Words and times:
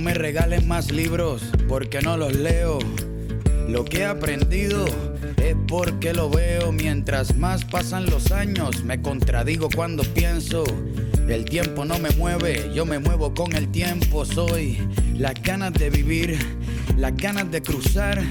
Me 0.00 0.14
regalen 0.14 0.66
más 0.66 0.90
libros 0.90 1.42
porque 1.68 2.00
no 2.00 2.16
los 2.16 2.34
leo. 2.34 2.78
Lo 3.68 3.84
que 3.84 3.98
he 3.98 4.04
aprendido 4.06 4.86
es 5.36 5.54
porque 5.68 6.14
lo 6.14 6.30
veo. 6.30 6.72
Mientras 6.72 7.36
más 7.36 7.66
pasan 7.66 8.06
los 8.06 8.32
años, 8.32 8.82
me 8.82 9.02
contradigo 9.02 9.68
cuando 9.68 10.02
pienso. 10.02 10.64
El 11.28 11.44
tiempo 11.44 11.84
no 11.84 11.98
me 11.98 12.10
mueve, 12.10 12.70
yo 12.74 12.86
me 12.86 12.98
muevo 12.98 13.34
con 13.34 13.54
el 13.54 13.70
tiempo. 13.70 14.24
Soy 14.24 14.78
las 15.18 15.34
ganas 15.42 15.74
de 15.74 15.90
vivir, 15.90 16.38
las 16.96 17.14
ganas 17.14 17.50
de 17.50 17.60
cruzar 17.60 18.22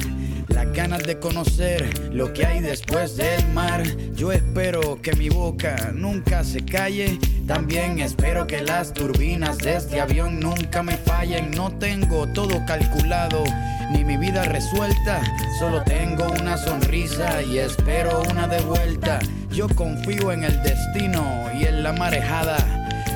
las 0.50 0.74
ganas 0.74 1.04
de 1.04 1.20
conocer 1.20 2.12
lo 2.12 2.34
que 2.34 2.46
hay 2.46 2.60
después 2.60 3.16
del 3.16 3.48
mar. 3.54 3.84
Yo 4.16 4.32
espero 4.32 5.02
que 5.02 5.14
mi 5.14 5.30
boca 5.30 5.92
nunca 5.94 6.44
se 6.44 6.66
calle. 6.66 7.18
También 7.50 8.00
espero 8.00 8.46
que 8.46 8.62
las 8.62 8.94
turbinas 8.94 9.58
de 9.58 9.78
este 9.78 10.00
avión 10.00 10.40
nunca 10.40 10.84
me 10.84 10.96
fallen. 10.98 11.50
No 11.50 11.72
tengo 11.72 12.28
todo 12.28 12.64
calculado 12.68 13.44
ni 13.90 14.04
mi 14.04 14.18
vida 14.18 14.44
resuelta. 14.44 15.24
Solo 15.58 15.82
tengo 15.82 16.28
una 16.40 16.58
sonrisa 16.58 17.42
y 17.42 17.58
espero 17.58 18.22
una 18.30 18.48
de 18.48 18.62
vuelta. 18.62 19.18
Yo 19.50 19.68
confío 19.68 20.32
en 20.32 20.44
el 20.44 20.62
destino 20.62 21.26
y 21.60 21.66
en 21.66 21.82
la 21.82 21.92
marejada. 21.92 22.56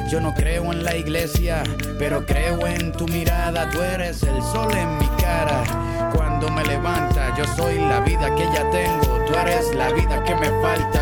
Yo 0.10 0.20
no 0.20 0.34
creo 0.34 0.74
en 0.74 0.84
la 0.84 0.96
iglesia, 0.96 1.62
pero 2.00 2.26
creo 2.26 2.66
en 2.66 2.92
tu 2.92 3.08
mirada. 3.08 3.70
Tú 3.70 3.84
eres 3.84 4.24
el 4.24 4.42
sol 4.42 4.76
en 4.76 4.98
mi 4.98 5.08
cara 5.22 5.64
cuando 6.16 6.50
me 6.50 6.66
levanta. 6.66 7.38
Yo 7.38 7.46
soy 7.56 7.76
la 7.76 8.00
vida 8.00 8.34
que 8.34 8.46
ya 8.46 8.68
tengo, 8.72 9.26
tú 9.28 9.36
eres 9.36 9.76
la 9.76 9.92
vida 9.92 10.24
que 10.24 10.34
me 10.34 10.50
falta. 10.60 10.93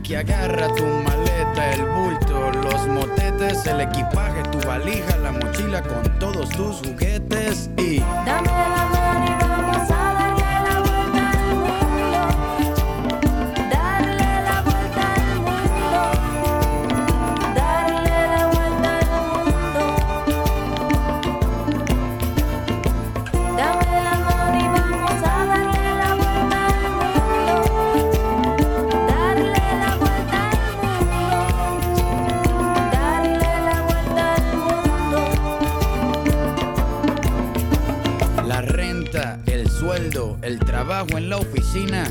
Que 0.00 0.16
agarra 0.16 0.68
tu 0.74 0.84
maleta, 0.84 1.74
el 1.74 1.84
bulto, 1.84 2.50
los 2.62 2.86
motetes, 2.88 3.66
el 3.66 3.82
equipaje, 3.82 4.42
tu 4.50 4.58
valija, 4.66 5.16
la 5.18 5.32
mochila 5.32 5.82
con 5.82 6.18
todos 6.18 6.48
tus 6.48 6.76
juguetes 6.78 7.68
y 7.76 7.98
dame 8.24 8.48
la 8.48 9.01
en 41.00 41.30
la 41.30 41.38
oficina. 41.38 42.04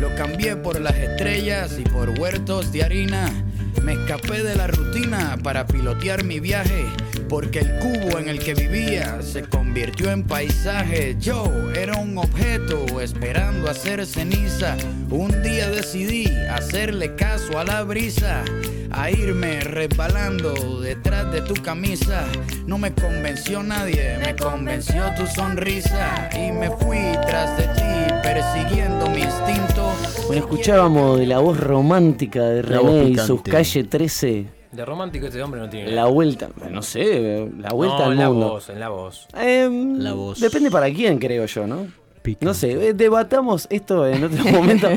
Lo 0.00 0.14
cambié 0.14 0.56
por 0.56 0.80
las 0.80 0.96
estrellas 0.96 1.78
y 1.78 1.82
por 1.82 2.18
huertos 2.18 2.72
de 2.72 2.82
harina. 2.82 3.30
Me 3.82 3.92
escapé 3.92 4.42
de 4.42 4.56
la 4.56 4.68
rutina 4.68 5.38
para 5.42 5.66
pilotear 5.66 6.24
mi 6.24 6.40
viaje, 6.40 6.86
porque 7.28 7.60
el 7.60 7.78
cubo 7.78 8.18
en 8.18 8.28
el 8.28 8.38
que 8.38 8.54
vivía 8.54 9.20
se 9.20 9.42
convirtió 9.42 10.10
en 10.10 10.24
paisaje. 10.24 11.14
Yo 11.20 11.44
era 11.74 11.98
un 11.98 12.16
objeto 12.16 13.00
esperando 13.02 13.68
hacer 13.68 14.04
ceniza. 14.06 14.76
Un 15.10 15.42
día 15.42 15.68
decidí 15.68 16.26
hacerle 16.50 17.14
caso 17.14 17.58
a 17.58 17.64
la 17.64 17.82
brisa 17.82 18.44
a 18.92 19.10
irme 19.10 19.60
resbalando 19.60 20.80
detrás 20.80 21.30
de 21.32 21.42
tu 21.42 21.54
camisa. 21.54 22.26
No 22.66 22.78
me 22.78 22.92
convenció 22.92 23.62
nadie, 23.62 24.18
me 24.18 24.36
convenció 24.36 25.04
tu 25.16 25.26
sonrisa 25.26 26.28
y 26.34 26.52
me 26.52 26.70
fui 26.70 26.98
tras 27.26 27.56
de 27.56 27.64
ti 27.74 28.14
persiguiendo 28.22 29.08
mi 29.10 29.22
instinto. 29.22 29.92
Bueno, 30.26 30.42
escuchábamos 30.42 31.18
de 31.18 31.26
la 31.26 31.38
voz 31.38 31.58
romántica 31.58 32.42
de 32.42 32.62
René 32.62 33.04
y 33.04 33.18
sus 33.18 33.42
calle 33.42 33.84
13. 33.84 34.46
De 34.72 34.84
romántico 34.86 35.26
este 35.26 35.42
hombre 35.42 35.60
no 35.60 35.68
tiene. 35.68 35.90
La 35.92 36.06
vuelta, 36.06 36.48
no 36.70 36.80
sé, 36.80 37.50
la 37.58 37.70
vuelta 37.70 38.06
al 38.06 38.16
la 38.16 38.28
mundo. 38.30 38.50
Voz, 38.50 38.70
en 38.70 38.80
la 38.80 38.88
voz. 38.88 39.28
Em, 39.34 39.98
la 39.98 40.14
voz. 40.14 40.40
Depende 40.40 40.70
para 40.70 40.90
quién, 40.90 41.18
creo 41.18 41.44
yo, 41.44 41.66
¿no? 41.66 42.01
No 42.40 42.54
sé, 42.54 42.88
eh, 42.88 42.94
debatamos 42.94 43.66
esto 43.68 44.06
en 44.06 44.22
otro 44.22 44.44
momento, 44.52 44.88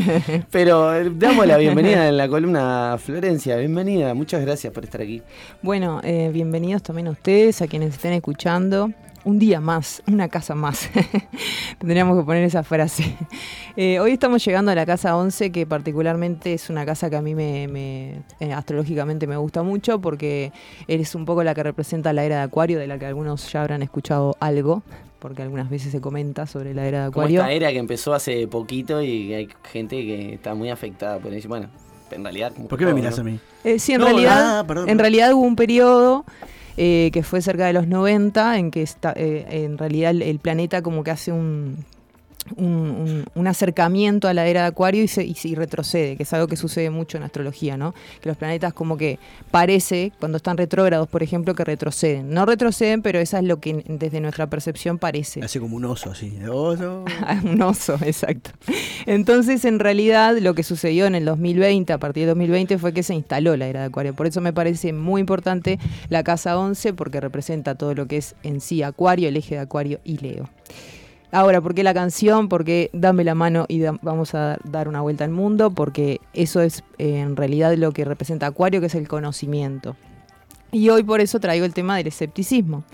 pero 0.51 0.93
eh, 0.93 1.11
damos 1.11 1.47
la 1.47 1.57
bienvenida 1.57 2.07
en 2.07 2.17
la 2.17 2.27
columna 2.27 2.97
Florencia. 2.99 3.57
Bienvenida, 3.57 4.13
muchas 4.13 4.41
gracias 4.41 4.71
por 4.71 4.83
estar 4.83 5.01
aquí. 5.01 5.23
Bueno, 5.63 6.01
eh, 6.03 6.29
bienvenidos 6.31 6.83
también 6.83 7.07
a 7.07 7.11
ustedes, 7.11 7.63
a 7.63 7.67
quienes 7.67 7.95
estén 7.95 8.13
escuchando. 8.13 8.91
Un 9.25 9.39
día 9.39 9.59
más, 9.59 10.03
una 10.07 10.29
casa 10.29 10.53
más. 10.53 10.87
Tendríamos 11.79 12.15
que 12.15 12.23
poner 12.23 12.43
esa 12.43 12.61
frase. 12.61 13.17
hoy 13.75 14.11
estamos 14.11 14.45
llegando 14.45 14.69
a 14.69 14.75
la 14.75 14.85
casa 14.85 15.17
11, 15.17 15.51
que 15.51 15.65
particularmente 15.65 16.53
es 16.53 16.69
una 16.69 16.85
casa 16.85 17.09
que 17.09 17.15
a 17.15 17.23
mí 17.23 17.33
me, 17.33 18.21
astrológicamente 18.53 19.25
me 19.25 19.35
gusta 19.35 19.63
mucho 19.63 19.99
porque 19.99 20.51
es 20.87 21.15
un 21.15 21.25
poco 21.25 21.43
la 21.43 21.55
que 21.55 21.63
representa 21.63 22.13
la 22.13 22.23
era 22.23 22.37
de 22.37 22.41
Acuario, 22.43 22.77
de 22.77 22.85
la 22.85 22.99
que 22.99 23.07
algunos 23.07 23.51
ya 23.51 23.61
habrán 23.61 23.81
escuchado 23.81 24.37
algo 24.39 24.83
porque 25.17 25.41
algunas 25.41 25.71
veces 25.71 25.91
se 25.91 25.99
comenta 25.99 26.45
sobre 26.45 26.75
la 26.75 26.85
era 26.85 26.99
de 26.99 27.05
Acuario. 27.07 27.41
esta 27.41 27.51
era 27.51 27.71
que 27.71 27.79
empezó 27.79 28.13
hace 28.13 28.47
poquito 28.47 29.01
y 29.01 29.33
hay 29.33 29.49
gente 29.71 30.05
que 30.05 30.35
está 30.35 30.53
muy 30.53 30.69
afectada 30.69 31.17
por 31.17 31.33
eso. 31.33 31.49
Bueno, 31.49 31.67
en 32.11 32.23
realidad... 32.23 32.51
¿Por 32.69 32.77
qué 32.77 32.85
me 32.85 32.93
miras 32.93 33.17
a 33.17 33.23
mí? 33.23 33.39
Eh, 33.63 33.79
sí, 33.79 33.93
en, 33.93 34.01
realidad, 34.01 34.59
ah, 34.59 34.83
en 34.85 34.99
realidad 34.99 35.33
hubo 35.33 35.41
un 35.41 35.55
periodo 35.55 36.25
eh, 36.77 37.09
que 37.13 37.23
fue 37.23 37.41
cerca 37.41 37.65
de 37.67 37.73
los 37.73 37.87
90 37.87 38.57
en 38.57 38.71
que 38.71 38.81
está, 38.81 39.13
eh, 39.15 39.45
en 39.49 39.77
realidad 39.77 40.11
el 40.11 40.39
planeta 40.39 40.81
como 40.81 41.03
que 41.03 41.11
hace 41.11 41.31
un 41.31 41.85
un, 42.57 43.47
acercamiento 43.47 44.27
a 44.27 44.33
la 44.33 44.47
era 44.47 44.61
de 44.61 44.67
Acuario 44.67 45.03
y, 45.03 45.55
retrocede, 45.55 46.17
que 46.17 46.23
es 46.23 46.33
algo 46.33 46.47
que 46.47 46.57
sucede 46.57 46.89
mucho 46.89 47.17
en 47.17 47.23
astrología, 47.23 47.77
¿no? 47.77 47.93
Que 48.21 48.29
los 48.29 48.37
planetas 48.37 48.73
como 48.73 48.97
que 48.97 49.19
parece, 49.51 50.11
cuando 50.19 50.37
están 50.37 50.57
retrógrados, 50.57 51.07
por 51.07 51.23
ejemplo, 51.23 51.53
que 51.55 51.63
retroceden. 51.63 52.31
No 52.31 52.45
retroceden, 52.45 53.01
pero 53.01 53.19
eso 53.19 53.37
es 53.37 53.43
lo 53.43 53.59
que 53.59 53.83
desde 53.87 54.19
nuestra 54.19 54.47
percepción 54.47 54.97
parece. 54.97 55.43
Hace 55.43 55.59
como 55.59 55.75
un 55.75 55.85
oso, 55.85 56.11
así. 56.11 56.37
Oso. 56.49 57.05
un 57.43 57.61
oso, 57.61 57.95
exacto. 58.01 58.51
Entonces, 59.05 59.65
en 59.65 59.79
realidad, 59.79 60.37
lo 60.39 60.53
que 60.53 60.63
sucedió 60.63 61.05
en 61.05 61.15
el 61.15 61.25
2020, 61.25 61.93
a 61.93 61.97
partir 61.97 62.23
de 62.23 62.27
2020, 62.27 62.77
fue 62.77 62.93
que 62.93 63.03
se 63.03 63.13
instaló 63.13 63.55
la 63.57 63.67
era 63.67 63.81
de 63.81 63.85
Acuario. 63.87 64.13
Por 64.13 64.27
eso 64.27 64.41
me 64.41 64.53
parece 64.53 64.93
muy 64.93 65.21
importante 65.21 65.79
la 66.09 66.23
casa 66.23 66.57
11, 66.57 66.93
porque 66.93 67.21
representa 67.21 67.75
todo 67.75 67.93
lo 67.93 68.07
que 68.07 68.17
es 68.17 68.35
en 68.43 68.61
sí 68.61 68.83
Acuario, 68.83 69.29
el 69.29 69.37
eje 69.37 69.55
de 69.55 69.61
Acuario 69.61 69.99
y 70.03 70.17
Leo. 70.17 70.49
Ahora, 71.35 71.59
¿por 71.59 71.75
qué 71.75 71.83
la 71.83 71.93
canción? 71.93 72.47
Porque 72.47 72.89
dame 72.93 73.25
la 73.25 73.35
mano 73.35 73.65
y 73.67 73.81
vamos 74.01 74.33
a 74.35 74.57
dar 74.63 74.87
una 74.87 75.01
vuelta 75.01 75.25
al 75.25 75.31
mundo, 75.31 75.69
porque 75.69 76.21
eso 76.33 76.61
es 76.61 76.81
en 76.97 77.35
realidad 77.35 77.75
lo 77.75 77.91
que 77.91 78.05
representa 78.05 78.47
Acuario, 78.47 78.79
que 78.79 78.87
es 78.87 78.95
el 78.95 79.09
conocimiento. 79.09 79.97
Y 80.71 80.87
hoy 80.87 81.03
por 81.03 81.19
eso 81.19 81.41
traigo 81.41 81.65
el 81.65 81.73
tema 81.73 81.97
del 81.97 82.07
escepticismo, 82.07 82.85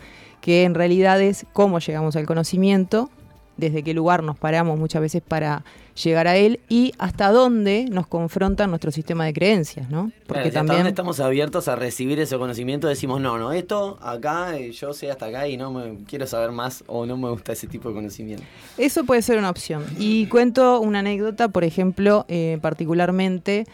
que 0.41 0.63
en 0.63 0.74
realidad 0.74 1.22
es 1.22 1.46
cómo 1.53 1.78
llegamos 1.78 2.16
al 2.16 2.25
conocimiento, 2.25 3.12
desde 3.61 3.83
qué 3.83 3.94
lugar 3.94 4.23
nos 4.23 4.38
paramos 4.38 4.77
muchas 4.77 5.01
veces 5.01 5.22
para 5.22 5.63
llegar 6.03 6.27
a 6.27 6.35
él 6.35 6.59
y 6.67 6.94
hasta 6.97 7.31
dónde 7.31 7.85
nos 7.89 8.07
confronta 8.07 8.66
nuestro 8.66 8.91
sistema 8.91 9.25
de 9.25 9.33
creencias, 9.33 9.89
¿no? 9.89 10.11
Porque 10.25 10.51
también 10.51 10.79
hasta 10.79 10.89
estamos 10.89 11.19
abiertos 11.19 11.67
a 11.67 11.75
recibir 11.75 12.19
ese 12.19 12.38
conocimiento, 12.38 12.88
decimos, 12.88 13.22
no, 13.22 13.38
no, 13.38 13.53
esto 13.53 13.99
acá, 14.01 14.57
eh, 14.57 14.72
yo 14.72 14.94
sé 14.94 15.11
hasta 15.11 15.27
acá 15.27 15.47
y 15.47 15.57
no 15.57 15.72
me 15.72 15.99
quiero 16.08 16.25
saber 16.25 16.52
más 16.52 16.84
o 16.87 17.05
no 17.05 17.16
me 17.17 17.29
gusta 17.29 17.53
ese 17.53 17.67
tipo 17.67 17.90
de 17.90 17.96
conocimiento. 17.96 18.43
Eso 18.78 19.03
puede 19.05 19.22
ser 19.22 19.37
una 19.37 19.52
opción. 19.52 19.85
Y 19.99 20.25
cuento 20.25 20.79
una 20.79 20.99
anécdota, 20.99 21.47
por 21.47 21.63
ejemplo, 21.63 22.25
eh, 22.28 22.58
particularmente... 22.61 23.66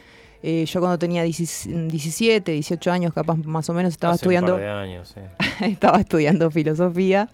Eh, 0.43 0.65
yo 0.65 0.79
cuando 0.79 0.99
tenía 0.99 1.23
17, 1.23 2.51
18 2.51 2.91
años, 2.91 3.11
capaz 3.11 3.37
más 3.37 3.67
o 3.71 3.73
menos, 3.73 3.93
estaba 3.93 4.13
estudiando. 4.13 4.55
años, 4.55 5.15
estaba 5.61 5.99
estudiando 5.99 6.51
filosofía 6.51 7.27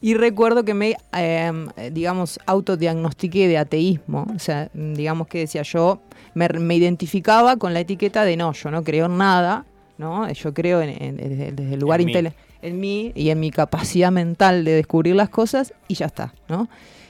y 0.00 0.14
recuerdo 0.14 0.64
que 0.64 0.74
me, 0.74 0.96
em, 1.12 1.68
digamos, 1.92 2.38
autodiagnostiqué 2.46 3.48
de 3.48 3.58
ateísmo. 3.58 4.26
O 4.34 4.38
sea, 4.38 4.70
digamos 4.74 5.28
que 5.28 5.38
decía 5.38 5.62
yo, 5.62 6.00
me, 6.34 6.74
identificaba 6.74 7.56
con 7.56 7.74
la 7.74 7.80
etiqueta 7.80 8.24
de 8.24 8.36
no, 8.36 8.52
yo 8.52 8.70
no 8.70 8.84
creo 8.84 9.06
en 9.06 9.18
nada, 9.18 9.64
¿no? 9.98 10.30
Yo 10.30 10.52
creo 10.52 10.82
en, 10.82 11.16
desde, 11.16 11.74
el 11.74 11.80
lugar 11.80 12.00
intelectual 12.00 12.46
en 12.62 12.80
mí 12.80 13.12
y 13.14 13.30
en 13.30 13.40
mi 13.40 13.50
capacidad 13.50 14.10
mental 14.10 14.64
de 14.64 14.72
descubrir 14.72 15.14
las 15.14 15.28
cosas 15.28 15.72
y 15.88 15.94
ya 15.94 16.06
está, 16.06 16.34
¿no? 16.48 16.68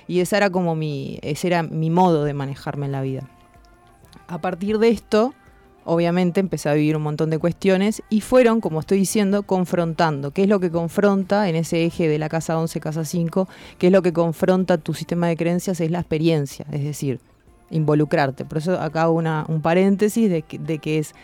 Y 0.09 0.21
esa 0.21 0.37
era 0.37 0.50
como 0.50 0.77
mi, 0.77 1.19
ese 1.23 1.49
era 1.49 1.62
mi 1.62 1.91
modo 1.91 2.25
de 2.25 2.35
manejarme 2.35 2.87
en 2.87 2.93
la 2.93 3.03
vida. 3.03 3.29
A 4.29 4.38
partir 4.41 4.79
de 4.79 4.91
esto, 4.91 5.35
obviamente 5.87 6.41
empecé 6.41 6.69
a 6.69 6.75
vivir 6.75 6.97
un 6.97 7.03
montón 7.03 7.31
de 7.31 7.38
cuestiones 7.38 8.03
y 8.11 8.21
fueron, 8.21 8.61
como 8.61 8.81
estoy 8.81 8.99
diciendo, 8.99 9.44
confrontando. 9.44 10.33
¿Qué 10.33 10.43
es 10.43 10.49
lo 10.49 10.61
que 10.61 10.71
confronta 10.71 11.49
en 11.49 11.56
ese 11.56 11.85
eje 11.85 12.09
de 12.09 12.19
la 12.19 12.29
casa 12.29 12.59
11, 12.59 12.81
casa 12.81 13.05
5? 13.05 13.49
¿Qué 13.79 13.87
es 13.87 13.93
lo 13.93 14.03
que 14.03 14.12
confronta 14.12 14.79
tu 14.79 14.93
sistema 14.93 15.29
de 15.29 15.37
creencias? 15.37 15.81
Es 15.81 15.91
la 15.91 16.00
experiencia, 16.00 16.67
es 16.73 16.85
decir, 16.85 17.21
involucrarte. 17.71 18.44
Por 18.44 18.59
eso 18.59 18.79
acá 18.81 19.03
hago 19.03 19.15
una, 19.15 19.47
un 19.49 19.62
paréntesis 19.62 20.29
de 20.29 20.43
que, 20.43 20.59
de 20.59 20.79
que 20.79 20.99
es 20.99 21.15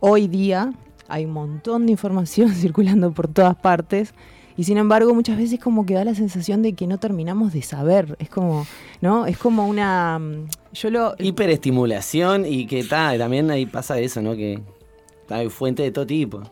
hoy 0.00 0.26
día 0.26 0.72
hay 1.08 1.26
un 1.26 1.32
montón 1.32 1.86
de 1.86 1.92
información 1.92 2.48
circulando 2.54 3.12
por 3.12 3.28
todas 3.28 3.56
partes 3.56 4.14
Y 4.60 4.64
sin 4.64 4.76
embargo, 4.76 5.14
muchas 5.14 5.38
veces 5.38 5.58
como 5.58 5.86
que 5.86 5.94
da 5.94 6.04
la 6.04 6.14
sensación 6.14 6.60
de 6.60 6.74
que 6.74 6.86
no 6.86 6.98
terminamos 6.98 7.54
de 7.54 7.62
saber. 7.62 8.14
Es 8.18 8.28
como, 8.28 8.66
¿no? 9.00 9.24
Es 9.24 9.38
como 9.38 9.66
una. 9.66 10.18
mm, 10.18 10.48
Yo 10.74 10.90
lo. 10.90 11.14
Hiperestimulación 11.18 12.44
y 12.44 12.66
que 12.66 12.84
ta, 12.84 13.16
también 13.16 13.50
ahí 13.50 13.64
pasa 13.64 13.98
eso, 13.98 14.20
¿no? 14.20 14.34
Que 14.36 14.60
hay 15.30 15.48
fuente 15.48 15.82
de 15.82 15.92
todo 15.92 16.06
tipo. 16.06 16.42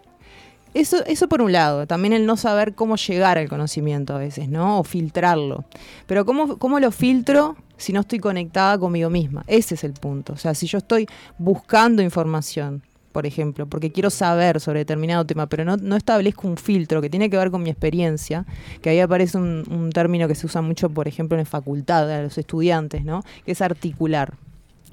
Eso, 0.73 1.05
eso 1.05 1.29
por 1.29 1.43
un 1.43 1.53
lado, 1.53 1.87
también 1.87 2.15
el 2.15 2.25
no 2.25 2.39
saber 2.39 2.75
cómo 2.75 2.97
llegar 2.97 3.37
al 3.37 3.51
conocimiento 3.51 4.15
a 4.15 4.19
veces, 4.19 4.49
¿no? 4.49 4.79
O 4.79 4.85
filtrarlo. 4.85 5.67
Pero 6.07 6.25
¿cómo, 6.25 6.57
cómo 6.57 6.81
lo 6.81 6.91
filtro 6.91 7.57
si 7.77 7.93
no 7.93 8.01
estoy 8.01 8.21
conectada 8.21 8.79
conmigo 8.79 9.11
misma? 9.11 9.45
Ese 9.49 9.75
es 9.75 9.85
el 9.85 9.93
punto. 9.93 10.33
O 10.33 10.37
sea, 10.39 10.55
si 10.55 10.67
yo 10.67 10.79
estoy 10.79 11.07
buscando 11.37 12.01
información, 12.01 12.83
por 13.13 13.27
ejemplo, 13.27 13.67
porque 13.67 13.91
quiero 13.91 14.11
saber 14.11 14.61
sobre 14.61 14.81
determinado 14.81 15.25
tema, 15.25 15.47
pero 15.47 15.65
no, 15.65 15.77
no 15.77 15.97
establezco 15.97 16.47
un 16.47 16.57
filtro 16.57 17.01
que 17.01 17.11
tiene 17.11 17.31
que 17.31 17.37
ver 17.37 17.51
con 17.51 17.63
mi 17.63 17.71
experiencia, 17.71 18.45
que 18.83 18.91
ahí 18.91 19.01
aparece 19.01 19.39
un, 19.39 19.65
un 19.71 19.91
término 19.91 20.29
que 20.29 20.35
se 20.35 20.47
usa 20.47 20.63
mucho, 20.63 20.91
por 20.91 21.09
ejemplo, 21.09 21.39
en 21.39 21.47
facultad, 21.47 22.11
a 22.11 22.23
los 22.23 22.37
estudiantes, 22.39 23.05
¿no? 23.05 23.23
Que 23.45 23.53
es 23.53 23.61
articular. 23.63 24.35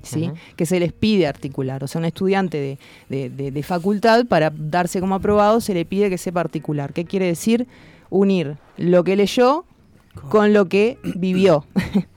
¿sí? 0.03 0.29
que 0.55 0.67
se 0.67 0.79
les 0.79 0.93
pide 0.93 1.25
articular. 1.25 1.83
O 1.83 1.87
sea, 1.87 1.97
un 1.97 2.05
estudiante 2.05 2.57
de, 2.59 2.77
de- 3.09 3.29
de- 3.31 3.49
de 3.49 3.63
facultad, 3.63 4.25
para 4.27 4.51
darse 4.55 4.99
como 4.99 5.15
aprobado, 5.15 5.59
se 5.61 5.73
le 5.73 5.83
pide 5.83 6.11
que 6.11 6.19
sepa 6.19 6.41
articular. 6.41 6.93
¿Qué 6.93 7.05
quiere 7.05 7.25
decir? 7.25 7.65
Unir 8.11 8.55
lo 8.77 9.03
que 9.03 9.15
leyó 9.15 9.65
con 10.29 10.53
lo 10.53 10.65
que 10.69 10.99
vivió. 11.15 11.65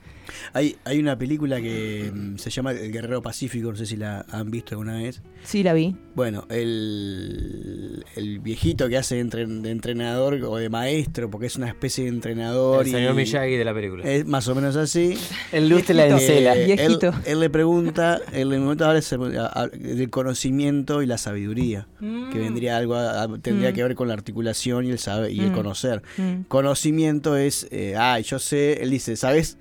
Hay, 0.53 0.75
hay 0.85 0.99
una 0.99 1.17
película 1.17 1.61
que 1.61 2.11
mm, 2.13 2.37
se 2.37 2.49
llama 2.49 2.71
El 2.71 2.91
Guerrero 2.91 3.21
Pacífico, 3.21 3.69
no 3.71 3.75
sé 3.77 3.85
si 3.85 3.95
la 3.97 4.25
han 4.31 4.49
visto 4.51 4.75
alguna 4.75 4.97
vez. 4.97 5.21
sí, 5.43 5.63
la 5.63 5.73
vi. 5.73 5.95
Bueno, 6.15 6.45
el, 6.49 8.03
el 8.15 8.39
viejito 8.39 8.89
que 8.89 8.97
hace 8.97 9.15
de, 9.15 9.25
entren- 9.25 9.61
de 9.61 9.71
entrenador 9.71 10.33
o 10.43 10.57
de 10.57 10.69
maestro, 10.69 11.29
porque 11.29 11.47
es 11.47 11.55
una 11.55 11.67
especie 11.67 12.03
de 12.05 12.09
entrenador. 12.09 12.85
El 12.85 12.91
señor 12.91 13.13
y 13.13 13.17
Miyagi 13.17 13.55
de 13.55 13.65
la 13.65 13.73
película. 13.73 14.03
Es 14.09 14.25
más 14.25 14.47
o 14.47 14.55
menos 14.55 14.75
así. 14.75 15.17
El 15.51 15.69
lustre 15.69 15.95
la 15.95 16.05
Viejito. 16.05 16.31
encela. 16.31 16.55
Eh, 16.55 16.61
él, 16.71 16.75
Viejito. 16.77 17.13
él 17.25 17.39
le 17.39 17.49
pregunta, 17.49 18.19
él 18.33 18.47
en 18.49 18.53
el 18.53 18.59
momento 18.61 18.85
habla 18.85 19.01
del 19.73 20.09
conocimiento 20.09 21.01
y 21.01 21.05
la 21.05 21.17
sabiduría, 21.17 21.87
que 21.99 22.37
vendría 22.39 22.77
algo, 22.77 22.95
a- 22.95 23.23
a- 23.23 23.37
tendría 23.39 23.71
Mm. 23.71 23.73
que 23.73 23.83
ver 23.83 23.95
con 23.95 24.07
la 24.07 24.13
articulación 24.13 24.85
y 24.85 24.91
el 24.91 24.99
saber 24.99 25.31
y 25.31 25.39
el 25.39 25.51
Mm. 25.51 25.55
conocer. 25.55 26.01
Mm. 26.17 26.41
Conocimiento 26.47 27.37
es, 27.37 27.67
eh, 27.71 27.95
ay, 27.97 28.23
yo 28.23 28.39
sé, 28.39 28.81
él 28.83 28.89
dice, 28.91 29.15
¿sabes? 29.15 29.57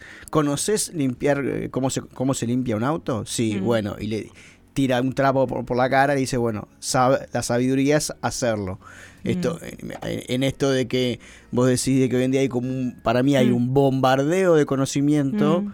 ¿Conoces 0.78 0.94
limpiar 0.94 1.44
eh, 1.44 1.68
cómo 1.70 1.90
se, 1.90 2.02
cómo 2.02 2.34
se 2.34 2.46
limpia 2.46 2.76
un 2.76 2.84
auto? 2.84 3.24
Sí, 3.26 3.56
Mm. 3.60 3.64
bueno, 3.64 3.96
y 3.98 4.06
le 4.06 4.30
tira 4.74 5.00
un 5.00 5.12
trapo 5.12 5.46
por, 5.48 5.64
por 5.64 5.76
la 5.76 5.90
cara 5.90 6.14
y 6.16 6.20
dice, 6.20 6.36
bueno, 6.36 6.68
sabe- 6.78 7.26
la 7.32 7.42
sabiduría 7.42 7.96
es 7.96 8.12
hacerlo. 8.22 8.78
Esto, 9.24 9.58
Mm. 9.60 9.90
en, 10.02 10.22
en 10.28 10.42
esto 10.44 10.70
de 10.70 10.86
que 10.86 11.18
vos 11.50 11.66
decís 11.66 11.98
de 11.98 12.08
que 12.08 12.16
hoy 12.16 12.22
en 12.24 12.30
día 12.30 12.42
hay 12.42 12.48
como 12.48 12.68
un, 12.68 12.96
para 13.02 13.24
mí 13.24 13.34
hay 13.34 13.50
un 13.50 13.74
bombardeo 13.74 14.54
de 14.54 14.66
conocimiento 14.66 15.64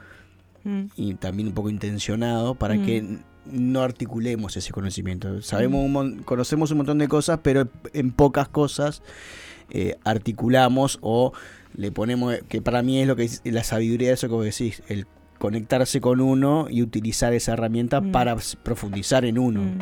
y 0.97 1.15
también 1.17 1.49
un 1.49 1.55
poco 1.55 1.69
intencionado 1.69 2.55
para 2.55 2.81
que 2.81 3.19
no 3.47 3.83
articulemos 3.83 4.57
ese 4.57 4.73
conocimiento. 4.73 5.43
Sabemos 5.43 5.85
un 5.85 6.23
conocemos 6.25 6.71
un 6.71 6.79
montón 6.79 6.99
de 6.99 7.09
cosas, 7.09 7.41
pero 7.43 7.69
en 7.93 8.13
pocas 8.13 8.49
cosas 8.49 9.03
eh, 9.71 9.97
articulamos 10.05 10.99
o 11.03 11.33
le 11.77 11.91
ponemos, 11.91 12.37
que 12.49 12.63
para 12.63 12.83
mí 12.83 13.01
es 13.01 13.07
lo 13.09 13.17
que 13.17 13.25
es 13.25 13.41
la 13.45 13.65
sabiduría 13.65 14.09
de 14.09 14.15
eso 14.15 14.29
que 14.29 14.35
vos 14.35 14.45
decís, 14.45 14.83
el 14.89 15.07
conectarse 15.39 16.01
con 16.01 16.21
uno 16.21 16.69
y 16.71 16.81
utilizar 16.81 17.35
esa 17.35 17.53
herramienta 17.53 18.01
Mm. 18.01 18.13
para 18.13 18.37
profundizar 18.63 19.25
en 19.25 19.39
uno. 19.39 19.63
Mm. 19.63 19.79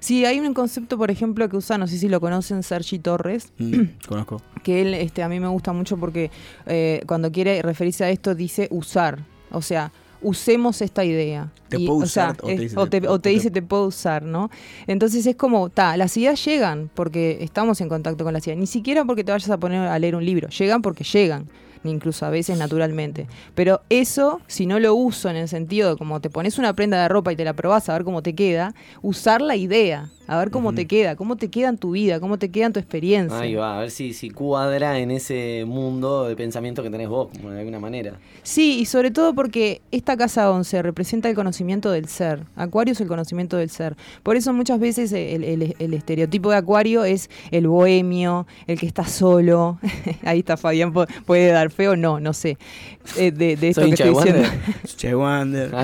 Sí, 0.00 0.24
hay 0.24 0.40
un 0.40 0.52
concepto, 0.54 0.98
por 0.98 1.10
ejemplo, 1.10 1.48
que 1.48 1.56
usa, 1.56 1.78
no 1.78 1.86
sé 1.86 1.98
si 1.98 2.08
lo 2.08 2.20
conocen, 2.20 2.62
Sergi 2.62 2.98
Torres, 2.98 3.52
Mm, 3.58 3.82
conozco. 4.08 4.42
que 4.64 4.82
él 4.82 4.92
este, 4.94 5.22
a 5.22 5.28
mí 5.28 5.38
me 5.40 5.48
gusta 5.48 5.72
mucho 5.72 5.96
porque 5.96 6.30
eh, 6.66 7.02
cuando 7.06 7.30
quiere 7.30 7.62
referirse 7.62 8.04
a 8.04 8.10
esto 8.10 8.34
dice 8.34 8.66
usar. 8.70 9.24
O 9.50 9.62
sea, 9.62 9.92
usemos 10.22 10.82
esta 10.82 11.04
idea. 11.04 11.50
Te 11.68 11.78
Y, 11.78 11.86
puedo 11.86 12.00
o 12.00 12.06
sea, 12.06 12.30
usar, 12.32 12.36
o 12.42 12.46
te 12.46 12.56
dice 12.58 12.76
o 12.78 12.86
te- 12.88 13.08
o 13.08 13.18
te- 13.20 13.28
dice 13.30 13.50
te 13.50 13.62
puedo 13.62 13.86
usar, 13.86 14.22
¿no? 14.22 14.50
Entonces 14.86 15.26
es 15.26 15.36
como, 15.36 15.68
ta, 15.68 15.96
las 15.96 16.16
ideas 16.16 16.42
llegan 16.44 16.90
porque 16.94 17.38
estamos 17.42 17.80
en 17.80 17.88
contacto 17.88 18.24
con 18.24 18.32
las 18.32 18.46
ideas. 18.46 18.58
Ni 18.58 18.66
siquiera 18.66 19.04
porque 19.04 19.22
te 19.24 19.32
vayas 19.32 19.50
a 19.50 19.58
poner 19.58 19.86
a 19.86 19.98
leer 19.98 20.16
un 20.16 20.24
libro. 20.24 20.48
Llegan 20.48 20.82
porque 20.82 21.04
llegan. 21.04 21.46
Incluso 21.84 22.26
a 22.26 22.30
veces 22.30 22.58
naturalmente. 22.58 23.26
Pero 23.54 23.80
eso, 23.90 24.40
si 24.46 24.66
no 24.66 24.78
lo 24.78 24.94
uso 24.94 25.28
en 25.30 25.36
el 25.36 25.48
sentido 25.48 25.90
de 25.90 25.96
como 25.96 26.20
te 26.20 26.30
pones 26.30 26.58
una 26.58 26.72
prenda 26.74 27.00
de 27.02 27.08
ropa 27.08 27.32
y 27.32 27.36
te 27.36 27.44
la 27.44 27.52
probás 27.54 27.88
a 27.88 27.92
ver 27.94 28.04
cómo 28.04 28.22
te 28.22 28.34
queda, 28.34 28.74
usar 29.02 29.40
la 29.40 29.56
idea, 29.56 30.08
a 30.26 30.38
ver 30.38 30.50
cómo 30.50 30.74
te 30.74 30.86
queda, 30.86 31.16
cómo 31.16 31.36
te 31.36 31.48
queda 31.48 31.70
en 31.70 31.78
tu 31.78 31.92
vida, 31.92 32.20
cómo 32.20 32.38
te 32.38 32.50
queda 32.50 32.66
en 32.66 32.72
tu 32.74 32.78
experiencia. 32.80 33.38
Ahí 33.40 33.54
va, 33.54 33.78
a 33.78 33.80
ver 33.80 33.90
si, 33.90 34.12
si 34.12 34.28
cuadra 34.28 34.98
en 34.98 35.10
ese 35.10 35.64
mundo 35.66 36.24
de 36.28 36.36
pensamiento 36.36 36.82
que 36.82 36.90
tenés 36.90 37.08
vos, 37.08 37.28
de 37.32 37.58
alguna 37.58 37.80
manera. 37.80 38.18
Sí, 38.42 38.78
y 38.80 38.84
sobre 38.84 39.10
todo 39.10 39.34
porque 39.34 39.80
esta 39.90 40.16
casa 40.18 40.50
11 40.50 40.82
representa 40.82 41.30
el 41.30 41.34
conocimiento 41.34 41.90
del 41.90 42.08
ser. 42.08 42.44
Acuario 42.56 42.92
es 42.92 43.00
el 43.00 43.08
conocimiento 43.08 43.56
del 43.56 43.70
ser. 43.70 43.96
Por 44.22 44.36
eso 44.36 44.52
muchas 44.52 44.78
veces 44.78 45.12
el, 45.12 45.44
el- 45.44 45.74
el 45.78 45.94
estereotipo 45.94 46.50
de 46.50 46.56
Acuario 46.56 47.04
es 47.04 47.30
el 47.50 47.66
bohemio, 47.68 48.46
el 48.66 48.78
que 48.78 48.86
está 48.86 49.06
solo. 49.06 49.78
Ahí 50.24 50.40
está 50.40 50.58
Fabián, 50.58 50.92
pu- 50.92 51.06
puede 51.24 51.48
dar 51.52 51.67
feo, 51.70 51.96
no, 51.96 52.20
no 52.20 52.32
sé. 52.32 52.58
Eh, 53.16 53.30
de, 53.30 53.56
de 53.56 53.68
esto 53.68 53.82
¿Soy 53.82 53.90
que 53.92 54.02
estoy 54.02 54.14
diciendo. 54.14 54.42
Wander? 54.48 54.96
Che 54.96 55.14
Wander. 55.14 55.74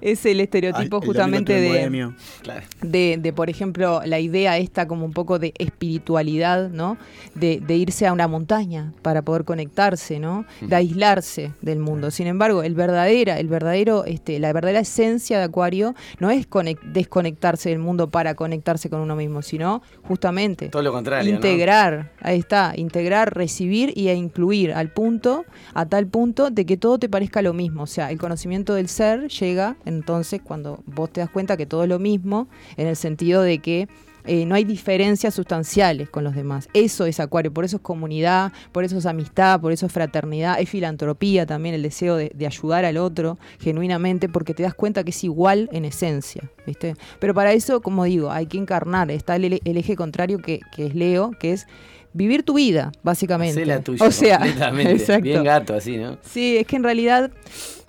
Es 0.00 0.24
el 0.26 0.40
estereotipo 0.40 1.00
justamente 1.00 1.52
de, 1.60 2.12
claro. 2.42 2.66
de, 2.82 3.18
de, 3.20 3.32
por 3.32 3.50
ejemplo, 3.50 4.00
la 4.04 4.18
idea 4.20 4.56
esta 4.58 4.86
como 4.88 5.04
un 5.04 5.12
poco 5.12 5.38
de 5.38 5.52
espiritualidad, 5.58 6.70
¿no? 6.70 6.96
De, 7.34 7.60
de 7.60 7.76
irse 7.76 8.06
a 8.06 8.12
una 8.12 8.28
montaña 8.28 8.92
para 9.02 9.22
poder 9.22 9.44
conectarse, 9.44 10.18
¿no? 10.18 10.44
De 10.60 10.74
aislarse 10.76 11.52
del 11.60 11.78
mundo. 11.78 12.10
Sin 12.10 12.26
embargo, 12.26 12.62
el 12.62 12.74
verdadera, 12.74 13.38
el 13.38 13.48
verdadero, 13.48 14.04
este, 14.04 14.38
la 14.38 14.52
verdadera 14.52 14.80
esencia 14.80 15.38
de 15.38 15.44
Acuario 15.44 15.94
no 16.18 16.30
es 16.30 16.48
conec- 16.48 16.80
desconectarse 16.82 17.70
del 17.70 17.78
mundo 17.78 18.10
para 18.10 18.34
conectarse 18.34 18.90
con 18.90 19.00
uno 19.00 19.16
mismo, 19.16 19.42
sino 19.42 19.82
justamente 20.02 20.68
Todo 20.68 20.82
lo 20.82 20.92
contrario. 20.92 21.30
¿no? 21.30 21.36
integrar, 21.36 22.12
ahí 22.20 22.38
está, 22.38 22.72
integrar, 22.76 23.34
recibir 23.34 23.92
y 23.96 24.08
e 24.08 24.14
incluir 24.14 24.72
al 24.72 24.90
punto, 24.90 25.44
a 25.74 25.86
tal 25.86 26.06
punto 26.06 26.50
de 26.50 26.66
que 26.66 26.76
todo 26.76 26.98
te 26.98 27.08
parezca 27.08 27.42
lo 27.42 27.52
mismo. 27.52 27.82
O 27.82 27.86
sea, 27.86 28.10
el 28.10 28.18
conocimiento 28.18 28.74
del 28.74 28.88
ser 28.88 29.27
llega 29.28 29.76
entonces 29.84 30.40
cuando 30.42 30.82
vos 30.86 31.10
te 31.10 31.20
das 31.20 31.30
cuenta 31.30 31.56
que 31.56 31.66
todo 31.66 31.82
es 31.84 31.88
lo 31.88 31.98
mismo, 31.98 32.48
en 32.76 32.86
el 32.86 32.96
sentido 32.96 33.42
de 33.42 33.58
que 33.58 33.88
eh, 34.28 34.44
no 34.44 34.54
hay 34.54 34.64
diferencias 34.64 35.34
sustanciales 35.34 36.10
con 36.10 36.22
los 36.22 36.34
demás. 36.34 36.68
Eso 36.74 37.06
es 37.06 37.18
acuario, 37.18 37.50
por 37.50 37.64
eso 37.64 37.76
es 37.76 37.82
comunidad, 37.82 38.52
por 38.72 38.84
eso 38.84 38.98
es 38.98 39.06
amistad, 39.06 39.58
por 39.58 39.72
eso 39.72 39.86
es 39.86 39.92
fraternidad, 39.92 40.60
es 40.60 40.68
filantropía 40.68 41.46
también, 41.46 41.74
el 41.74 41.82
deseo 41.82 42.16
de, 42.16 42.30
de 42.34 42.46
ayudar 42.46 42.84
al 42.84 42.98
otro 42.98 43.38
genuinamente, 43.58 44.28
porque 44.28 44.52
te 44.52 44.62
das 44.62 44.74
cuenta 44.74 45.02
que 45.02 45.10
es 45.10 45.24
igual 45.24 45.70
en 45.72 45.86
esencia, 45.86 46.42
¿viste? 46.66 46.94
Pero 47.20 47.32
para 47.32 47.54
eso, 47.54 47.80
como 47.80 48.04
digo, 48.04 48.30
hay 48.30 48.44
que 48.44 48.58
encarnar, 48.58 49.10
está 49.10 49.36
el, 49.36 49.62
el 49.64 49.76
eje 49.78 49.96
contrario 49.96 50.40
que, 50.40 50.60
que 50.76 50.86
es 50.86 50.94
Leo, 50.94 51.30
que 51.40 51.52
es 51.52 51.66
vivir 52.12 52.42
tu 52.42 52.54
vida, 52.54 52.92
básicamente. 53.02 53.64
La 53.64 53.80
tuya. 53.80 54.04
o 54.04 54.10
sea. 54.10 54.38
Bien 55.22 55.42
gato, 55.42 55.72
así, 55.72 55.96
¿no? 55.96 56.18
Sí, 56.22 56.58
es 56.58 56.66
que 56.66 56.76
en 56.76 56.82
realidad 56.82 57.30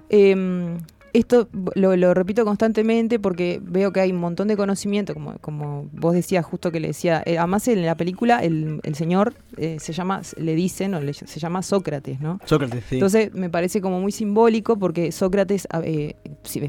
eh, 0.10 0.78
esto 1.14 1.48
lo, 1.76 1.96
lo 1.96 2.14
repito 2.14 2.46
constantemente 2.46 3.20
porque 3.20 3.60
veo 3.64 3.92
que 3.92 4.00
hay 4.02 4.12
un 4.12 4.18
montón 4.20 4.48
de 4.48 4.56
conocimiento, 4.58 5.14
como, 5.14 5.38
como 5.40 5.88
vos 5.92 6.14
decías 6.14 6.46
justo 6.46 6.72
que 6.72 6.80
le 6.80 6.88
decía, 6.90 7.24
eh, 7.26 7.38
además 7.38 7.68
en 7.68 7.86
la 7.86 7.96
película 7.96 8.40
el, 8.44 8.80
el 8.84 8.96
señor 8.96 9.34
eh, 9.58 9.78
se 9.80 9.94
llama, 9.94 10.22
le 10.38 10.56
dicen, 10.56 10.94
o 10.94 11.02
le- 11.02 11.14
se 11.14 11.40
llama 11.40 11.62
Sócrates, 11.62 12.20
¿no? 12.22 12.40
Sócrates, 12.46 12.84
sí. 12.90 12.96
Entonces 12.96 13.34
me 13.34 13.50
parece 13.50 13.82
como 13.82 14.00
muy 14.00 14.12
simbólico 14.12 14.78
porque 14.78 15.12
Sócrates 15.12 15.68
eh, 15.84 16.16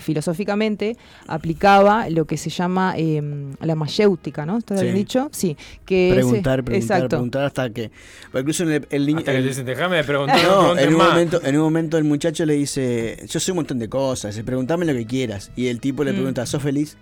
filosóficamente 0.00 0.96
aplicaba 1.26 2.08
lo 2.10 2.24
que 2.24 2.36
se 2.36 2.50
llama 2.50 2.94
eh, 2.96 3.22
la 3.60 3.74
mayéutica, 3.74 4.46
¿no? 4.46 4.58
¿Está 4.58 4.74
bien 4.80 4.90
Sí. 4.94 4.98
dicho? 4.98 5.28
Sí. 5.32 5.56
Que 5.84 6.08
ese- 6.10 6.16
preguntar, 6.16 6.64
preguntar, 6.64 6.74
exacto. 6.96 7.08
preguntar 7.08 7.44
hasta 7.44 7.70
que. 7.70 7.90
Incluso 8.34 8.64
en 8.64 8.70
el, 8.72 8.86
el 8.90 9.06
niño. 9.06 9.18
Hasta 9.18 9.32
que 9.32 9.38
el- 9.38 9.42
te 9.44 9.48
dicen, 9.50 9.66
déjame 9.66 10.02
preguntar, 10.04 10.42
no, 10.42 10.76
en 10.78 10.88
un, 10.88 10.96
más. 10.98 11.10
momento, 11.10 11.40
en 11.44 11.56
un 11.56 11.62
momento 11.62 11.98
el 11.98 12.04
muchacho 12.04 12.44
le 12.46 12.54
dice, 12.54 13.18
yo 13.28 13.38
sé 13.40 13.52
un 13.52 13.56
montón 13.56 13.78
de 13.78 13.88
cosas, 13.88 14.29
dice, 14.30 14.44
preguntame 14.44 14.84
lo 14.86 14.92
que 14.94 15.06
quieras. 15.06 15.50
Y 15.56 15.68
el 15.68 15.80
tipo 15.80 16.04
le 16.04 16.12
Mm. 16.12 16.16
pregunta, 16.16 16.46
¿sos 16.46 16.62
feliz? 16.62 16.96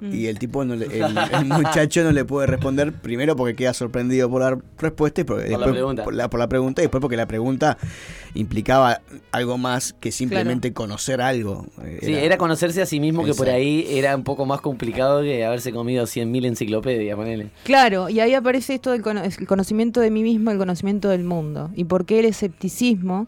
Mm. 0.00 0.14
Y 0.14 0.26
el 0.26 0.38
tipo, 0.38 0.64
no 0.64 0.76
le- 0.76 0.86
el, 0.86 0.92
el 1.32 1.44
muchacho 1.46 2.04
no 2.04 2.12
le 2.12 2.24
puede 2.24 2.46
responder, 2.46 2.92
primero 2.92 3.34
porque 3.34 3.56
queda 3.56 3.74
sorprendido 3.74 4.30
por 4.30 4.42
la 4.42 4.56
respuesta 4.78 5.22
y 5.22 5.24
Por 5.24 5.38
la 5.38 5.44
después 5.44 5.70
pregunta. 5.72 6.04
Por, 6.04 6.14
la, 6.14 6.30
por 6.30 6.38
la 6.38 6.48
pregunta 6.48 6.82
y 6.82 6.84
después 6.84 7.00
porque 7.00 7.16
la 7.16 7.26
pregunta 7.26 7.76
implicaba 8.34 9.00
algo 9.32 9.58
más 9.58 9.94
que 9.94 10.12
simplemente 10.12 10.72
conocer 10.72 11.20
algo. 11.20 11.66
Eh, 11.82 11.98
Sí, 12.02 12.14
era 12.14 12.36
conocerse 12.38 12.80
a 12.80 12.86
sí 12.86 13.00
mismo 13.00 13.24
que 13.24 13.34
por 13.34 13.48
ahí 13.48 13.86
era 13.90 14.14
un 14.14 14.22
poco 14.22 14.46
más 14.46 14.60
complicado 14.60 15.22
que 15.22 15.44
haberse 15.44 15.72
comido 15.72 16.04
100.000 16.06 16.46
enciclopedias, 16.46 17.16
ponele. 17.16 17.50
Claro, 17.64 18.08
y 18.08 18.20
ahí 18.20 18.34
aparece 18.34 18.74
esto 18.74 18.92
del 18.92 19.02
cono- 19.02 19.24
el 19.24 19.46
conocimiento 19.48 20.00
de 20.00 20.12
mí 20.12 20.22
mismo, 20.22 20.52
el 20.52 20.58
conocimiento 20.58 21.08
del 21.08 21.24
mundo. 21.24 21.70
Y 21.74 21.84
por 21.84 22.04
qué 22.04 22.20
el 22.20 22.26
escepticismo 22.26 23.26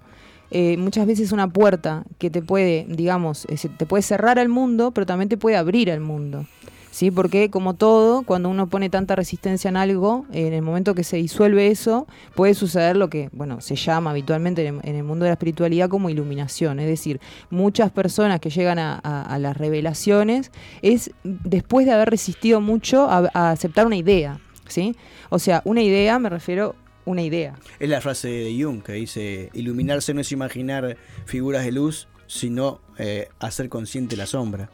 eh, 0.51 0.77
muchas 0.77 1.07
veces 1.07 1.27
es 1.27 1.33
una 1.33 1.49
puerta 1.49 2.05
que 2.19 2.31
te 2.31 2.43
puede, 2.43 2.87
digamos, 2.89 3.47
te 3.77 3.87
puede 3.87 4.03
cerrar 4.03 4.39
al 4.39 4.49
mundo, 4.49 4.91
pero 4.93 5.07
también 5.07 5.29
te 5.29 5.37
puede 5.37 5.57
abrir 5.57 5.91
al 5.91 6.01
mundo. 6.01 6.47
¿sí? 6.91 7.11
Porque 7.11 7.51
como 7.51 7.75
todo, 7.75 8.23
cuando 8.23 8.49
uno 8.49 8.67
pone 8.67 8.91
tanta 8.91 9.17
resistencia 9.17 9.69
en 9.69 9.77
algo, 9.77 10.27
en 10.33 10.53
el 10.53 10.63
momento 10.63 10.95
que 10.95 11.05
se 11.05 11.17
disuelve 11.17 11.69
eso, 11.69 12.07
puede 12.35 12.55
suceder 12.55 12.97
lo 12.97 13.09
que, 13.09 13.31
bueno, 13.33 13.61
se 13.61 13.77
llama 13.77 14.11
habitualmente 14.11 14.67
en 14.67 14.81
el, 14.83 15.05
mundo 15.05 15.25
de 15.25 15.31
la 15.31 15.35
espiritualidad 15.35 15.89
como 15.89 16.11
iluminación. 16.11 16.81
Es 16.81 16.87
decir, 16.87 17.21
muchas 17.51 17.91
personas 17.91 18.41
que 18.41 18.51
llegan 18.51 18.79
a 18.79 19.39
las 19.39 19.57
revelaciones 19.57 20.51
es 20.83 21.13
después 21.25 21.87
de 21.87 21.93
haber 21.93 22.11
resistido 22.11 22.61
mucho 22.61 23.09
a, 23.09 23.31
a 23.33 23.51
aceptar 23.51 23.87
una 23.87 23.97
idea, 23.97 24.41
¿sí? 24.69 24.97
O 25.31 25.39
sea, 25.39 25.63
una 25.65 25.83
idea, 25.83 26.19
me 26.19 26.29
refiero 26.29 26.75
una 27.05 27.23
idea. 27.23 27.55
Es 27.79 27.89
la 27.89 28.01
frase 28.01 28.29
de 28.29 28.63
Jung 28.63 28.83
que 28.83 28.93
dice, 28.93 29.51
iluminarse 29.53 30.15
no 30.15 30.21
es 30.21 30.33
imaginar 30.33 30.97
figuras 31.27 31.65
de 31.65 31.73
luz, 31.73 32.09
sino 32.27 32.81
eh, 32.99 33.29
hacer 33.39 33.69
consciente 33.69 34.17
la 34.17 34.27
sombra. 34.27 34.71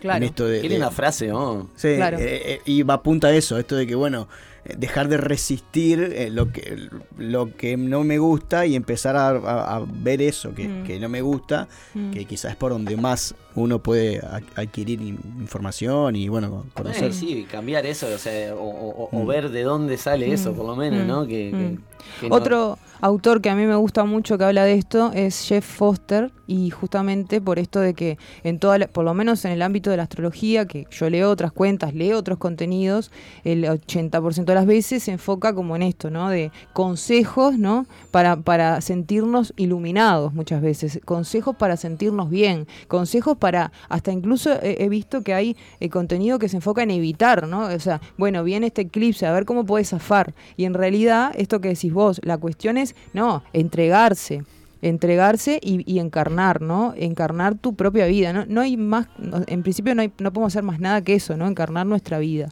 Claro. 0.00 0.18
En 0.18 0.22
esto 0.24 0.46
de, 0.46 0.56
Qué 0.60 0.68
de- 0.68 0.74
linda 0.74 0.90
frase, 0.90 1.28
¿no? 1.28 1.70
Sí, 1.76 1.94
Claro. 1.96 2.18
eh, 2.18 2.54
eh, 2.54 2.60
y 2.66 2.82
va 2.82 2.94
apunta 2.94 3.28
a 3.28 3.32
eso, 3.34 3.58
esto 3.58 3.76
de 3.76 3.86
que, 3.86 3.94
bueno, 3.94 4.28
dejar 4.76 5.08
de 5.08 5.16
resistir 5.16 6.00
eh, 6.14 6.28
lo, 6.30 6.52
que, 6.52 6.88
lo 7.16 7.56
que 7.56 7.76
no 7.76 8.02
me 8.04 8.18
gusta 8.18 8.66
y 8.66 8.74
empezar 8.74 9.16
a, 9.16 9.28
a- 9.28 9.76
a 9.76 9.84
ver 9.86 10.20
eso 10.20 10.54
que, 10.54 10.68
Mm. 10.68 10.84
que 10.84 10.98
no 11.00 11.08
me 11.08 11.22
gusta, 11.22 11.68
Mm. 11.94 12.10
que 12.10 12.24
quizás 12.24 12.50
es 12.52 12.56
por 12.56 12.72
donde 12.72 12.96
más 12.96 13.34
uno 13.56 13.80
puede 13.80 14.18
a- 14.20 14.40
adquirir 14.54 15.00
in- 15.02 15.18
información 15.40 16.14
y, 16.14 16.28
bueno, 16.28 16.64
conocer. 16.74 17.12
Sí, 17.12 17.46
cambiar 17.50 17.84
eso, 17.86 18.06
o 18.14 18.18
sea, 18.18 18.54
o, 18.54 18.60
o- 18.68 19.08
o 19.10 19.24
Mm. 19.24 19.26
ver 19.26 19.50
de 19.50 19.62
dónde 19.64 19.96
sale 19.98 20.32
eso, 20.32 20.52
por 20.54 20.66
lo 20.66 20.76
menos, 20.76 21.04
Mm. 21.04 21.08
¿no? 21.08 21.26
Que, 21.26 21.52
Mm. 21.52 22.20
que 22.20 22.28
Otro 22.30 22.78
autor 23.00 23.40
que 23.42 23.50
a 23.50 23.56
mí 23.56 23.66
me 23.66 23.74
gusta 23.76 24.04
mucho 24.04 24.38
que 24.38 24.44
habla 24.44 24.64
de 24.64 24.74
esto 24.74 25.10
es 25.14 25.40
Jeff 25.46 25.66
Foster 25.66 26.30
y 26.46 26.70
justamente 26.70 27.40
por 27.40 27.58
esto 27.58 27.80
de 27.80 27.92
que 27.94 28.16
en 28.44 28.58
toda 28.60 28.78
la- 28.78 28.86
por 28.86 29.04
lo 29.04 29.12
menos 29.12 29.44
en 29.44 29.50
el 29.50 29.60
ámbito 29.62 29.90
de 29.90 29.96
la 29.96 30.04
astrología, 30.04 30.66
que 30.66 30.86
yo 30.90 31.10
leo 31.10 31.30
otras 31.30 31.50
cuentas, 31.52 31.92
leo 31.94 32.16
otros 32.18 32.38
contenidos, 32.38 33.10
el 33.44 33.64
80% 33.64 34.52
de 34.52 34.54
las 34.54 34.66
veces 34.66 35.02
se 35.02 35.12
enfoca 35.12 35.52
como 35.54 35.74
en 35.76 35.82
esto, 35.82 36.08
¿no? 36.10 36.30
De 36.30 36.52
consejos, 36.72 37.58
¿no? 37.58 37.86
Para, 38.12 38.36
para 38.36 38.80
sentirnos 38.80 39.52
iluminados 39.56 40.32
muchas 40.32 40.62
veces, 40.62 41.00
consejos 41.04 41.56
para 41.56 41.76
sentirnos 41.76 42.30
bien, 42.30 42.66
consejos 42.86 43.36
para, 43.36 43.45
hasta 43.88 44.12
incluso 44.12 44.52
he, 44.62 44.82
he 44.84 44.88
visto 44.88 45.22
que 45.22 45.34
hay 45.34 45.56
eh, 45.80 45.88
contenido 45.88 46.38
que 46.38 46.48
se 46.48 46.56
enfoca 46.56 46.82
en 46.82 46.90
evitar, 46.90 47.46
¿no? 47.46 47.66
O 47.66 47.78
sea, 47.78 48.00
bueno, 48.18 48.42
viene 48.44 48.66
este 48.66 48.82
eclipse, 48.82 49.26
a 49.26 49.32
ver 49.32 49.44
cómo 49.44 49.64
puedes 49.64 49.90
zafar. 49.90 50.34
Y 50.56 50.64
en 50.64 50.74
realidad, 50.74 51.32
esto 51.36 51.60
que 51.60 51.68
decís 51.68 51.92
vos, 51.92 52.20
la 52.24 52.38
cuestión 52.38 52.76
es, 52.78 52.94
no, 53.12 53.42
entregarse 53.52 54.42
entregarse 54.82 55.58
y, 55.62 55.82
y 55.90 55.98
encarnar, 55.98 56.60
¿no? 56.60 56.92
Encarnar 56.96 57.56
tu 57.56 57.74
propia 57.74 58.06
vida. 58.06 58.32
No, 58.32 58.44
no 58.46 58.60
hay 58.60 58.76
más, 58.76 59.08
en 59.46 59.62
principio 59.62 59.94
no, 59.94 60.02
hay, 60.02 60.12
no 60.20 60.32
podemos 60.32 60.52
hacer 60.52 60.62
más 60.62 60.78
nada 60.80 61.00
que 61.00 61.14
eso, 61.14 61.36
¿no? 61.36 61.46
Encarnar 61.48 61.86
nuestra 61.86 62.18
vida. 62.18 62.50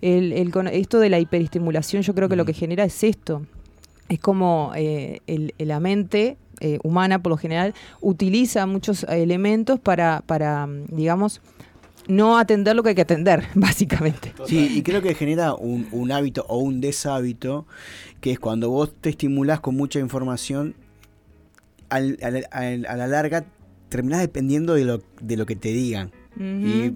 El, 0.00 0.32
esto 0.72 0.98
de 1.00 1.10
la 1.10 1.18
hiperestimulación 1.18 2.02
yo 2.02 2.14
creo 2.14 2.28
que 2.28 2.36
lo 2.36 2.44
que 2.44 2.52
genera 2.54 2.84
es 2.84 3.02
esto. 3.02 3.42
Es 4.08 4.18
como 4.20 4.72
eh, 4.76 5.20
el- 5.26 5.52
la 5.58 5.80
mente 5.80 6.36
eh, 6.60 6.78
humana, 6.82 7.22
por 7.22 7.30
lo 7.30 7.36
general, 7.36 7.74
utiliza 8.00 8.66
muchos 8.66 9.04
elementos 9.04 9.80
para, 9.80 10.22
para, 10.26 10.66
mm, 10.66 10.86
digamos, 10.88 11.40
no 12.06 12.36
atender 12.38 12.76
lo 12.76 12.82
que 12.82 12.90
hay 12.90 12.94
que 12.94 13.02
atender, 13.02 13.44
básicamente. 13.54 14.34
Sí, 14.46 14.70
y 14.76 14.82
creo 14.82 15.00
que 15.02 15.14
genera 15.14 15.54
un, 15.54 15.88
un 15.92 16.12
hábito 16.12 16.44
o 16.48 16.58
un 16.58 16.80
deshábito, 16.80 17.66
que 18.20 18.32
es 18.32 18.38
cuando 18.38 18.70
vos 18.70 18.92
te 19.00 19.10
estimulás 19.10 19.60
con 19.60 19.74
mucha 19.76 19.98
información, 20.00 20.74
al- 21.88 22.18
al- 22.22 22.46
al- 22.50 22.86
a 22.86 22.96
la 22.96 23.06
larga 23.06 23.44
terminás 23.88 24.20
dependiendo 24.20 24.74
de 24.74 24.84
lo, 24.84 25.00
de 25.20 25.36
lo 25.36 25.46
que 25.46 25.56
te 25.56 25.68
digan. 25.68 26.10
Y 26.36 26.90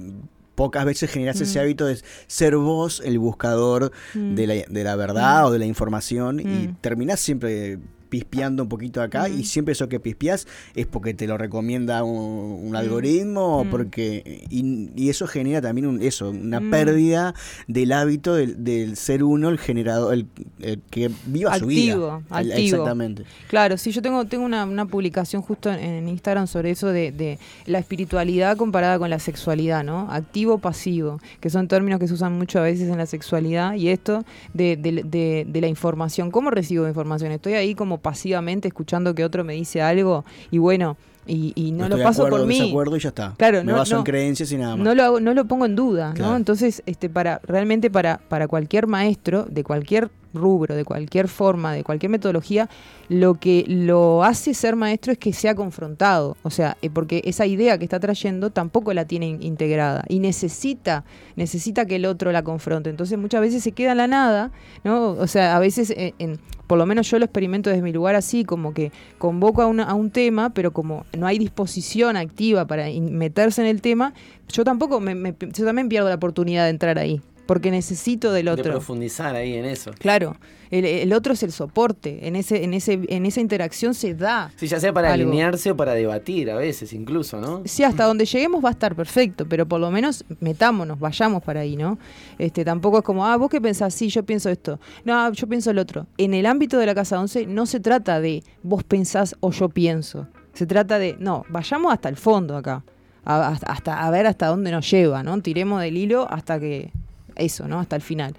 pocas 0.56 0.84
veces 0.84 1.08
generás 1.10 1.40
ese 1.40 1.58
Mm. 1.58 1.62
hábito 1.62 1.86
de 1.86 2.00
ser 2.26 2.56
vos 2.56 3.00
el 3.04 3.20
buscador 3.20 3.92
Mm. 4.14 4.34
de, 4.34 4.46
la, 4.48 4.54
de 4.68 4.84
la 4.84 4.96
verdad 4.96 5.46
o 5.46 5.52
de 5.52 5.60
la 5.60 5.66
información 5.66 6.40
y 6.40 6.44
Mm. 6.68 6.76
terminás 6.80 7.20
siempre 7.20 7.78
pispeando 8.08 8.62
un 8.62 8.68
poquito 8.68 9.02
acá 9.02 9.28
Mm. 9.28 9.40
y 9.40 9.44
siempre 9.44 9.72
eso 9.72 9.88
que 9.88 10.00
pispeás 10.00 10.46
es 10.74 10.86
porque 10.86 11.14
te 11.14 11.26
lo 11.26 11.36
recomienda 11.38 12.02
un, 12.04 12.66
un 12.68 12.76
algoritmo 12.76 13.58
o 13.58 13.64
Mm. 13.64 13.70
porque 13.70 14.44
y, 14.50 14.90
y 14.96 15.08
eso 15.10 15.26
genera 15.26 15.60
también 15.60 15.86
un, 15.86 16.02
eso 16.02 16.30
una 16.30 16.60
Mm. 16.60 16.70
pérdida 16.70 17.34
del 17.66 17.92
hábito 17.92 18.34
del, 18.34 18.64
del 18.64 18.96
ser 18.96 19.22
uno 19.24 19.48
el 19.48 19.58
generador 19.58 20.14
el, 20.14 20.26
el 20.60 20.80
que 20.90 21.10
viva 21.26 21.58
su 21.58 21.66
vida 21.66 22.20
Activo, 22.30 22.54
exactamente 22.56 23.24
Claro, 23.48 23.76
sí, 23.78 23.90
yo 23.92 24.02
tengo, 24.02 24.24
tengo 24.26 24.44
una, 24.44 24.64
una 24.64 24.86
publicación 24.86 25.42
justo 25.42 25.70
en, 25.72 25.78
en 25.80 26.08
Instagram 26.08 26.46
sobre 26.46 26.70
eso 26.70 26.88
de, 26.88 27.12
de 27.12 27.38
la 27.66 27.78
espiritualidad 27.78 28.56
comparada 28.56 28.98
con 28.98 29.10
la 29.10 29.18
sexualidad, 29.18 29.84
¿no? 29.84 30.10
Activo, 30.10 30.58
pasivo, 30.58 31.20
que 31.40 31.50
son 31.50 31.68
términos 31.68 31.98
que 32.00 32.08
se 32.08 32.14
usan 32.14 32.32
mucho 32.36 32.58
a 32.58 32.62
veces 32.62 32.88
en 32.88 32.96
la 32.98 33.06
sexualidad 33.06 33.74
y 33.74 33.88
esto 33.88 34.24
de, 34.54 34.76
de- 34.76 35.02
de- 35.04 35.46
de 35.48 35.60
la 35.60 35.68
información. 35.68 36.30
¿Cómo 36.30 36.50
recibo 36.50 36.86
información? 36.88 37.32
Estoy 37.32 37.54
ahí 37.54 37.74
como 37.74 37.97
pasivamente 37.98 38.68
escuchando 38.68 39.14
que 39.14 39.24
otro 39.24 39.44
me 39.44 39.54
dice 39.54 39.82
algo 39.82 40.24
y 40.50 40.58
bueno, 40.58 40.96
y, 41.26 41.52
y 41.56 41.72
no, 41.72 41.90
lo 41.90 42.02
paso 42.02 42.22
acuerdo, 42.22 42.38
por 42.38 42.46
mí. 42.46 42.58
desacuerdo 42.58 42.96
y 42.96 43.00
ya 43.00 43.08
está 43.10 43.34
Claro, 43.36 43.58
me 43.62 43.72
no- 43.72 43.78
baso 43.78 43.98
en 43.98 44.02
creencias 44.02 44.50
y 44.50 44.56
nada 44.56 44.76
más 44.76 44.84
No 44.84 44.94
lo 44.94 45.02
hago- 45.04 45.20
no 45.20 45.34
lo 45.34 45.44
pongo 45.46 45.66
en 45.66 45.76
duda, 45.76 46.12
Claro. 46.14 46.30
¿no? 46.32 46.36
Entonces, 46.38 46.82
este, 46.86 47.10
para, 47.10 47.40
realmente 47.44 47.90
para, 47.90 48.18
para 48.28 48.48
cualquier 48.48 48.86
maestro, 48.86 49.44
de 49.44 49.62
cualquier 49.62 50.10
rubro, 50.32 50.74
de 50.74 50.84
cualquier 50.86 51.28
forma, 51.28 51.74
de 51.74 51.84
cualquier 51.84 52.08
metodología, 52.10 52.68
lo 53.10 53.34
que 53.34 53.64
lo 53.68 54.24
hace 54.24 54.54
ser 54.54 54.74
maestro 54.76 55.12
es 55.12 55.18
que 55.18 55.34
sea 55.34 55.54
confrontado. 55.54 56.36
O 56.44 56.50
sea, 56.50 56.78
eh, 56.80 56.88
porque 56.88 57.20
esa 57.26 57.44
idea 57.44 57.76
que 57.76 57.84
está 57.84 58.00
trayendo 58.00 58.48
tampoco 58.50 58.94
la 58.94 59.04
tiene 59.04 59.26
in- 59.28 59.42
integrada. 59.42 60.04
Y 60.08 60.20
necesita, 60.20 61.04
necesita 61.36 61.84
que 61.84 61.96
el 61.96 62.06
otro 62.06 62.32
la 62.32 62.42
confronte. 62.42 62.88
Entonces 62.88 63.18
muchas 63.18 63.40
veces 63.42 63.62
se 63.62 63.72
queda 63.72 63.92
en 63.92 63.98
la 63.98 64.06
nada, 64.06 64.50
¿no? 64.82 65.10
O 65.10 65.26
sea, 65.26 65.56
a 65.56 65.58
veces 65.58 65.90
eh, 65.90 66.14
en, 66.18 66.38
por 66.68 66.78
lo 66.78 66.86
menos 66.86 67.10
yo 67.10 67.18
lo 67.18 67.24
experimento 67.24 67.68
desde 67.70 67.82
mi 67.82 67.92
lugar 67.92 68.14
así, 68.14 68.44
como 68.44 68.72
que 68.74 68.92
convoco 69.18 69.62
a, 69.62 69.64
a 69.64 69.94
un 69.94 70.10
tema, 70.10 70.50
pero 70.50 70.72
como 70.72 71.04
no 71.18 71.26
hay 71.26 71.38
disposición 71.38 72.16
activa 72.16 72.66
para 72.66 72.86
meterse 73.00 73.60
en 73.62 73.66
el 73.66 73.80
tema, 73.82 74.14
yo 74.48 74.62
tampoco, 74.62 75.00
me, 75.00 75.16
me- 75.16 75.34
yo 75.40 75.64
también 75.64 75.88
pierdo 75.88 76.08
la 76.08 76.14
oportunidad 76.14 76.64
de 76.64 76.70
entrar 76.70 76.98
ahí, 76.98 77.20
porque 77.48 77.70
necesito 77.70 78.30
del 78.30 78.44
de 78.44 78.50
otro. 78.52 78.70
profundizar 78.72 79.34
ahí 79.34 79.54
en 79.54 79.64
eso. 79.64 79.90
Claro, 79.98 80.36
el, 80.70 80.84
el 80.84 81.14
otro 81.14 81.32
es 81.32 81.42
el 81.42 81.50
soporte, 81.50 82.28
en 82.28 82.36
ese, 82.36 82.62
en 82.62 82.74
ese, 82.74 83.00
en 83.08 83.24
esa 83.24 83.40
interacción 83.40 83.94
se 83.94 84.12
da. 84.14 84.52
Sí, 84.56 84.66
ya 84.66 84.78
sea 84.78 84.92
para 84.92 85.10
Algo. 85.14 85.26
alinearse 85.30 85.70
o 85.70 85.76
para 85.76 85.94
debatir 85.94 86.50
a 86.50 86.56
veces 86.56 86.92
incluso, 86.92 87.40
¿no? 87.40 87.62
Sí, 87.64 87.84
hasta 87.84 88.04
donde 88.04 88.26
lleguemos 88.26 88.62
va 88.62 88.68
a 88.68 88.72
estar 88.72 88.94
perfecto, 88.94 89.46
pero 89.48 89.66
por 89.66 89.80
lo 89.80 89.90
menos 89.90 90.26
metámonos, 90.40 91.00
vayamos 91.00 91.42
para 91.42 91.60
ahí, 91.60 91.74
¿no? 91.74 91.98
Este, 92.38 92.66
tampoco 92.66 92.98
es 92.98 93.04
como, 93.04 93.24
ah, 93.26 93.34
vos 93.38 93.48
qué 93.48 93.62
pensás, 93.62 93.94
sí, 93.94 94.10
yo 94.10 94.22
pienso 94.24 94.50
esto. 94.50 94.78
No, 95.06 95.32
yo 95.32 95.46
pienso 95.46 95.70
el 95.70 95.78
otro. 95.78 96.06
En 96.18 96.34
el 96.34 96.44
ámbito 96.44 96.76
de 96.78 96.84
la 96.84 96.94
Casa 96.94 97.18
11 97.18 97.46
no 97.46 97.64
se 97.64 97.80
trata 97.80 98.20
de 98.20 98.44
vos 98.62 98.84
pensás 98.84 99.34
o 99.40 99.50
yo 99.52 99.70
pienso. 99.70 100.28
Se 100.52 100.66
trata 100.66 100.98
de, 100.98 101.16
no, 101.18 101.46
vayamos 101.48 101.94
hasta 101.94 102.10
el 102.10 102.16
fondo 102.16 102.58
acá. 102.58 102.84
A, 103.24 103.48
hasta- 103.48 104.06
a 104.06 104.10
ver 104.10 104.26
hasta 104.26 104.46
dónde 104.48 104.70
nos 104.70 104.90
lleva, 104.90 105.22
¿no? 105.22 105.40
Tiremos 105.40 105.80
del 105.80 105.96
hilo 105.96 106.26
hasta 106.30 106.58
que, 106.60 106.90
eso, 107.38 107.68
¿no? 107.68 107.80
Hasta 107.80 107.96
el 107.96 108.02
final. 108.02 108.34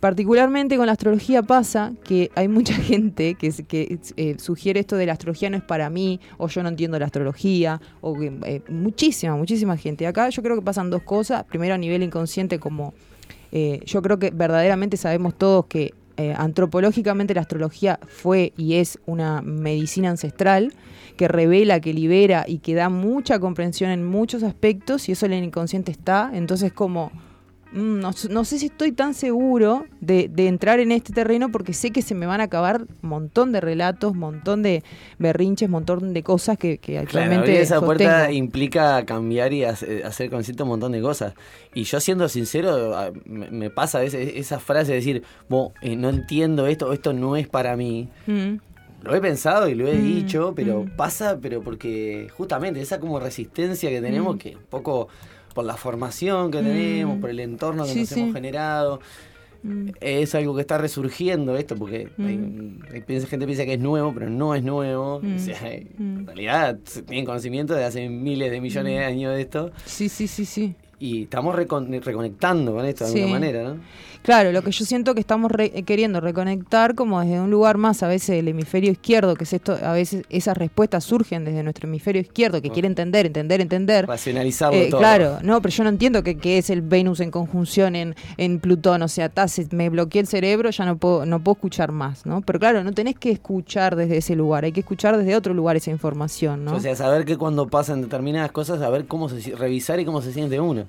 Particularmente 0.00 0.76
con 0.76 0.86
la 0.86 0.92
astrología 0.92 1.42
pasa 1.42 1.92
que 2.04 2.30
hay 2.34 2.48
mucha 2.48 2.74
gente 2.92 3.34
que, 3.34 3.50
que 3.66 3.98
eh, 4.16 4.36
sugiere 4.38 4.80
esto 4.80 4.96
de 4.96 5.06
la 5.06 5.12
astrología 5.12 5.50
no 5.50 5.56
es 5.56 5.62
para 5.62 5.90
mí, 5.90 6.20
o 6.38 6.48
yo 6.48 6.62
no 6.62 6.68
entiendo 6.68 6.98
la 6.98 7.06
astrología, 7.06 7.80
o 8.02 8.16
eh, 8.22 8.62
muchísima, 8.68 9.36
muchísima 9.36 9.76
gente. 9.76 10.06
Acá 10.06 10.28
yo 10.28 10.42
creo 10.42 10.56
que 10.56 10.62
pasan 10.62 10.90
dos 10.90 11.02
cosas. 11.02 11.44
Primero 11.44 11.74
a 11.74 11.78
nivel 11.78 12.02
inconsciente, 12.02 12.58
como 12.58 12.94
eh, 13.52 13.80
yo 13.86 14.02
creo 14.02 14.18
que 14.18 14.30
verdaderamente 14.30 14.96
sabemos 14.96 15.34
todos 15.36 15.66
que 15.66 15.94
eh, 16.18 16.34
antropológicamente 16.36 17.34
la 17.34 17.42
astrología 17.42 18.00
fue 18.06 18.54
y 18.56 18.74
es 18.74 18.98
una 19.04 19.42
medicina 19.42 20.08
ancestral 20.08 20.72
que 21.16 21.28
revela, 21.28 21.80
que 21.80 21.92
libera 21.92 22.44
y 22.46 22.58
que 22.58 22.74
da 22.74 22.88
mucha 22.88 23.38
comprensión 23.38 23.90
en 23.90 24.04
muchos 24.04 24.42
aspectos 24.42 25.08
y 25.08 25.12
eso 25.12 25.26
en 25.26 25.34
el 25.34 25.44
inconsciente 25.44 25.92
está. 25.92 26.30
Entonces 26.32 26.72
como 26.72 27.12
no, 27.76 28.10
s- 28.10 28.28
no 28.28 28.44
sé 28.44 28.58
si 28.58 28.66
estoy 28.66 28.92
tan 28.92 29.14
seguro 29.14 29.84
de, 30.00 30.28
de 30.28 30.48
entrar 30.48 30.80
en 30.80 30.90
este 30.92 31.12
terreno 31.12 31.50
porque 31.52 31.72
sé 31.72 31.90
que 31.90 32.02
se 32.02 32.14
me 32.14 32.26
van 32.26 32.40
a 32.40 32.44
acabar 32.44 32.82
un 33.02 33.08
montón 33.08 33.52
de 33.52 33.60
relatos, 33.60 34.12
un 34.12 34.18
montón 34.18 34.62
de 34.62 34.82
berrinches, 35.18 35.66
un 35.66 35.72
montón 35.72 36.12
de 36.14 36.22
cosas 36.22 36.56
que, 36.58 36.80
actualmente 36.98 37.60
esa 37.60 37.80
puerta 37.80 38.32
implica 38.32 39.04
cambiar 39.04 39.52
y 39.52 39.64
hace- 39.64 40.02
hacer 40.04 40.30
consciente 40.30 40.62
un 40.62 40.70
montón 40.70 40.92
de 40.92 41.00
cosas. 41.02 41.34
Y 41.74 41.84
yo 41.84 42.00
siendo 42.00 42.28
sincero, 42.28 42.94
me, 43.26 43.70
pasa 43.70 43.98
a 43.98 44.00
veces 44.00 44.32
esa 44.36 44.58
frase 44.58 44.92
de 44.92 44.96
decir, 44.96 45.22
"Bo, 45.48 45.72
eh, 45.82 45.96
no 45.96 46.08
entiendo 46.08 46.66
esto, 46.66 46.92
esto 46.92 47.12
no 47.12 47.36
es 47.36 47.46
para 47.48 47.76
mí. 47.76 48.08
Mm, 48.26 48.56
Lo 49.02 49.14
he 49.14 49.20
pensado 49.20 49.68
y 49.68 49.74
lo 49.76 49.86
he 49.86 49.94
Mm, 49.98 50.02
dicho, 50.04 50.52
pero 50.56 50.82
mm. 50.82 50.96
pasa, 50.96 51.38
pero 51.40 51.62
porque 51.62 52.26
justamente 52.36 52.80
esa 52.80 52.98
como 52.98 53.20
resistencia 53.20 53.88
que 53.88 54.00
tenemos, 54.00 54.34
Mm. 54.34 54.38
que 54.38 54.56
un 54.56 54.62
poco 54.68 55.06
por 55.56 55.64
la 55.64 55.76
formación 55.78 56.50
que 56.50 56.60
Mm. 56.60 56.64
tenemos, 56.64 57.18
por 57.18 57.30
el 57.30 57.40
entorno 57.40 57.84
que 57.84 57.92
Sí, 57.94 58.00
nos 58.00 58.08
sí. 58.10 58.20
hemos 58.20 58.34
generado, 58.34 59.00
mm. 59.62 59.88
es 60.02 60.34
algo 60.34 60.54
que 60.54 60.60
está 60.60 60.76
resurgiendo 60.76 61.56
esto, 61.56 61.74
porque 61.76 62.10
Mm. 62.18 62.26
hay- 62.26 62.94
hay 62.94 63.00
piensa- 63.00 63.26
gente 63.26 63.46
piensa 63.46 63.64
que 63.64 63.72
es 63.72 63.80
nuevo, 63.80 64.12
pero 64.12 64.28
no 64.28 64.54
es 64.54 64.62
nuevo. 64.62 65.20
Mm. 65.22 65.34
O 65.36 65.38
sea, 65.38 65.58
hay- 65.62 65.88
Mm. 65.96 66.18
en 66.18 66.26
realidad 66.26 66.78
tienen 67.06 67.24
conocimiento 67.24 67.74
de 67.74 67.84
hace 67.84 68.08
miles 68.10 68.50
de 68.50 68.60
millones 68.60 68.98
de 68.98 69.04
Mm. 69.04 69.08
años 69.08 69.34
de 69.34 69.40
esto. 69.40 69.70
Sí, 69.86 70.10
sí, 70.10 70.28
sí, 70.28 70.44
sí. 70.44 70.74
Y 70.98 71.24
estamos 71.24 71.54
recon- 71.54 72.02
reconectando 72.02 72.72
con 72.72 72.84
esto 72.86 73.04
de 73.04 73.10
Sí. 73.12 73.18
alguna 73.20 73.38
manera, 73.38 73.62
¿no? 73.64 73.76
Claro, 74.22 74.50
lo 74.50 74.62
que 74.62 74.72
yo 74.72 74.84
siento 74.86 75.14
que 75.14 75.20
estamos 75.20 75.52
re- 75.52 75.70
eh, 75.74 75.82
queriendo 75.84 76.20
reconectar 76.20 76.94
como 76.96 77.20
desde 77.20 77.38
un 77.38 77.50
lugar 77.50 77.76
más 77.76 78.02
a 78.02 78.08
veces 78.08 78.34
del 78.34 78.48
hemisferio 78.48 78.90
izquierdo, 78.90 79.36
que 79.36 79.44
es 79.44 79.52
esto, 79.52 79.76
a 79.80 79.92
veces 79.92 80.24
esas 80.30 80.56
respuestas 80.56 81.04
surgen 81.04 81.44
desde 81.44 81.62
nuestro 81.62 81.86
hemisferio 81.86 82.22
izquierdo, 82.22 82.60
que 82.62 82.70
quiere 82.70 82.88
entender, 82.88 83.26
entender, 83.26 83.60
entender. 83.60 84.06
Racionalizarlo 84.08 84.78
Eh, 84.80 84.88
todo. 84.90 84.98
claro, 85.00 85.38
no, 85.42 85.60
pero 85.62 85.72
yo 85.72 85.84
no 85.84 85.90
entiendo 85.90 86.24
que, 86.24 86.38
que 86.38 86.58
es 86.58 86.70
el 86.70 86.80
Venus 86.82 87.20
en 87.20 87.30
conjunción 87.30 87.94
en, 87.94 88.16
en 88.38 88.58
Plutón, 88.58 89.02
o 89.02 89.08
sea, 89.08 89.30
se- 89.46 89.68
me 89.72 89.90
bloqueé 89.90 90.22
el 90.22 90.26
cerebro, 90.26 90.70
ya 90.70 90.86
no 90.86 90.96
puedo, 90.96 91.24
no 91.26 91.38
puedo 91.40 91.56
escuchar 91.56 91.92
más, 91.92 92.24
¿no? 92.26 92.40
Pero 92.40 92.58
claro, 92.58 92.82
no 92.82 92.92
tenés 92.92 93.16
que 93.16 93.30
escuchar 93.30 93.94
desde 93.96 94.16
ese 94.16 94.34
lugar, 94.34 94.64
hay 94.64 94.72
que 94.72 94.80
escuchar 94.80 95.16
desde 95.18 95.36
otro 95.36 95.52
lugar 95.54 95.76
esa 95.76 95.90
información, 95.90 96.64
¿no? 96.64 96.74
O 96.74 96.80
sea, 96.80 96.96
saber 96.96 97.26
que 97.26 97.36
cuando 97.36 97.68
pasan 97.68 98.00
determinadas 98.00 98.50
cosas, 98.50 98.80
saber 98.80 99.04
cómo 99.04 99.28
se 99.28 99.54
revisar 99.54 100.00
y 100.00 100.04
cómo 100.04 100.20
se 100.22 100.32
siente 100.32 100.58
uno. 100.58 100.85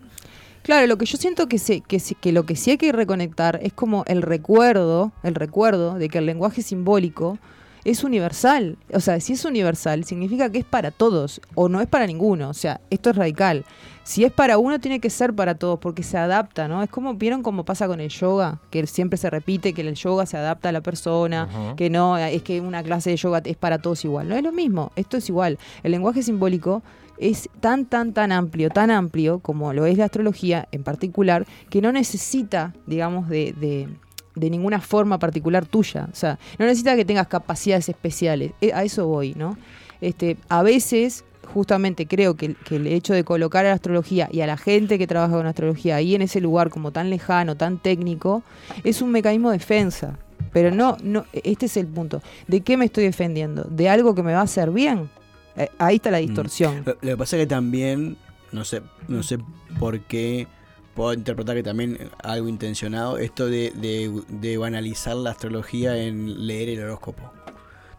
Claro, 0.63 0.85
lo 0.87 0.97
que 0.97 1.05
yo 1.05 1.17
siento 1.17 1.47
que, 1.47 1.59
se, 1.59 1.79
que, 1.81 1.99
se- 1.99 2.15
que 2.15 2.31
lo 2.33 2.43
que 2.45 2.55
sí 2.57 2.71
hay 2.71 2.77
que 2.77 2.91
reconectar 2.91 3.59
es 3.63 3.71
como 3.73 4.03
el 4.07 4.21
recuerdo, 4.21 5.11
el 5.23 5.33
recuerdo 5.35 5.93
de 5.95 6.09
que 6.09 6.17
el 6.17 6.25
lenguaje 6.25 6.61
simbólico 6.61 7.37
es 7.85 8.03
universal. 8.03 8.77
O 8.93 8.99
sea, 8.99 9.19
si 9.21 9.31
es 9.33 9.45
universal, 9.45 10.03
significa 10.03 10.51
que 10.51 10.57
es 10.57 10.65
para 10.65 10.91
todos 10.91 11.39
o 11.55 11.69
no 11.69 11.79
es 11.79 11.87
para 11.87 12.05
ninguno. 12.05 12.49
O 12.49 12.53
sea, 12.53 12.81
esto 12.89 13.11
es 13.11 13.15
radical. 13.15 13.63
Si 14.03 14.25
es 14.25 14.31
para 14.33 14.57
uno, 14.57 14.79
tiene 14.79 14.99
que 14.99 15.09
ser 15.09 15.33
para 15.33 15.55
todos 15.55 15.79
porque 15.79 16.03
se 16.03 16.17
adapta, 16.17 16.67
¿no? 16.67 16.83
Es 16.83 16.89
como, 16.89 17.13
¿vieron 17.13 17.43
cómo 17.43 17.63
pasa 17.63 17.87
con 17.87 18.01
el 18.01 18.09
yoga? 18.09 18.59
Que 18.69 18.85
siempre 18.87 19.15
se 19.17 19.29
repite 19.29 19.71
que 19.73 19.81
el 19.81 19.95
yoga 19.95 20.25
se 20.25 20.35
adapta 20.35 20.67
a 20.69 20.71
la 20.73 20.81
persona, 20.81 21.73
que 21.77 21.89
no, 21.89 22.17
es 22.17 22.41
que 22.41 22.59
una 22.59 22.83
clase 22.83 23.09
de 23.11 23.15
yoga 23.17 23.41
es 23.45 23.55
para 23.55 23.77
todos 23.79 24.03
igual. 24.03 24.27
No 24.27 24.35
es 24.35 24.43
lo 24.43 24.51
mismo, 24.51 24.91
esto 24.97 25.15
es 25.15 25.29
igual. 25.29 25.57
El 25.83 25.91
lenguaje 25.91 26.23
simbólico 26.23 26.83
es 27.17 27.49
tan, 27.59 27.85
tan, 27.85 28.13
tan 28.13 28.31
amplio, 28.31 28.69
tan 28.69 28.91
amplio 28.91 29.39
como 29.39 29.73
lo 29.73 29.85
es 29.85 29.97
la 29.97 30.05
astrología 30.05 30.67
en 30.71 30.83
particular, 30.83 31.45
que 31.69 31.81
no 31.81 31.91
necesita, 31.91 32.73
digamos, 32.85 33.27
de, 33.29 33.53
de- 33.59 33.87
de 34.35 34.49
ninguna 34.51 34.79
forma 34.79 35.17
particular 35.17 35.65
tuya. 35.65 36.07
O 36.11 36.15
sea, 36.15 36.37
no 36.59 36.65
necesita 36.65 36.95
que 36.95 37.05
tengas 37.05 37.27
capacidades 37.27 37.89
especiales. 37.89 38.51
Eh, 38.61 38.71
A 38.71 38.83
eso 38.83 39.07
voy, 39.07 39.33
¿no? 39.33 39.57
Este, 39.99 40.37
a 40.47 40.61
veces, 40.61 41.23
justamente 41.51 42.05
creo 42.05 42.35
que, 42.35 42.55
el 42.69 42.85
hecho 42.85 43.15
de 43.15 43.23
colocar 43.23 43.65
a 43.65 43.69
la 43.69 43.73
astrología 43.75 44.29
y 44.31 44.41
a 44.41 44.45
la 44.47 44.57
gente 44.57 44.99
que 44.99 45.07
trabaja 45.07 45.33
con 45.37 45.47
astrología 45.47 45.95
ahí 45.95 46.13
en 46.13 46.21
ese 46.21 46.39
lugar 46.39 46.69
como 46.69 46.91
tan 46.91 47.09
lejano, 47.09 47.57
tan 47.57 47.79
técnico, 47.79 48.43
es 48.83 49.01
un 49.01 49.09
mecanismo 49.11 49.49
de 49.49 49.57
defensa. 49.57 50.19
Pero 50.53 50.69
no, 50.69 50.97
no, 51.01 51.25
este 51.33 51.65
es 51.65 51.75
el 51.77 51.87
punto. 51.87 52.21
¿De 52.47 52.61
qué 52.61 52.77
me 52.77 52.85
estoy 52.85 53.05
defendiendo? 53.05 53.63
¿De 53.63 53.89
algo 53.89 54.13
que 54.13 54.21
me 54.21 54.33
va 54.33 54.41
a 54.41 54.43
hacer 54.43 54.69
bien? 54.69 55.09
Eh, 55.57 55.69
ahí 55.79 55.95
está 55.95 56.11
la 56.11 56.19
distorsión. 56.19 56.83
Lo, 56.85 56.93
lo 56.93 56.99
que 56.99 57.17
pasa 57.17 57.35
es 57.37 57.43
que 57.43 57.47
también, 57.47 58.17
no 58.51 58.63
sé, 58.63 58.81
no 59.07 59.23
sé 59.23 59.39
por 59.79 59.99
qué 60.01 60.47
puedo 60.93 61.13
interpretar 61.13 61.55
que 61.55 61.63
también 61.63 61.97
algo 62.23 62.47
intencionado, 62.47 63.17
esto 63.17 63.47
de, 63.47 63.71
de, 63.75 64.11
de 64.29 64.57
banalizar 64.57 65.15
la 65.15 65.31
astrología 65.31 65.97
en 65.97 66.47
leer 66.47 66.69
el 66.69 66.83
horóscopo. 66.83 67.31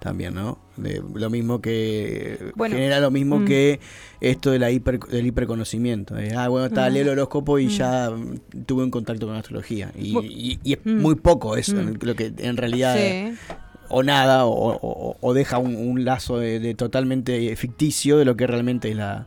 También, 0.01 0.35
¿no? 0.35 0.59
De, 0.77 1.03
lo 1.15 1.29
mismo 1.29 1.61
que 1.61 2.53
Bueno, 2.55 2.77
genera 2.77 3.01
lo 3.01 3.11
mismo 3.11 3.41
mm. 3.41 3.45
que 3.47 3.81
esto 4.21 4.53
de 4.53 4.61
la 4.61 4.71
hiper, 4.71 5.01
del 5.01 5.27
hiperconocimiento. 5.27 6.15
De, 6.15 6.37
ah, 6.37 6.47
bueno, 6.47 6.67
está, 6.67 6.89
Mm. 6.89 6.93
leo 6.93 7.03
el 7.03 7.09
horóscopo 7.11 7.59
y 7.59 7.67
Mm. 7.67 7.71
ya 7.71 8.11
mm, 8.11 8.39
tuve 8.65 8.85
un 8.85 8.91
contacto 8.93 9.27
con 9.27 9.33
la 9.35 9.41
astrología. 9.41 9.91
Y, 9.97 10.15
Bu- 10.15 10.25
y- 10.25 10.61
y 10.63 10.73
es 10.75 10.79
Mm. 10.85 11.01
muy 11.03 11.17
poco 11.17 11.57
eso, 11.57 11.75
Mm. 11.75 11.99
lo 12.01 12.15
que 12.15 12.33
en 12.39 12.57
realidad 12.57 12.97
Sí. 12.97 13.35
O 13.91 14.03
nada, 14.03 14.45
o, 14.47 14.77
o- 14.81 15.17
o 15.21 15.35
deja 15.35 15.59
un, 15.59 15.75
un 15.77 16.05
lazo 16.05 16.39
de, 16.39 16.61
de 16.61 16.75
totalmente 16.75 17.55
ficticio 17.57 18.19
de 18.19 18.25
lo 18.25 18.37
que 18.37 18.47
realmente 18.47 18.91
es 18.91 18.97
la, 18.97 19.27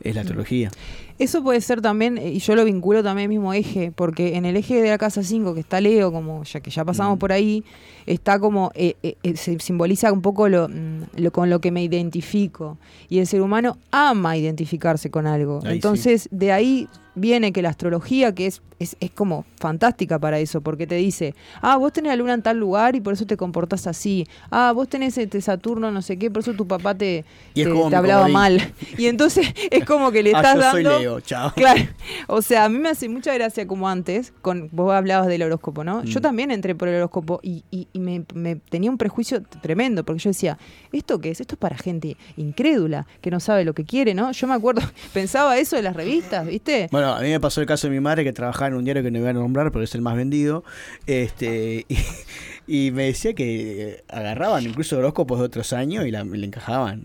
es 0.00 0.14
la 0.14 0.22
astrología. 0.22 0.70
Eso 1.18 1.42
puede 1.44 1.60
ser 1.60 1.80
también, 1.82 2.18
y 2.18 2.40
yo 2.40 2.56
lo 2.56 2.64
vinculo 2.64 3.04
también 3.04 3.26
al 3.26 3.28
mismo 3.28 3.52
eje, 3.54 3.92
porque 3.94 4.34
en 4.36 4.44
el 4.44 4.56
eje 4.56 4.82
de 4.82 4.88
la 4.88 4.98
casa 4.98 5.22
5, 5.22 5.54
que 5.54 5.60
está 5.60 5.80
Leo, 5.80 6.10
como 6.10 6.42
ya 6.42 6.58
que 6.60 6.70
ya 6.70 6.84
pasamos 6.84 7.16
Mm. 7.16 7.18
por 7.20 7.30
ahí, 7.32 7.62
está 8.06 8.40
como, 8.40 8.72
eh, 8.74 8.96
eh, 9.04 9.14
eh, 9.22 9.36
se 9.36 9.56
simboliza 9.60 10.10
un 10.12 10.20
poco 10.20 10.48
lo, 10.48 10.68
mm, 10.68 11.02
lo 11.18 11.30
con 11.30 11.48
lo 11.48 11.60
que 11.60 11.70
me 11.70 11.84
identifico. 11.84 12.76
Y 13.08 13.20
el 13.20 13.28
ser 13.28 13.40
humano 13.40 13.78
ama 13.92 14.36
identificarse 14.36 15.10
con 15.12 15.28
algo. 15.28 15.58
Ahí 15.62 15.68
sí. 15.68 15.74
Entonces, 15.74 16.28
de 16.32 16.50
ahí 16.50 16.88
viene 17.14 17.52
que 17.52 17.62
la 17.62 17.68
astrología, 17.70 18.34
que 18.34 18.46
es, 18.46 18.62
es, 18.78 18.96
es 19.00 19.10
como 19.10 19.44
fantástica 19.58 20.18
para 20.18 20.38
eso, 20.38 20.60
porque 20.60 20.86
te 20.86 20.94
dice, 20.96 21.34
ah, 21.60 21.76
vos 21.76 21.92
tenés 21.92 22.10
la 22.10 22.16
luna 22.16 22.34
en 22.34 22.42
tal 22.42 22.58
lugar 22.58 22.96
y 22.96 23.00
por 23.00 23.12
eso 23.14 23.26
te 23.26 23.36
comportás 23.36 23.86
así. 23.86 24.26
Ah, 24.50 24.72
vos 24.74 24.88
tenés 24.88 25.16
este 25.18 25.40
Saturno, 25.40 25.90
no 25.90 26.02
sé 26.02 26.16
qué, 26.18 26.30
por 26.30 26.42
eso 26.42 26.54
tu 26.54 26.66
papá 26.66 26.94
te, 26.94 27.24
te- 27.54 27.64
hablaba 27.94 28.28
mal. 28.28 28.60
Y 28.98 29.06
entonces 29.06 29.46
es 29.70 29.84
como 29.84 30.10
que 30.10 30.22
le 30.22 30.32
Ah, 30.34 30.38
estás 30.38 30.54
yo 30.56 30.70
soy 30.70 30.82
dando... 30.84 30.98
Leo, 31.00 31.20
chao. 31.20 31.52
Claro, 31.56 31.82
o 32.28 32.42
sea, 32.42 32.64
a 32.64 32.68
mí 32.68 32.78
me 32.78 32.88
hace 32.88 33.08
mucha 33.08 33.32
gracia 33.34 33.66
como 33.66 33.88
antes, 33.88 34.32
con 34.42 34.68
vos 34.72 34.92
hablabas 34.92 35.28
del 35.28 35.42
horóscopo, 35.42 35.84
¿no? 35.84 36.02
Yo 36.04 36.20
Mm. 36.20 36.22
también 36.22 36.50
entré 36.50 36.74
por 36.74 36.88
el 36.88 36.96
horóscopo 36.96 37.40
y, 37.42 37.64
y- 37.70 37.88
y 37.92 37.98
me, 38.00 38.24
me 38.34 38.56
tenía 38.56 38.90
un 38.90 38.98
prejuicio 38.98 39.42
tremendo, 39.60 40.04
porque 40.04 40.20
yo 40.22 40.30
decía, 40.30 40.58
¿esto 40.92 41.18
qué 41.20 41.30
es? 41.30 41.40
Esto 41.40 41.54
es 41.54 41.58
para 41.58 41.76
gente 41.76 42.16
incrédula, 42.36 43.06
que 43.20 43.30
no 43.30 43.38
sabe 43.40 43.64
lo 43.64 43.74
que 43.74 43.84
quiere, 43.84 44.14
¿no? 44.14 44.32
Yo 44.32 44.46
me 44.46 44.54
acuerdo, 44.54 44.82
pensaba 45.12 45.56
eso 45.58 45.76
de 45.76 45.82
las 45.82 45.94
revistas, 45.96 46.46
¿viste? 46.46 46.88
Bueno, 46.90 47.01
a 47.10 47.20
mí 47.20 47.30
me 47.30 47.40
pasó 47.40 47.60
el 47.60 47.66
caso 47.66 47.88
de 47.88 47.94
mi 47.94 48.00
madre 48.00 48.24
que 48.24 48.32
trabajaba 48.32 48.68
en 48.68 48.74
un 48.74 48.84
diario 48.84 49.02
que 49.02 49.10
no 49.10 49.18
voy 49.20 49.28
a 49.28 49.32
nombrar, 49.32 49.72
pero 49.72 49.84
es 49.84 49.94
el 49.94 50.02
más 50.02 50.16
vendido. 50.16 50.64
Este, 51.06 51.86
y 52.74 52.90
me 52.90 53.04
decía 53.04 53.34
que 53.34 54.02
agarraban 54.08 54.64
incluso 54.64 54.96
horóscopos 54.96 55.38
de 55.40 55.44
otros 55.44 55.72
años 55.74 56.06
y 56.06 56.10
la, 56.10 56.24
le 56.24 56.46
encajaban. 56.46 57.02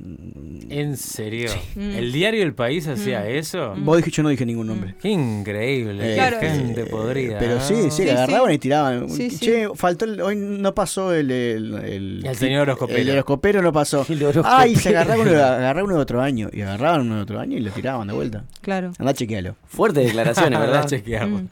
¿En 0.69 0.95
serio? 0.95 1.49
Mm. 1.75 1.91
¿El 1.91 2.11
diario 2.13 2.43
El 2.43 2.53
País 2.53 2.87
hacía 2.87 3.27
eso? 3.27 3.73
Vos 3.77 3.97
dije, 3.97 4.11
yo 4.11 4.23
no 4.23 4.29
dije 4.29 4.45
ningún 4.45 4.67
nombre. 4.67 4.95
Qué 5.01 5.09
increíble. 5.09 6.13
Eh, 6.13 6.15
Claro, 6.15 6.39
gente 6.39 6.81
eh, 6.81 6.85
podrida. 6.85 7.37
Pero 7.39 7.59
sí, 7.59 7.75
sí, 7.83 7.91
Sí, 7.91 8.03
que 8.05 8.11
agarraban 8.11 8.49
sí. 8.49 8.55
y 8.55 8.57
tiraban. 8.59 9.09
Sí, 9.09 9.29
sí. 9.29 9.45
che, 9.45 9.67
faltó 9.75 10.05
el- 10.05 10.21
hoy 10.21 10.35
no 10.37 10.73
pasó 10.73 11.13
el 11.13 11.31
el, 11.31 11.73
el, 11.83 12.25
El 12.25 12.35
señor 12.37 12.61
horoscopero. 12.61 12.99
El 12.99 13.09
horoscopero 13.09 13.61
no 13.61 13.73
pasó. 13.73 13.99
Horoscopero. 14.09 14.43
Ay, 14.45 14.75
se 14.75 14.89
agarraba 14.89 15.21
uno, 15.21 15.31
agarraba 15.31 15.83
uno 15.83 15.95
de 15.95 16.01
otro 16.01 16.21
año. 16.21 16.49
Y 16.53 16.61
agarraban 16.61 17.01
uno 17.01 17.15
de 17.17 17.21
otro 17.23 17.39
año 17.39 17.57
y 17.57 17.61
lo 17.61 17.71
tiraban 17.71 18.07
de 18.07 18.13
vuelta. 18.13 18.43
Claro. 18.61 18.93
Andá, 18.99 19.13
chequealo. 19.13 19.55
Fuertes 19.65 20.05
declaraciones, 20.05 20.59
¿verdad? 20.59 20.85
chequeamos. 20.87 21.43
Mm. 21.43 21.47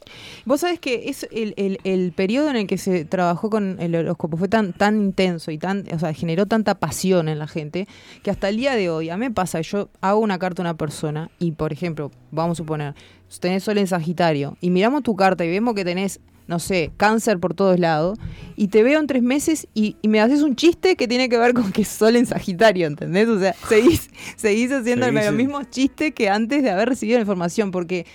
Vos 0.46 0.62
sabés 0.62 0.80
que 0.80 1.10
es 1.10 1.28
el, 1.32 1.54
el, 1.58 1.80
el 1.84 2.12
periodo 2.14 2.50
en 2.50 2.56
el 2.56 2.68
que 2.68 2.78
se 2.78 3.04
trabajó 3.06 3.50
con 3.50 3.78
el 3.80 3.96
horóscopo 4.06 4.38
fue 4.38 4.48
tan, 4.48 4.74
tan 4.74 5.02
intenso 5.02 5.52
y 5.52 5.58
tan, 5.58 5.86
o 5.94 6.00
sea, 6.00 6.14
generó 6.14 6.46
tanta 6.46 6.76
pasión 6.76 7.30
en 7.30 7.40
la 7.40 7.48
gente 7.48 7.88
que 8.24 8.32
hasta 8.32 8.50
el 8.50 8.58
día 8.58 8.76
de 8.76 8.90
hoy, 8.90 9.10
a 9.10 9.18
mí 9.18 9.26
me 9.26 9.32
pasa, 9.32 9.62
yo 9.62 9.90
hago 10.02 10.20
una 10.20 10.40
carta 10.40 10.62
a 10.62 10.64
una 10.64 10.78
persona 10.78 11.30
y, 11.40 11.52
por 11.52 11.74
ejemplo, 11.74 12.12
vamos 12.32 12.58
a 12.58 12.64
suponer, 12.64 12.96
tenés 13.40 13.64
sol 13.64 13.78
en 13.78 13.88
Sagitario 13.88 14.58
y 14.62 14.70
miramos 14.70 15.04
tu 15.04 15.16
carta 15.16 15.46
y 15.46 15.50
vemos 15.50 15.76
que 15.76 15.84
tenés, 15.84 16.20
no 16.48 16.60
sé, 16.60 16.92
cáncer 16.98 17.40
por 17.40 17.54
todos 17.54 17.80
lados 17.80 18.18
y 18.56 18.68
te 18.68 18.84
veo 18.84 19.00
en 19.00 19.08
tres 19.08 19.24
meses 19.24 19.68
y, 19.74 19.98
y 20.02 20.08
me 20.08 20.22
haces 20.22 20.42
un 20.42 20.56
chiste 20.56 20.96
que 20.96 21.08
tiene 21.08 21.28
que 21.28 21.38
ver 21.38 21.54
con 21.54 21.72
que 21.72 21.86
sol 21.86 22.16
en 22.16 22.26
Sagitario, 22.26 22.88
¿entendés? 22.88 23.28
O 23.28 23.40
sea, 23.40 23.54
seguís, 23.68 24.10
seguís 24.36 24.72
haciendo 24.72 25.08
Seguís, 25.08 25.26
los 25.26 25.34
mismos 25.34 25.70
chistes 25.70 26.14
que 26.14 26.30
antes 26.30 26.64
de 26.64 26.70
haber 26.70 26.90
recibido 26.90 27.18
la 27.18 27.22
información 27.22 27.72
porque 27.72 28.06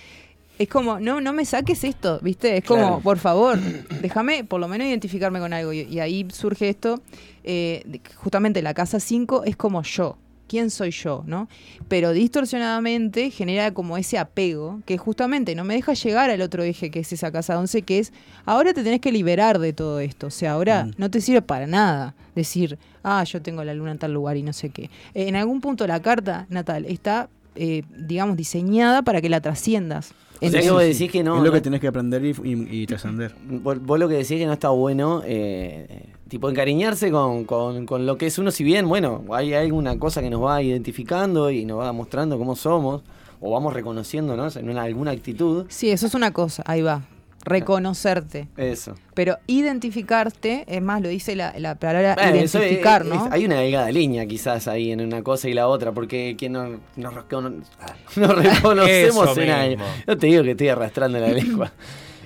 es 0.62 0.68
como, 0.68 1.00
no, 1.00 1.20
no 1.20 1.32
me 1.32 1.44
saques 1.44 1.84
esto, 1.84 2.18
¿viste? 2.22 2.56
Es 2.58 2.64
como, 2.64 2.80
Claro. 2.82 3.00
por 3.00 3.18
favor, 3.18 3.58
déjame 4.02 4.44
por 4.44 4.60
lo 4.60 4.68
menos 4.68 4.86
identificarme 4.86 5.38
con 5.40 5.52
algo. 5.52 5.72
Y, 5.72 5.80
y 5.80 6.00
ahí 6.00 6.26
surge 6.32 6.68
esto, 6.68 7.00
eh, 7.44 8.00
justamente 8.16 8.60
la 8.62 8.74
casa 8.74 9.00
5 9.00 9.44
es 9.44 9.56
como 9.56 9.82
yo. 9.82 10.16
¿Quién 10.48 10.70
soy 10.70 10.90
yo? 10.90 11.22
¿no? 11.26 11.48
Pero 11.86 12.12
distorsionadamente 12.12 13.30
genera 13.30 13.72
como 13.72 13.96
ese 13.96 14.18
apego 14.18 14.80
que 14.84 14.98
justamente 14.98 15.54
no 15.54 15.62
me 15.62 15.74
deja 15.74 15.94
llegar 15.94 16.28
al 16.28 16.40
otro 16.42 16.64
eje 16.64 16.90
que 16.90 16.98
es 17.00 17.12
esa 17.12 17.30
casa 17.30 17.56
11, 17.58 17.82
que 17.82 18.00
es 18.00 18.12
ahora 18.44 18.74
te 18.74 18.82
tenés 18.82 19.00
que 19.00 19.12
liberar 19.12 19.60
de 19.60 19.72
todo 19.72 20.00
esto. 20.00 20.26
O 20.26 20.30
sea, 20.30 20.52
ahora 20.52 20.86
Mm. 20.86 20.90
no 20.98 21.08
te 21.10 21.20
sirve 21.20 21.40
para 21.42 21.66
nada 21.68 22.14
decir, 22.34 22.78
ah, 23.04 23.22
yo 23.24 23.40
tengo 23.40 23.62
la 23.64 23.74
luna 23.74 23.92
en 23.92 23.98
tal 23.98 24.12
lugar 24.12 24.36
y 24.36 24.42
no 24.42 24.52
sé 24.52 24.70
qué. 24.70 24.84
Eh, 25.14 25.28
en 25.28 25.36
algún 25.36 25.60
punto 25.60 25.86
la 25.86 26.00
carta 26.02 26.46
natal 26.48 26.84
está, 26.86 27.28
eh, 27.54 27.82
digamos, 27.96 28.36
diseñada 28.36 29.02
para 29.02 29.20
que 29.20 29.28
la 29.28 29.40
trasciendas. 29.40 30.12
O 30.46 30.50
sea 30.50 30.60
que 30.62 30.84
decís 30.84 31.10
que 31.10 31.22
no. 31.22 31.36
es 31.36 31.42
lo 31.42 31.50
que 31.50 31.58
no- 31.58 31.62
tenés 31.62 31.80
que 31.80 31.88
aprender 31.88 32.24
y, 32.24 32.30
y- 32.44 32.82
y 32.82 32.86
trascender. 32.86 33.34
Vos, 33.48 33.80
vos 33.82 33.98
lo 33.98 34.08
que 34.08 34.14
decís 34.14 34.38
que 34.38 34.46
no 34.46 34.52
está 34.52 34.70
bueno, 34.70 35.22
eh, 35.24 36.06
tipo 36.28 36.48
encariñarse 36.48 37.10
con, 37.10 37.44
con- 37.44 37.86
con 37.86 38.06
lo 38.06 38.16
que 38.16 38.26
es 38.26 38.38
uno, 38.38 38.50
si 38.50 38.64
bien, 38.64 38.88
bueno, 38.88 39.24
hay 39.32 39.52
alguna 39.54 39.98
cosa 39.98 40.22
que 40.22 40.30
nos 40.30 40.42
va 40.42 40.62
identificando 40.62 41.50
y 41.50 41.64
nos 41.64 41.78
va 41.80 41.92
mostrando 41.92 42.38
cómo 42.38 42.56
somos, 42.56 43.02
o 43.40 43.50
vamos 43.50 43.72
reconociéndonos 43.74 44.56
en 44.56 44.68
una- 44.70 44.82
alguna 44.82 45.10
actitud. 45.12 45.66
Sí, 45.68 45.90
eso 45.90 46.06
es 46.06 46.14
una 46.14 46.32
cosa, 46.32 46.62
ahí 46.66 46.82
va. 46.82 47.02
Reconocerte. 47.44 48.48
Eso. 48.56 48.94
Pero 49.14 49.36
identificarte, 49.46 50.64
es 50.68 50.82
más, 50.82 51.00
lo 51.02 51.08
dice 51.08 51.36
la, 51.36 51.54
la 51.58 51.74
palabra 51.74 52.14
Bueno, 52.14 52.36
eso 52.36 52.58
es- 52.58 52.64
identificar, 52.64 53.02
es- 53.02 53.08
¿no? 53.08 53.28
hay 53.30 53.44
una 53.44 53.56
delgada 53.56 53.90
línea 53.90 54.26
quizás 54.26 54.68
ahí 54.68 54.92
en 54.92 55.00
una 55.00 55.22
cosa 55.22 55.48
y 55.48 55.54
la 55.54 55.66
otra, 55.68 55.92
porque 55.92 56.36
quien 56.38 56.52
no, 56.52 56.68
nos, 56.96 57.14
nos 58.16 58.44
reconocemos 58.44 59.36
en 59.38 59.50
algo. 59.50 59.84
No 60.06 60.16
te 60.18 60.26
digo 60.26 60.42
que 60.42 60.50
estoy 60.52 60.68
arrastrando 60.68 61.18
la 61.18 61.28
lengua. 61.28 61.72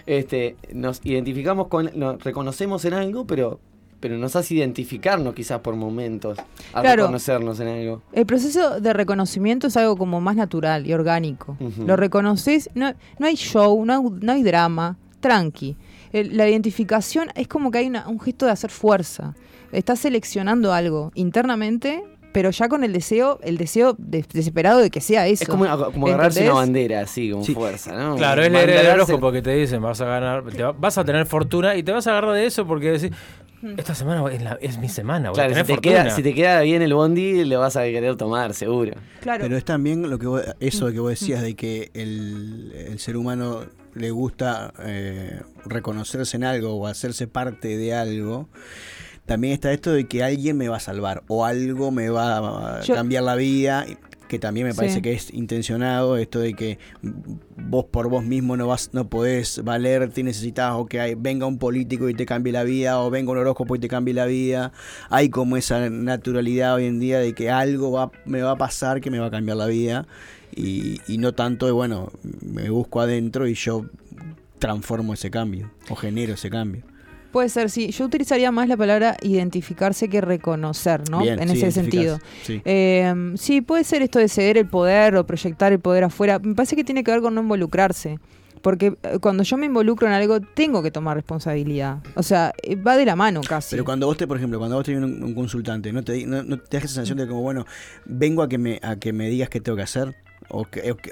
Este, 0.06 0.56
nos 0.74 1.00
identificamos 1.02 1.68
con, 1.68 1.90
nos 1.94 2.22
reconocemos 2.22 2.84
en 2.84 2.92
algo, 2.92 3.26
pero 3.26 3.58
pero 4.00 4.18
nos 4.18 4.36
hace 4.36 4.52
identificarnos 4.56 5.32
quizás 5.32 5.60
por 5.60 5.76
momentos, 5.76 6.38
a 6.74 6.82
Claro. 6.82 7.04
reconocernos 7.04 7.58
en 7.60 7.68
algo. 7.68 8.02
El 8.12 8.26
proceso 8.26 8.78
de 8.78 8.92
reconocimiento 8.92 9.68
es 9.68 9.78
algo 9.78 9.96
como 9.96 10.20
más 10.20 10.36
natural 10.36 10.86
y 10.86 10.92
orgánico. 10.92 11.56
Lo 11.86 11.96
reconoces, 11.96 12.68
no, 12.74 12.92
no 13.18 13.26
hay 13.26 13.34
show, 13.36 13.82
no 13.86 14.02
no 14.20 14.32
hay 14.32 14.42
drama, 14.42 14.98
tranqui. 15.28 15.76
El- 16.12 16.36
la 16.36 16.46
identificación 16.48 17.28
es 17.34 17.48
como 17.48 17.70
que 17.70 17.78
hay 17.78 17.86
una- 17.86 18.06
un 18.08 18.20
gesto 18.20 18.44
de 18.46 18.52
hacer 18.52 18.70
fuerza. 18.70 19.34
Estás 19.72 20.00
seleccionando 20.00 20.72
algo 20.72 21.10
internamente, 21.14 22.04
pero 22.32 22.50
ya 22.50 22.68
con 22.68 22.84
el 22.84 22.92
deseo, 22.92 23.38
el 23.42 23.56
deseo 23.56 23.94
de- 23.98 24.24
desesperado 24.32 24.80
de 24.80 24.90
que 24.90 25.00
sea 25.00 25.26
eso. 25.26 25.44
Es 25.44 25.48
como, 25.48 25.64
como 25.92 26.06
agarrarse 26.08 26.40
¿Entendés? 26.40 26.52
una 26.52 26.60
bandera, 26.60 27.00
así, 27.00 27.30
con 27.30 27.42
Sí. 27.44 27.54
fuerza, 27.54 27.96
¿no? 27.96 28.16
Claro, 28.16 28.42
es 28.42 28.52
leer 28.52 28.70
el 28.70 29.00
ojo 29.00 29.18
porque 29.18 29.40
te 29.40 29.54
dicen 29.54 29.80
vas 29.80 30.00
a 30.00 30.04
ganar, 30.04 30.44
te 30.44 30.62
va- 30.62 30.72
vas 30.72 30.98
a 30.98 31.04
tener 31.04 31.24
fortuna 31.26 31.74
y 31.76 31.82
te 31.82 31.92
vas 31.92 32.06
a 32.06 32.10
agarrar 32.10 32.34
de 32.34 32.44
eso 32.46 32.66
porque 32.66 32.92
decís, 32.92 33.10
esta 33.78 33.94
semana 33.94 34.22
es, 34.32 34.42
la- 34.42 34.58
es 34.60 34.76
mi 34.78 34.88
semana, 34.90 35.30
voy 35.30 35.40
a 35.40 35.46
Claro, 35.46 35.54
si 35.54 35.66
te, 35.66 35.74
fortuna. 35.74 36.02
queda, 36.04 36.10
si 36.10 36.22
te 36.22 36.34
queda 36.34 36.60
bien 36.60 36.82
el 36.82 36.92
bondi, 36.92 37.44
lo 37.46 37.60
vas 37.60 37.76
a 37.76 37.82
querer 37.84 38.14
tomar, 38.16 38.52
seguro. 38.52 38.92
Claro. 39.22 39.42
Pero 39.42 39.56
es 39.56 39.64
también 39.64 40.08
lo 40.10 40.18
que 40.18 40.26
vos- 40.26 40.42
eso 40.60 40.92
que 40.92 41.00
vos 41.00 41.10
decías 41.10 41.40
de 41.40 41.54
que 41.56 41.90
el, 41.94 42.72
el 42.90 42.98
ser 42.98 43.16
humano 43.16 43.60
le 43.94 44.10
gusta 44.10 44.72
eh, 44.80 45.40
reconocerse 45.64 46.36
en 46.36 46.44
algo 46.44 46.74
o 46.74 46.86
hacerse 46.86 47.26
parte 47.26 47.76
de 47.76 47.94
algo. 47.94 48.48
También 49.26 49.54
está 49.54 49.72
esto 49.72 49.92
de 49.92 50.06
que 50.06 50.22
alguien 50.22 50.56
me 50.56 50.68
va 50.68 50.76
a 50.76 50.80
salvar 50.80 51.22
o 51.28 51.44
algo 51.44 51.90
me 51.90 52.10
va 52.10 52.78
a 52.78 52.80
Yo- 52.82 52.94
cambiar 52.94 53.22
la 53.24 53.36
vida, 53.36 53.86
que 54.28 54.38
también 54.38 54.66
me 54.66 54.72
Sí. 54.72 54.76
parece 54.78 55.00
que 55.02 55.12
es 55.12 55.32
intencionado, 55.32 56.16
esto 56.16 56.40
de 56.40 56.54
que 56.54 56.78
vos 57.56 57.84
por 57.86 58.08
vos 58.08 58.24
mismo 58.24 58.56
no 58.56 58.66
vas 58.66 58.90
no 58.92 59.08
podés 59.08 59.62
valerte 59.64 60.20
y 60.20 60.24
necesitas 60.24 60.72
o 60.74 60.86
que 60.86 61.00
hay- 61.00 61.14
venga 61.14 61.46
un 61.46 61.58
político 61.58 62.08
y 62.08 62.14
te 62.14 62.26
cambie 62.26 62.52
la 62.52 62.64
vida 62.64 63.00
o 63.00 63.10
venga 63.10 63.32
un 63.32 63.38
horóscopo 63.38 63.76
y 63.76 63.78
te 63.78 63.88
cambie 63.88 64.12
la 64.12 64.26
vida. 64.26 64.72
Hay 65.08 65.28
como 65.30 65.56
esa 65.56 65.88
naturalidad 65.88 66.74
hoy 66.74 66.86
en 66.86 67.00
día 67.00 67.18
de 67.20 67.32
que 67.34 67.50
algo 67.50 67.92
va, 67.92 68.10
me 68.26 68.42
va 68.42 68.52
a 68.52 68.56
pasar 68.58 69.00
que 69.00 69.10
me 69.10 69.18
va 69.20 69.26
a 69.26 69.30
cambiar 69.30 69.56
la 69.56 69.66
vida 69.66 70.06
y, 70.56 71.00
y 71.06 71.18
no 71.18 71.34
tanto 71.34 71.66
de, 71.66 71.72
bueno, 71.72 72.10
me 72.42 72.70
busco 72.70 73.00
adentro 73.00 73.46
y 73.46 73.54
yo 73.54 73.86
transformo 74.58 75.14
ese 75.14 75.30
cambio 75.30 75.70
o 75.88 75.94
genero 75.94 76.34
ese 76.34 76.50
cambio. 76.50 76.82
Puede 77.32 77.48
ser, 77.48 77.68
sí. 77.68 77.90
Yo 77.90 78.04
utilizaría 78.04 78.52
más 78.52 78.68
la 78.68 78.76
palabra 78.76 79.16
identificarse 79.20 80.08
que 80.08 80.20
reconocer, 80.20 81.10
¿no? 81.10 81.20
Bien, 81.20 81.40
en 81.42 81.48
sí, 81.48 81.56
ese 81.56 81.72
sentido. 81.72 82.20
sí. 82.44 82.62
Eh, 82.64 83.32
sí, 83.34 83.60
puede 83.60 83.82
ser 83.82 84.02
esto 84.02 84.20
de 84.20 84.28
ceder 84.28 84.56
el 84.56 84.68
poder 84.68 85.16
o 85.16 85.26
proyectar 85.26 85.72
el 85.72 85.80
poder 85.80 86.04
afuera. 86.04 86.38
Me 86.38 86.54
parece 86.54 86.76
que 86.76 86.84
tiene 86.84 87.02
que 87.02 87.10
ver 87.10 87.20
con 87.20 87.34
no 87.34 87.40
involucrarse. 87.40 88.20
Porque 88.62 88.94
eh, 89.02 89.18
cuando 89.20 89.42
yo 89.42 89.56
me 89.56 89.66
involucro 89.66 90.06
en 90.06 90.14
algo, 90.14 90.40
tengo 90.40 90.80
que 90.80 90.92
tomar 90.92 91.16
responsabilidad. 91.16 91.98
O 92.14 92.22
sea, 92.22 92.52
eh, 92.62 92.76
va 92.76 92.96
de 92.96 93.04
la 93.04 93.16
mano 93.16 93.40
casi. 93.40 93.70
Pero 93.72 93.84
cuando 93.84 94.06
vos 94.06 94.16
te, 94.16 94.28
por 94.28 94.36
ejemplo, 94.36 94.60
cuando 94.60 94.76
vos 94.76 94.84
tenés 94.84 95.02
un, 95.02 95.22
un 95.22 95.34
consultante, 95.34 95.92
¿no 95.92 96.04
te, 96.04 96.24
no, 96.24 96.44
no 96.44 96.56
te 96.58 96.76
das 96.76 96.84
esa 96.84 96.94
sensación 96.94 97.18
de 97.18 97.26
como, 97.26 97.42
bueno, 97.42 97.66
vengo 98.06 98.42
a 98.42 98.48
que 98.48 98.58
me, 98.58 98.78
a 98.80 98.94
que 98.94 99.12
me 99.12 99.28
digas 99.28 99.48
qué 99.50 99.60
tengo 99.60 99.74
que 99.76 99.82
hacer? 99.82 100.14
O, 100.48 100.62
o, 100.62 100.66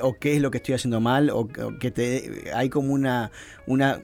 o 0.09 0.19
qué 0.19 0.37
es 0.37 0.43
lo 0.43 0.51
que 0.51 0.59
estoy 0.59 0.75
haciendo 0.75 1.01
mal, 1.01 1.31
o, 1.31 1.49
que- 1.49 1.63
o 1.63 1.79
que 1.79 1.91
te 1.91 2.51
hay 2.55 2.69
como 2.69 2.93
una, 2.93 3.31
una 3.67 4.01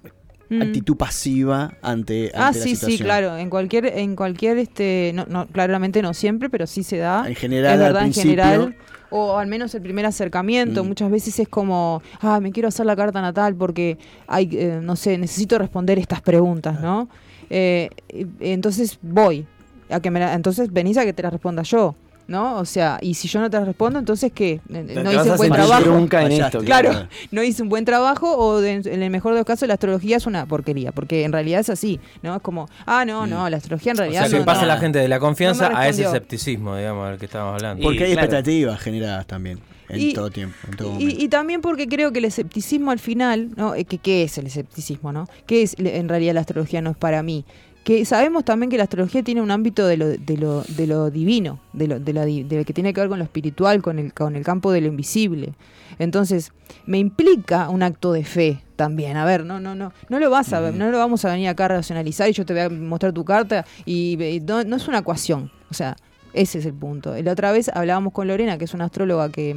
Mm. 0.51 0.63
actitud 0.63 0.97
pasiva 0.97 1.75
ante, 1.83 2.29
ante 2.29 2.39
Ah, 2.39 2.47
la 2.47 2.53
sí, 2.53 2.75
sí, 2.75 2.97
claro. 2.99 3.37
En 3.37 3.51
cualquier, 3.51 3.85
en 3.85 4.17
cualquier, 4.17 4.57
este, 4.57 5.13
no, 5.15 5.27
no, 5.27 5.47
claramente 5.47 6.01
no 6.01 6.15
siempre, 6.15 6.49
pero 6.49 6.67
sí 6.67 6.83
se 6.83 6.97
da. 6.97 7.29
En 7.29 7.35
general, 7.35 7.75
es 7.75 7.79
al 7.79 7.79
verdad, 7.93 8.07
en 8.07 8.15
general. 8.15 8.77
O 9.11 9.37
al 9.39 9.47
menos 9.47 9.75
el 9.75 9.83
primer 9.83 10.07
acercamiento. 10.07 10.83
Mm. 10.85 10.89
Muchas 10.89 11.11
veces 11.11 11.39
es 11.39 11.49
como, 11.49 12.03
ah, 12.21 12.41
me 12.41 12.51
quiero 12.51 12.69
hacer 12.69 12.87
la 12.87 12.97
carta 12.97 13.21
natal 13.21 13.55
porque 13.57 13.99
hay, 14.27 14.49
eh, 14.53 14.81
no 14.83 14.97
sé, 14.97 15.19
necesito 15.19 15.59
responder 15.59 15.99
estas 15.99 16.23
preguntas, 16.23 16.81
¿no? 16.81 17.09
Eh, 17.51 17.91
eh, 18.09 18.27
entonces 18.41 18.99
voy. 19.03 19.47
A 19.91 20.01
que 20.01 20.11
me 20.11 20.21
la- 20.21 20.33
entonces 20.35 20.73
venís 20.73 20.97
a 20.99 21.05
que 21.05 21.13
te 21.15 21.23
las 21.23 21.33
responda 21.33 21.63
yo, 21.63 21.95
¿no? 22.29 22.59
O 22.59 22.65
sea, 22.65 22.99
y 23.03 23.15
si 23.15 23.27
yo 23.27 23.41
no 23.41 23.51
te 23.51 23.59
respondo, 23.59 23.99
entonces 23.99 24.31
¿qué? 24.33 24.61
No 24.69 24.85
te 24.85 24.93
hice 24.93 25.03
vas 25.17 25.27
un 25.27 25.37
buen 25.39 25.53
trabajo. 25.53 25.87
nunca 25.91 26.23
en 26.23 26.33
esto. 26.33 26.61
Claro, 26.61 27.09
no 27.33 27.43
hice 27.43 27.63
un 27.65 27.69
buen 27.69 27.85
trabajo 27.85 28.37
o 28.37 28.61
de- 28.61 28.75
en 28.75 29.03
el 29.03 29.11
mejor 29.11 29.33
de 29.33 29.39
los 29.41 29.47
casos 29.47 29.67
la 29.67 29.75
astrología 29.75 30.17
es 30.19 30.27
una 30.27 30.47
porquería, 30.47 30.93
porque 30.93 31.25
en 31.25 31.33
realidad 31.33 31.61
es 31.61 31.71
así, 31.71 31.99
¿no? 32.23 32.37
Es 32.37 32.43
como, 32.43 32.69
ah, 32.87 33.05
no, 33.05 33.27
no, 33.27 33.49
la 33.51 33.57
astrología 33.57 33.93
en 33.93 33.99
o 33.99 34.01
realidad 34.03 34.21
sea, 34.23 34.31
que 34.31 34.39
no, 34.39 34.45
pasa 34.45 34.61
no. 34.61 34.67
la 34.69 34.77
gente 34.77 34.99
de 35.01 35.09
la 35.09 35.19
confianza 35.19 35.71
No 35.71 35.77
a 35.79 35.89
ese 35.89 36.05
escepticismo, 36.05 36.77
digamos, 36.77 37.09
del 37.11 37.19
que 37.19 37.25
estábamos 37.27 37.55
hablando. 37.55 37.83
Porque 37.83 38.01
Y, 38.01 38.03
hay 38.05 38.13
claro. 38.13 38.27
expectativas 38.27 38.79
generadas 38.81 39.27
también 39.27 39.59
en 39.89 39.99
Y- 40.01 40.13
todo 40.13 40.31
tiempo, 40.31 40.55
en 40.71 40.77
todo 40.77 41.01
Y, 41.01 41.25
y 41.25 41.29
también 41.29 41.63
porque 41.63 41.89
creo 41.89 42.13
que 42.13 42.19
el 42.19 42.27
escepticismo 42.27 42.91
al 42.91 42.99
final, 42.99 43.49
¿no? 43.57 43.75
Eh, 43.75 43.87
que- 43.87 43.97
¿Qué 43.97 44.23
es 44.25 44.37
el 44.37 44.47
escepticismo, 44.47 45.13
no? 45.13 45.27
¿Qué 45.47 45.63
es 45.63 45.75
en 45.79 46.11
realidad 46.11 46.35
la 46.35 46.41
astrología 46.41 46.83
no 46.83 46.91
es 46.91 46.97
para 46.99 47.23
mí? 47.23 47.47
Que 47.89 48.05
sabemos 48.05 48.45
también 48.45 48.69
que 48.69 48.77
la 48.77 48.83
astrología 48.83 49.23
tiene 49.23 49.41
un 49.41 49.51
ámbito 49.51 49.87
de 49.87 49.97
lo, 49.97 50.09
de 50.09 50.37
lo, 50.37 50.63
de 50.63 50.87
lo 50.87 51.11
divino, 51.11 51.59
de 51.73 51.87
lo, 51.87 51.99
de 51.99 52.13
la 52.13 52.27
de 52.27 52.63
que 52.67 52.75
tiene 52.75 52.93
que 52.93 53.01
ver 53.01 53.09
con 53.09 53.19
lo 53.19 53.25
espiritual, 53.25 53.81
con 53.81 53.99
el, 53.99 54.13
con 54.13 54.37
el 54.37 54.45
campo 54.45 54.73
de 54.73 54.83
lo 54.83 54.89
invisible. 54.89 55.55
Entonces, 55.99 56.53
me 56.85 56.99
implica 56.99 57.71
un 57.71 57.83
acto 57.83 58.13
de 58.13 58.25
fe 58.25 58.61
también. 58.77 59.17
A 59.17 59.25
ver, 59.25 59.47
no, 59.47 59.59
no, 59.59 59.75
no, 59.75 59.95
no 60.11 60.21
lo 60.21 60.29
vas 60.29 60.53
a 60.53 60.61
ver, 60.61 60.75
no 60.75 60.91
lo 60.91 60.99
vamos 60.99 61.25
a 61.25 61.31
venir 61.31 61.49
acá 61.49 61.65
a 61.65 61.69
racionalizar 61.69 62.29
y 62.29 62.35
yo 62.35 62.45
te 62.45 62.53
voy 62.53 62.61
a 62.61 62.69
mostrar 62.69 63.15
tu 63.15 63.25
carta 63.25 63.65
y, 63.87 64.23
y 64.23 64.41
no, 64.41 64.63
no 64.65 64.77
es 64.77 64.87
una 64.87 64.99
ecuación. 64.99 65.51
O 65.71 65.73
sea, 65.73 65.97
ese 66.35 66.59
es 66.59 66.67
el 66.67 66.75
punto. 66.75 67.15
La 67.23 67.33
otra 67.33 67.53
vez 67.53 67.71
hablábamos 67.73 68.13
con 68.13 68.29
Lorena, 68.29 68.59
que 68.59 68.67
es 68.67 68.75
una 68.75 68.85
astróloga 68.85 69.31
que, 69.31 69.57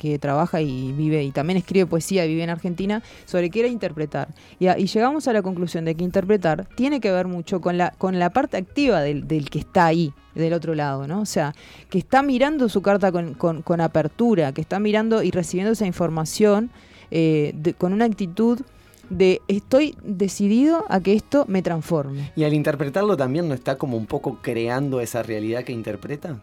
que 0.00 0.18
trabaja 0.18 0.62
y 0.62 0.92
vive 0.92 1.22
y 1.22 1.30
también 1.30 1.58
escribe 1.58 1.84
poesía 1.86 2.24
y 2.24 2.28
vive 2.28 2.42
en 2.44 2.50
Argentina, 2.50 3.02
sobre 3.26 3.50
qué 3.50 3.60
era 3.60 3.68
interpretar. 3.68 4.28
Y, 4.58 4.68
a- 4.68 4.78
y 4.78 4.86
llegamos 4.86 5.28
a 5.28 5.32
la 5.34 5.42
conclusión 5.42 5.84
de 5.84 5.94
que 5.94 6.02
interpretar 6.04 6.66
tiene 6.74 7.00
que 7.00 7.12
ver 7.12 7.26
mucho 7.26 7.60
con 7.60 7.76
la, 7.76 7.90
con 7.98 8.18
la 8.18 8.30
parte 8.30 8.56
activa 8.56 9.00
del, 9.02 9.28
del 9.28 9.50
que 9.50 9.58
está 9.58 9.84
ahí, 9.86 10.12
del 10.34 10.54
otro 10.54 10.74
lado, 10.74 11.06
¿no? 11.06 11.20
O 11.20 11.26
sea, 11.26 11.54
que 11.90 11.98
está 11.98 12.22
mirando 12.22 12.68
su 12.70 12.80
carta 12.80 13.12
con, 13.12 13.34
con- 13.34 13.60
con 13.62 13.80
apertura, 13.82 14.52
que 14.52 14.62
está 14.62 14.78
mirando 14.80 15.22
y 15.22 15.30
recibiendo 15.30 15.72
esa 15.72 15.84
información 15.86 16.70
eh, 17.10 17.52
de- 17.54 17.74
con 17.74 17.92
una 17.92 18.06
actitud 18.06 18.60
de 19.10 19.42
estoy 19.48 19.96
decidido 20.04 20.84
a 20.88 21.00
que 21.00 21.14
esto 21.14 21.44
me 21.48 21.62
transforme. 21.62 22.30
Y 22.36 22.44
al 22.44 22.54
interpretarlo 22.54 23.16
también 23.16 23.48
no 23.48 23.54
está 23.54 23.76
como 23.76 23.96
un 23.96 24.06
poco 24.06 24.38
creando 24.40 25.00
esa 25.00 25.22
realidad 25.22 25.64
que 25.64 25.72
interpreta. 25.72 26.40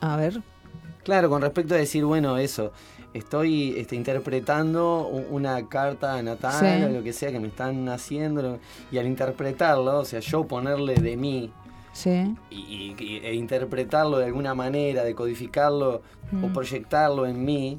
A 0.00 0.16
ver. 0.16 0.42
Claro, 1.04 1.28
con 1.28 1.42
respecto 1.42 1.74
a 1.74 1.78
decir, 1.78 2.04
bueno, 2.04 2.38
eso, 2.38 2.72
estoy 3.12 3.74
este, 3.76 3.94
interpretando 3.94 5.06
una 5.06 5.68
carta 5.68 6.20
natal 6.22 6.52
Sí. 6.78 6.84
o 6.84 6.88
lo 6.88 7.02
que 7.02 7.12
sea 7.12 7.30
que 7.30 7.38
me 7.40 7.48
están 7.48 7.88
haciendo, 7.90 8.58
y 8.90 8.98
al 8.98 9.06
interpretarlo, 9.06 9.98
o 10.00 10.04
sea, 10.04 10.20
yo 10.20 10.44
ponerle 10.44 10.94
de 10.94 11.16
mí 11.16 11.52
Sí. 11.94 12.34
y, 12.50 12.94
e 13.24 13.34
interpretarlo 13.34 14.18
de 14.18 14.26
alguna 14.26 14.54
manera, 14.54 15.02
decodificarlo 15.04 16.02
o 16.42 16.48
proyectarlo 16.52 17.26
en 17.26 17.44
mí, 17.44 17.78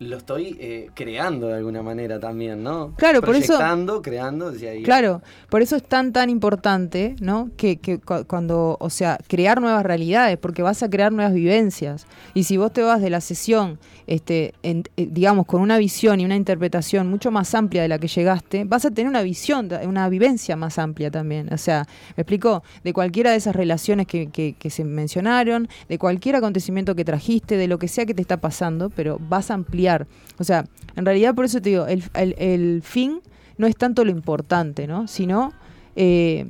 lo 0.00 0.16
estoy 0.18 0.56
eh, 0.60 0.90
creando 0.94 1.46
de 1.46 1.54
alguna 1.54 1.80
manera 1.82 2.20
también, 2.20 2.62
¿no? 2.62 2.92
Claro, 2.96 3.22
por 3.22 3.34
eso- 3.34 3.54
Proyectando, 3.54 4.02
creando, 4.02 4.50
decía 4.50 4.72
ahí. 4.72 4.82
Claro, 4.82 5.22
por 5.48 5.62
eso 5.62 5.76
es 5.76 5.82
tan 5.84 6.12
tan 6.12 6.28
importante, 6.28 7.14
¿no? 7.20 7.50
Que, 7.56 7.78
que 7.78 7.98
cu- 7.98 8.24
cuando, 8.26 8.76
o 8.80 8.90
sea, 8.90 9.18
crear 9.26 9.60
nuevas 9.62 9.84
realidades, 9.86 10.36
porque 10.36 10.60
vas 10.62 10.82
a 10.82 10.90
crear 10.90 11.12
nuevas 11.12 11.32
vivencias. 11.32 12.06
Y 12.34 12.42
si 12.44 12.58
vos 12.58 12.72
te 12.72 12.82
vas 12.82 13.00
de 13.00 13.08
la 13.10 13.22
sesión, 13.22 13.78
este, 14.06 14.52
en- 14.62 14.82
eh, 14.98 15.08
digamos, 15.10 15.46
con 15.46 15.62
una 15.62 15.78
visión 15.78 16.20
y 16.20 16.24
una 16.26 16.36
interpretación 16.36 17.08
mucho 17.08 17.30
más 17.30 17.54
amplia 17.54 17.80
de 17.80 17.88
la 17.88 17.98
que 17.98 18.08
llegaste, 18.08 18.64
vas 18.64 18.84
a 18.84 18.90
tener 18.90 19.08
una 19.08 19.22
visión, 19.22 19.70
una 19.86 20.08
vivencia 20.10 20.56
más 20.56 20.78
amplia 20.78 21.10
también. 21.10 21.50
O 21.54 21.58
sea, 21.58 21.86
me 22.16 22.22
explico, 22.22 22.62
de 22.84 22.92
cualquiera 22.92 23.30
de 23.30 23.37
esas 23.38 23.56
relaciones 23.56 24.06
que, 24.06 24.28
que- 24.28 24.70
se 24.70 24.84
mencionaron, 24.84 25.68
de 25.88 25.98
cualquier 25.98 26.36
acontecimiento 26.36 26.94
que 26.94 27.04
trajiste, 27.04 27.56
de 27.56 27.66
lo 27.68 27.78
que 27.78 27.88
sea 27.88 28.04
que 28.04 28.12
te 28.14 28.20
está 28.22 28.36
pasando, 28.40 28.90
pero 28.90 29.18
vas 29.28 29.50
a 29.50 29.54
ampliar. 29.54 30.06
O 30.38 30.44
sea, 30.44 30.66
en 30.96 31.04
realidad 31.06 31.34
por 31.34 31.44
eso 31.46 31.60
te 31.62 31.70
digo, 31.70 31.86
el, 31.86 32.02
el- 32.14 32.34
el 32.38 32.82
fin 32.82 33.20
no 33.56 33.66
es 33.66 33.76
tanto 33.76 34.04
lo 34.04 34.10
importante, 34.10 34.86
¿no? 34.86 35.08
Sino 35.08 35.52
eh, 35.96 36.46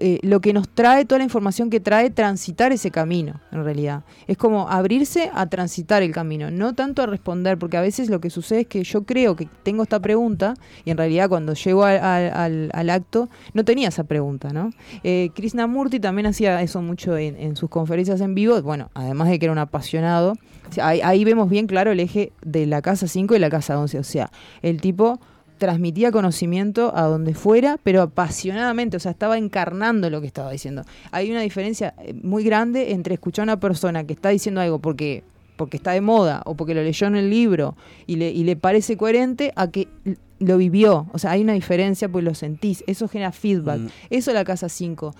eh, 0.00 0.18
lo 0.22 0.40
que 0.40 0.52
nos 0.52 0.68
trae, 0.68 1.04
toda 1.04 1.18
la 1.18 1.24
información 1.24 1.70
que 1.70 1.80
trae, 1.80 2.10
transitar 2.10 2.72
ese 2.72 2.90
camino, 2.90 3.40
en 3.52 3.64
realidad. 3.64 4.04
Es 4.26 4.36
como 4.36 4.68
abrirse 4.68 5.30
a 5.34 5.46
transitar 5.46 6.02
el 6.02 6.12
camino, 6.12 6.50
no 6.50 6.74
tanto 6.74 7.02
a 7.02 7.06
responder, 7.06 7.58
porque 7.58 7.76
a 7.76 7.80
veces 7.80 8.08
lo 8.08 8.20
que 8.20 8.30
sucede 8.30 8.60
es 8.60 8.66
que 8.66 8.84
yo 8.84 9.04
creo 9.04 9.36
que 9.36 9.48
tengo 9.62 9.82
esta 9.82 10.00
pregunta 10.00 10.54
y 10.84 10.90
en 10.90 10.96
realidad 10.96 11.28
cuando 11.28 11.54
llego 11.54 11.84
al, 11.84 12.90
acto 12.90 13.28
no 13.54 13.64
tenía 13.64 13.88
esa 13.88 14.04
pregunta, 14.04 14.50
¿no? 14.52 14.70
Eh, 15.02 15.30
Krishnamurti 15.34 16.00
también 16.00 16.26
hacía 16.26 16.62
eso 16.62 16.80
mucho 16.80 17.16
en, 17.16 17.36
en 17.36 17.56
sus 17.56 17.68
conferencias 17.68 18.20
en 18.20 18.34
vivo, 18.34 18.60
bueno, 18.62 18.90
además 18.94 19.28
de 19.28 19.38
que 19.38 19.46
era 19.46 19.52
un 19.52 19.58
apasionado, 19.58 20.34
ahí, 20.80 21.00
ahí 21.02 21.24
vemos 21.24 21.50
bien 21.50 21.66
claro 21.66 21.92
el 21.92 22.00
eje 22.00 22.32
de 22.42 22.66
la 22.66 22.82
casa 22.82 23.08
5 23.08 23.34
y 23.34 23.38
la 23.38 23.50
casa 23.50 23.78
11, 23.78 23.98
o 23.98 24.04
sea, 24.04 24.30
el 24.62 24.80
tipo 24.80 25.20
transmitía 25.58 26.10
conocimiento 26.10 26.92
a 26.96 27.02
donde 27.02 27.34
fuera, 27.34 27.78
pero 27.82 28.02
apasionadamente, 28.02 28.96
o 28.96 29.00
sea, 29.00 29.10
estaba 29.10 29.36
encarnando 29.36 30.08
lo 30.10 30.20
que 30.20 30.26
estaba 30.26 30.50
diciendo. 30.50 30.84
Hay 31.10 31.30
una 31.30 31.40
diferencia 31.40 31.94
eh, 32.02 32.14
muy 32.22 32.44
grande 32.44 32.92
entre 32.92 33.14
escuchar 33.14 33.42
a 33.42 33.52
una 33.52 33.60
persona 33.60 34.04
que 34.04 34.14
está 34.14 34.30
diciendo 34.30 34.60
algo 34.60 34.78
porque 34.78 35.24
porque 35.56 35.76
está 35.76 35.90
de 35.90 36.00
moda 36.00 36.40
o 36.46 36.54
porque 36.54 36.72
lo 36.72 36.84
leyó 36.84 37.08
en 37.08 37.16
el 37.16 37.28
libro 37.30 37.76
y 38.06 38.14
le, 38.14 38.30
y 38.30 38.44
le 38.44 38.54
parece 38.54 38.96
coherente 38.96 39.52
a 39.56 39.72
que 39.72 39.88
lo 40.38 40.56
vivió. 40.56 41.08
O 41.12 41.18
sea, 41.18 41.32
hay 41.32 41.42
una 41.42 41.52
diferencia 41.52 42.08
pues 42.08 42.24
lo 42.24 42.34
sentís. 42.34 42.84
Eso 42.86 43.08
genera 43.08 43.32
feedback. 43.32 43.80
Mm. 43.80 43.88
Eso 44.10 44.30
es 44.30 44.34
la 44.34 44.44
casa 44.44 44.68
5. 44.68 45.14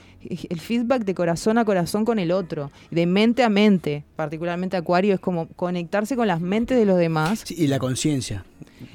El 0.48 0.60
feedback 0.60 1.04
de 1.04 1.14
corazón 1.14 1.58
a 1.58 1.64
corazón 1.64 2.04
con 2.04 2.18
el 2.18 2.30
otro, 2.30 2.70
de 2.90 3.06
mente 3.06 3.42
a 3.42 3.48
mente. 3.48 4.04
Particularmente 4.16 4.76
Acuario 4.76 5.14
es 5.14 5.20
como 5.20 5.48
conectarse 5.48 6.16
con 6.16 6.28
las 6.28 6.40
mentes 6.40 6.78
de 6.78 6.86
los 6.86 6.98
demás. 6.98 7.42
Sí, 7.44 7.54
y 7.58 7.66
la 7.66 7.78
conciencia. 7.78 8.44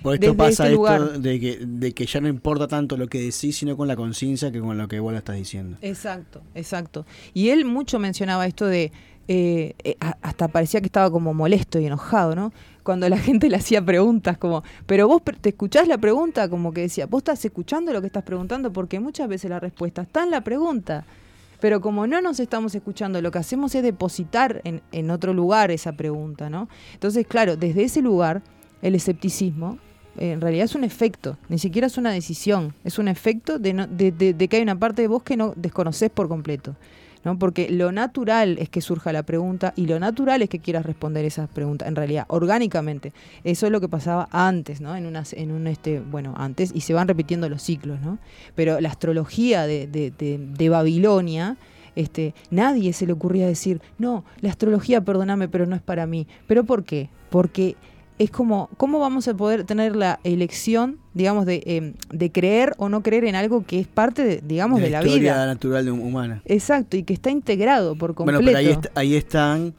Por 0.02 0.16
esto 0.16 0.28
Desde 0.28 0.38
pasa 0.38 0.70
este 0.70 0.82
esto 0.82 1.20
de 1.20 1.40
que, 1.40 1.60
de 1.66 1.92
que 1.94 2.06
ya 2.06 2.22
no 2.22 2.28
importa 2.28 2.68
tanto 2.68 2.98
lo 2.98 3.08
que 3.08 3.20
decís, 3.20 3.58
sino 3.58 3.76
con 3.76 3.88
la 3.88 3.96
conciencia 3.96 4.52
que 4.52 4.60
con 4.60 4.78
lo 4.78 4.88
que 4.88 5.00
vos 5.00 5.12
lo 5.12 5.18
estás 5.18 5.36
diciendo. 5.36 5.78
Exacto, 5.82 6.42
exacto. 6.56 7.06
Y 7.34 7.50
él 7.50 7.66
mucho 7.66 8.00
mencionaba 8.00 8.46
esto 8.46 8.66
de, 8.66 8.92
eh, 9.30 9.76
eh, 9.86 9.96
hasta 10.22 10.50
parecía 10.50 10.82
que 10.82 10.88
estaba 10.88 11.10
como 11.10 11.34
molesto 11.34 11.80
y 11.80 11.86
enojado, 11.86 12.36
¿no? 12.36 12.52
Cuando 12.84 13.08
la 13.08 13.18
gente 13.20 13.50
le 13.50 13.56
hacía 13.56 13.84
preguntas 13.84 14.38
como, 14.38 14.64
pero 14.86 15.08
vos 15.08 15.22
te 15.40 15.50
escuchás 15.50 15.88
la 15.88 15.98
pregunta, 15.98 16.50
como 16.50 16.74
que 16.74 16.82
decía, 16.82 17.06
vos 17.06 17.20
estás 17.20 17.44
escuchando 17.46 17.94
lo 17.94 18.02
que 18.02 18.08
estás 18.08 18.24
preguntando, 18.24 18.74
porque 18.74 19.00
muchas 19.00 19.30
veces 19.30 19.50
la 19.50 19.60
respuesta 19.60 20.02
está 20.02 20.24
en 20.24 20.32
la 20.32 20.42
pregunta. 20.42 21.06
Pero 21.62 21.80
como 21.80 22.06
no 22.08 22.22
nos 22.22 22.42
estamos 22.42 22.76
escuchando, 22.76 23.22
lo 23.22 23.32
que 23.32 23.40
hacemos 23.40 23.74
es 23.74 23.84
depositar 23.84 24.60
en, 24.66 24.82
en 24.92 25.10
otro 25.10 25.34
lugar 25.34 25.72
esa 25.72 25.94
pregunta, 25.94 26.50
¿no? 26.50 26.68
Entonces, 26.94 27.26
claro, 27.26 27.56
desde 27.56 27.84
ese 27.84 28.02
lugar, 28.02 28.42
el 28.84 28.94
escepticismo 28.94 29.80
eh, 30.20 30.34
en 30.34 30.42
realidad 30.42 30.66
es 30.66 30.76
un 30.76 30.84
efecto, 30.84 31.38
ni 31.50 31.58
siquiera 31.58 31.88
es 31.88 31.98
una 31.98 32.12
decisión, 32.12 32.76
es 32.84 33.00
un 33.00 33.08
efecto 33.08 33.58
de, 33.58 33.74
no- 33.74 33.88
de, 33.88 34.12
que 34.48 34.58
hay 34.58 34.62
una 34.62 34.78
parte 34.78 35.02
de 35.02 35.08
vos 35.08 35.24
que 35.24 35.36
no 35.36 35.54
desconoces 35.56 36.12
por 36.12 36.28
completo. 36.28 36.76
¿no? 37.24 37.40
Porque 37.40 37.70
lo 37.70 37.94
natural 37.94 38.58
es 38.60 38.68
que 38.68 38.82
surja 38.82 39.14
la 39.14 39.24
pregunta 39.24 39.72
y 39.78 39.88
lo 39.88 39.98
natural 39.98 40.42
es 40.42 40.50
que 40.50 40.60
quieras 40.60 40.86
responder 40.86 41.24
esas 41.24 41.48
preguntas, 41.50 41.88
en 41.88 41.96
realidad, 41.96 42.26
orgánicamente. 42.28 43.14
Eso 43.46 43.66
es 43.66 43.72
lo 43.72 43.80
que 43.80 43.88
pasaba 43.88 44.28
antes, 44.32 44.82
¿no? 44.82 44.94
En, 44.98 45.06
unas, 45.06 45.32
en 45.32 45.54
un, 45.54 45.68
este, 45.68 46.02
bueno, 46.02 46.34
antes, 46.38 46.72
y 46.76 46.82
se 46.82 46.94
van 46.94 47.08
repitiendo 47.08 47.48
los 47.48 47.62
ciclos, 47.64 48.02
¿no? 48.02 48.20
Pero 48.56 48.82
la 48.82 48.90
astrología 48.90 49.66
de- 49.66 49.88
de 49.88 50.70
Babilonia, 50.70 51.56
este, 51.96 52.34
nadie 52.52 52.92
se 52.92 53.06
le 53.08 53.14
ocurría 53.14 53.48
decir, 53.48 53.82
no, 53.98 54.26
la 54.42 54.50
astrología, 54.50 55.00
perdóname, 55.00 55.48
pero 55.48 55.66
no 55.66 55.78
es 55.78 55.82
para 55.82 56.06
mí. 56.06 56.28
¿Pero 56.46 56.66
por 56.66 56.84
qué? 56.84 57.10
Porque 57.30 57.78
es 58.24 58.32
como, 58.32 58.70
¿cómo 58.78 59.00
vamos 59.00 59.28
a 59.28 59.34
poder 59.36 59.64
tener 59.64 59.96
la 59.96 60.20
elección, 60.24 61.00
digamos, 61.14 61.46
de, 61.46 61.64
eh, 61.66 61.94
de 62.12 62.32
creer 62.32 62.74
o 62.78 62.90
no 62.90 63.02
creer 63.04 63.26
en 63.26 63.36
algo 63.36 63.66
que 63.66 63.80
es 63.80 63.88
parte, 63.88 64.24
de, 64.24 64.42
digamos, 64.46 64.82
de, 64.82 64.90
la 64.90 65.00
historia 65.00 65.34
vida? 65.34 65.46
natural 65.46 65.86
de 65.86 65.92
humana. 65.92 66.42
Exacto, 66.46 66.98
y 66.98 67.04
que 67.04 67.14
está 67.14 67.30
integrado 67.32 67.96
por 67.96 68.14
completo. 68.16 68.42
Bueno, 68.42 68.46
pero 68.46 68.58
ahí, 68.58 68.68
est- 68.74 68.98
ahí 68.98 69.16
están 69.16 69.74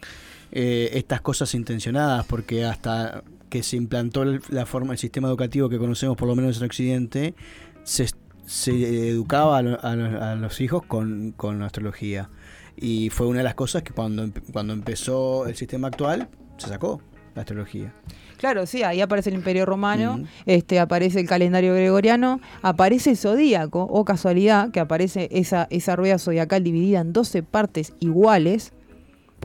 eh, 0.52 0.90
estas 0.94 1.20
cosas 1.20 1.54
intencionadas, 1.54 2.24
porque 2.26 2.64
hasta 2.64 3.22
que 3.48 3.62
se 3.62 3.76
implantó 3.76 4.24
la 4.24 4.66
forma, 4.66 4.92
el 4.92 4.98
sistema 4.98 5.28
educativo 5.28 5.68
que 5.68 5.78
conocemos, 5.78 6.16
por 6.16 6.28
lo 6.28 6.35
menos 6.35 6.59
en 6.59 6.64
Occidente, 6.64 7.35
se, 7.85 8.07
se 8.46 9.09
educaba 9.11 9.59
a, 9.59 9.62
lo- 9.62 9.85
a 9.85 9.96
los- 9.96 10.22
a 10.22 10.35
los 10.35 10.61
hijos 10.61 10.83
con, 10.87 11.33
con 11.37 11.61
la 11.61 11.66
astrología. 11.66 12.30
Y 12.76 13.11
fue 13.11 13.26
una 13.28 13.38
de 13.38 13.44
las 13.44 13.54
cosas 13.54 13.83
que 13.85 13.92
cuando, 13.92 14.28
cuando 14.52 14.72
empezó 14.72 15.46
el 15.46 15.54
sistema 15.54 15.88
actual, 15.88 16.28
se 16.57 16.68
sacó 16.68 17.00
la 17.35 17.42
astrología. 17.42 17.92
Claro, 18.37 18.66
sí, 18.66 18.83
ahí 18.83 19.01
aparece 19.01 19.31
el 19.31 19.37
Imperio 19.37 19.64
Romano, 19.66 20.20
este, 20.47 20.79
aparece 20.81 21.20
el 21.20 21.27
calendario 21.27 21.73
gregoriano, 21.75 22.40
aparece 22.62 23.11
el 23.11 23.16
zodíaco, 23.16 23.83
o 23.83 24.05
casualidad, 24.05 24.70
que 24.70 24.81
aparece 24.81 25.29
esa, 25.33 25.66
esa 25.70 25.97
rueda 25.97 26.18
zodiacal 26.18 26.62
dividida 26.62 27.01
en 27.01 27.12
12 27.12 27.42
partes 27.42 27.92
iguales, 28.01 28.73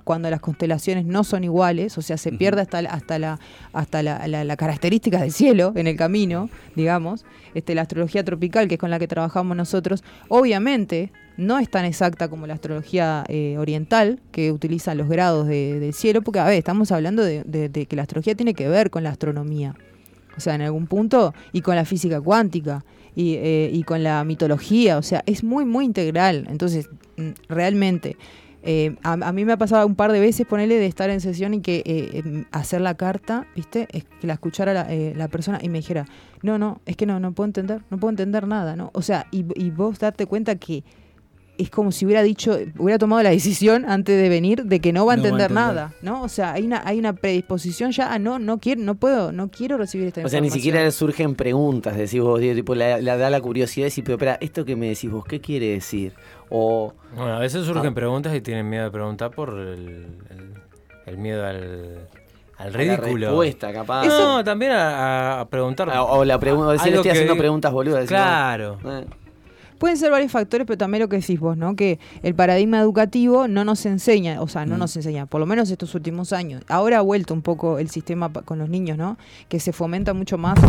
cuando 0.04 0.30
las 0.30 0.40
constelaciones 0.40 1.06
no 1.06 1.24
son 1.26 1.44
iguales, 1.44 1.98
o 1.98 2.02
sea, 2.02 2.18
se 2.18 2.32
pierde 2.32 2.62
hasta, 2.62 2.82
la- 2.82 2.90
hasta, 2.92 3.20
la, 3.20 3.40
hasta 3.74 4.02
la, 4.02 4.28
la- 4.28 4.44
la 4.46 4.56
característica 4.58 5.20
del 5.22 5.32
cielo 5.32 5.74
en 5.76 5.88
el 5.88 5.98
camino, 5.98 6.50
digamos. 6.76 7.26
Este, 7.54 7.76
la 7.76 7.82
astrología 7.82 8.24
tropical, 8.24 8.68
que 8.68 8.76
es 8.76 8.80
con 8.80 8.92
la 8.92 9.00
que 9.00 9.08
trabajamos 9.08 9.58
nosotros, 9.58 10.04
obviamente 10.30 11.12
no 11.40 11.58
es 11.58 11.70
tan 11.70 11.86
exacta 11.86 12.28
como 12.28 12.46
la 12.46 12.54
astrología 12.54 13.24
eh, 13.30 13.56
oriental, 13.58 14.20
que 14.32 14.52
utiliza 14.52 14.94
los 14.94 15.08
grados 15.08 15.48
de- 15.48 15.80
del 15.80 15.94
cielo, 15.94 16.22
porque, 16.22 16.40
a 16.40 16.46
ver, 16.46 16.56
estamos 16.56 16.92
hablando 16.92 17.24
de, 17.24 17.44
que 17.90 17.96
la 17.96 18.04
astrología 18.04 18.36
tiene 18.36 18.54
que 18.54 18.68
ver 18.68 18.90
con 18.90 19.04
la 19.04 19.10
astronomía. 19.10 19.76
O 20.38 20.42
sea, 20.42 20.56
en 20.56 20.62
algún 20.62 20.86
punto, 20.88 21.34
y 21.52 21.62
con 21.62 21.76
la 21.76 21.86
física 21.86 22.22
cuántica, 22.22 22.84
y, 23.16 23.36
eh, 23.36 23.70
y 23.74 23.84
con 23.84 24.04
la 24.04 24.24
mitología, 24.24 24.98
o 24.98 25.02
sea, 25.02 25.24
es 25.26 25.44
muy, 25.44 25.66
muy 25.66 25.86
integral. 25.86 26.46
Entonces, 26.50 26.90
mm, 27.18 27.30
realmente, 27.50 28.16
eh, 28.62 28.96
a, 29.04 29.32
mí 29.32 29.46
me 29.46 29.54
ha 29.54 29.58
pasado 29.58 29.88
un 29.88 29.96
par 29.96 30.12
de 30.12 30.20
veces 30.20 30.46
ponerle 30.46 30.76
de 30.76 30.86
estar 30.86 31.10
en 31.10 31.22
sesión 31.22 31.54
y 31.54 31.62
que 31.62 31.82
eh, 31.86 32.46
hacer 32.52 32.82
la 32.82 32.96
carta, 32.96 33.48
¿viste? 33.56 33.88
Es 33.92 34.04
que 34.20 34.28
la 34.28 34.34
escuchara 34.34 34.74
la, 34.74 34.88
la 35.16 35.28
persona 35.30 35.60
y 35.62 35.70
me 35.70 35.78
dijera, 35.80 36.06
no, 36.44 36.58
no, 36.58 36.82
es 36.86 36.96
que 36.98 37.06
no, 37.06 37.20
no 37.20 37.32
puedo 37.32 37.48
entender, 37.48 37.82
no 37.90 37.98
puedo 37.98 38.10
entender 38.10 38.48
nada, 38.48 38.76
¿no? 38.76 38.92
O 38.94 39.02
sea, 39.02 39.28
y, 39.32 39.46
y 39.56 39.72
vos 39.72 40.00
darte 40.00 40.26
cuenta 40.26 40.56
que 40.56 40.84
es 41.60 41.70
como 41.70 41.92
si 41.92 42.06
hubiera 42.06 42.24
dicho, 42.24 42.58
hubiera 42.78 42.98
tomado 42.98 43.22
la 43.22 43.30
decisión 43.30 43.86
antes 43.88 44.20
de 44.22 44.30
venir 44.30 44.64
de 44.66 44.80
que 44.80 44.92
no 44.94 45.06
va 45.06 45.14
a 45.14 45.16
No 45.18 45.24
va 45.24 45.28
a 45.28 45.32
entender, 45.32 45.52
nada, 45.52 45.94
¿no? 46.02 46.22
O 46.24 46.30
sea, 46.30 46.54
hay 46.54 46.66
una, 46.66 46.82
hay 46.86 46.98
una 47.00 47.14
predisposición 47.14 47.92
ya 47.92 48.12
a 48.14 48.18
no, 48.20 48.40
no 48.40 48.58
quiero, 48.60 48.82
no 48.82 48.96
puedo, 48.96 49.32
no 49.32 49.50
quiero 49.50 49.78
recibir 49.78 50.08
esta 50.08 50.22
O 50.22 50.30
sea, 50.30 50.40
ni 50.42 50.48
información. 50.48 50.60
siquiera 50.62 50.84
le 50.86 50.92
surgen 50.92 51.36
preguntas, 51.36 51.96
decís 51.98 52.22
vos, 52.22 52.40
Diego, 52.40 52.56
tipo, 52.56 52.76
la, 52.76 53.00
la 53.02 53.18
da 53.18 53.30
la 53.30 53.42
curiosidad 53.42 53.84
de 53.84 53.88
decir, 53.90 54.04
pero 54.04 54.16
espera, 54.16 54.38
esto 54.42 54.66
que 54.66 54.76
me 54.76 54.88
decís 54.90 55.12
vos, 55.12 55.26
¿qué 55.26 55.40
quiere 55.42 55.68
decir? 55.68 56.14
O, 56.50 56.94
Bueno, 57.16 57.34
a 57.36 57.40
veces 57.40 57.66
surgen 57.66 57.92
Ah. 57.92 57.96
preguntas 57.96 58.36
y 58.36 58.42
tienen 58.42 58.70
miedo 58.70 58.86
de 58.86 58.92
preguntar 58.92 59.32
por 59.32 59.50
el, 59.58 60.08
el- 60.30 60.54
el 61.06 61.18
miedo 61.18 61.46
al, 61.46 62.08
al 62.58 62.72
la 62.72 62.78
ridículo. 62.78 63.28
respuesta, 63.28 63.74
capaz. 63.74 64.06
No, 64.06 64.44
también 64.44 64.72
a, 64.74 65.42
a 65.42 65.50
preguntar. 65.50 65.90
Ah, 65.92 66.04
O 66.04 66.24
la 66.26 66.40
pregunta, 66.40 66.72
decir, 66.74 66.90
estoy 66.90 67.04
que- 67.04 67.12
haciendo 67.12 67.36
preguntas 67.36 67.72
boludas. 67.72 68.00
decís, 68.02 68.10
Claro. 68.10 68.78
no, 68.84 69.00
eh. 69.00 69.06
Pueden 69.80 69.98
ser 69.98 70.12
varios 70.12 70.32
factores, 70.32 70.68
pero 70.68 70.78
también 70.78 71.02
lo 71.02 71.10
que 71.10 71.16
decís 71.16 71.40
vos, 71.40 71.58
¿no? 71.58 71.76
Que 71.76 72.00
el 72.22 72.36
paradigma 72.36 72.80
educativo 72.80 73.48
no 73.48 73.64
nos 73.66 73.86
enseña, 73.86 74.42
o 74.42 74.48
sea, 74.48 74.66
no 74.66 74.76
Mm. 74.76 74.80
nos 74.80 74.96
enseña, 74.98 75.26
por 75.26 75.40
lo 75.40 75.46
menos 75.48 75.72
estos 75.72 75.96
últimos 75.96 76.32
años. 76.34 76.64
Ahora 76.68 76.98
ha 77.00 77.02
vuelto 77.02 77.34
un 77.34 77.42
poco 77.42 77.80
el 77.80 77.90
sistema 77.90 78.32
con 78.32 78.60
los 78.60 78.70
niños, 78.70 78.98
¿no? 78.98 79.18
Que 79.48 79.60
se 79.60 79.72
fomenta 79.74 80.14
mucho 80.14 80.38
más 80.38 80.60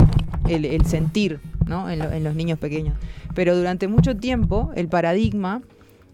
el, 0.49 0.65
el 0.65 0.87
sentir, 0.87 1.41
¿no? 1.67 1.91
En, 1.91 1.99
lo- 1.99 2.11
en 2.13 2.25
los 2.25 2.35
niños 2.35 2.59
pequeños. 2.59 2.95
Pero 3.35 3.57
durante 3.57 3.89
mucho 3.89 4.17
tiempo 4.17 4.71
el 4.77 4.89
paradigma 4.89 5.61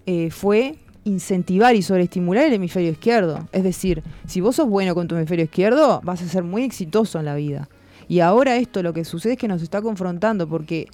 eh, 0.06 0.30
fue 0.30 0.76
incentivar 1.04 1.76
y 1.76 1.82
sobreestimular 1.82 2.46
el 2.46 2.54
hemisferio 2.54 2.90
izquierdo. 2.90 3.46
Es 3.52 3.62
decir, 3.62 4.02
si 4.26 4.40
vos 4.40 4.56
sos 4.56 4.68
bueno 4.68 4.94
con 4.94 5.06
tu 5.06 5.14
hemisferio 5.16 5.44
izquierdo, 5.44 6.00
vas 6.02 6.22
a 6.22 6.26
ser 6.28 6.42
muy 6.44 6.62
exitoso 6.64 7.18
en 7.18 7.26
la 7.26 7.34
vida. 7.34 7.68
Y 8.08 8.20
ahora 8.20 8.56
esto 8.56 8.82
lo 8.82 8.92
que 8.92 9.04
sucede 9.04 9.34
es 9.34 9.38
que 9.38 9.48
nos 9.48 9.62
está 9.62 9.82
confrontando 9.82 10.48
porque 10.48 10.86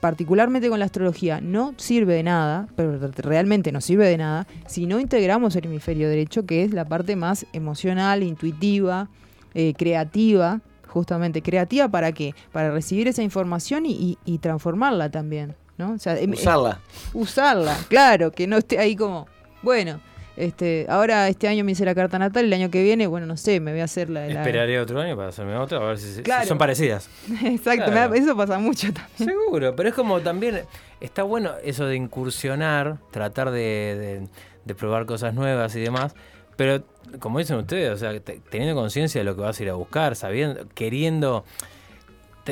particularmente 0.00 0.68
con 0.68 0.78
la 0.78 0.84
astrología, 0.84 1.40
no 1.40 1.74
sirve 1.76 2.14
de 2.14 2.22
nada, 2.22 2.68
pero 2.76 2.98
realmente 3.16 3.72
no 3.72 3.80
sirve 3.80 4.06
de 4.06 4.16
nada, 4.18 4.46
si 4.66 4.86
no 4.86 5.00
integramos 5.00 5.56
el 5.56 5.66
hemisferio 5.66 6.08
derecho, 6.08 6.46
que 6.46 6.62
es 6.64 6.72
la 6.72 6.84
parte 6.84 7.16
más 7.16 7.46
emocional, 7.52 8.22
intuitiva, 8.22 9.08
eh, 9.54 9.74
creativa, 9.76 10.60
justamente. 10.86 11.42
¿Creativa 11.42 11.88
para 11.88 12.12
qué? 12.12 12.34
Para 12.52 12.70
recibir 12.70 13.08
esa 13.08 13.22
información 13.22 13.86
y, 13.86 13.92
y- 13.92 14.18
y 14.24 14.38
transformarla 14.38 15.10
también, 15.10 15.54
¿no? 15.76 15.92
O 15.92 15.98
sea, 15.98 16.18
em- 16.18 16.32
Usarla. 16.32 16.80
usarla, 17.14 17.76
claro, 17.88 18.30
que 18.32 18.46
no 18.46 18.56
esté 18.58 18.78
ahí 18.78 18.96
como, 18.96 19.26
bueno, 19.62 20.00
este, 20.38 20.86
ahora 20.88 21.28
este 21.28 21.48
año 21.48 21.64
me 21.64 21.72
hice 21.72 21.84
la 21.84 21.94
carta 21.94 22.18
natal, 22.18 22.44
el 22.44 22.52
año 22.52 22.70
que 22.70 22.82
viene, 22.82 23.06
bueno, 23.06 23.26
no 23.26 23.36
sé, 23.36 23.60
me 23.60 23.72
voy 23.72 23.80
a 23.80 23.84
hacer 23.84 24.08
la... 24.10 24.26
la- 24.26 24.40
Esperaré 24.40 24.78
otro 24.80 25.00
año 25.00 25.16
para 25.16 25.28
hacerme 25.28 25.56
otra, 25.56 25.78
a 25.78 25.84
ver 25.84 25.98
si, 25.98 26.12
si 26.14 26.22
Claro. 26.22 26.46
son 26.46 26.58
parecidas. 26.58 27.08
Exacto, 27.44 27.86
me 27.86 27.92
Claro. 27.92 28.10
da- 28.10 28.16
eso 28.16 28.36
pasa 28.36 28.58
mucho 28.58 28.92
también. 28.92 29.16
Seguro, 29.38 29.74
pero 29.76 29.88
es 29.88 29.94
como 29.94 30.20
también 30.20 30.62
está 31.00 31.22
bueno 31.22 31.52
eso 31.64 31.86
de 31.86 31.96
incursionar, 31.96 32.98
tratar 33.10 33.50
de, 33.50 33.60
de- 33.60 34.28
de 34.64 34.74
probar 34.74 35.06
cosas 35.06 35.34
nuevas 35.34 35.74
y 35.76 35.80
demás, 35.80 36.14
pero 36.56 36.82
como 37.20 37.38
dicen 37.38 37.56
ustedes, 37.56 37.90
o 37.90 37.96
sea, 37.96 38.18
te- 38.20 38.40
teniendo 38.50 38.74
conciencia 38.74 39.20
de 39.20 39.24
lo 39.24 39.34
que 39.34 39.40
vas 39.42 39.58
a 39.58 39.62
ir 39.62 39.70
a 39.70 39.74
buscar, 39.74 40.14
sabiendo, 40.14 40.66
queriendo, 40.74 41.44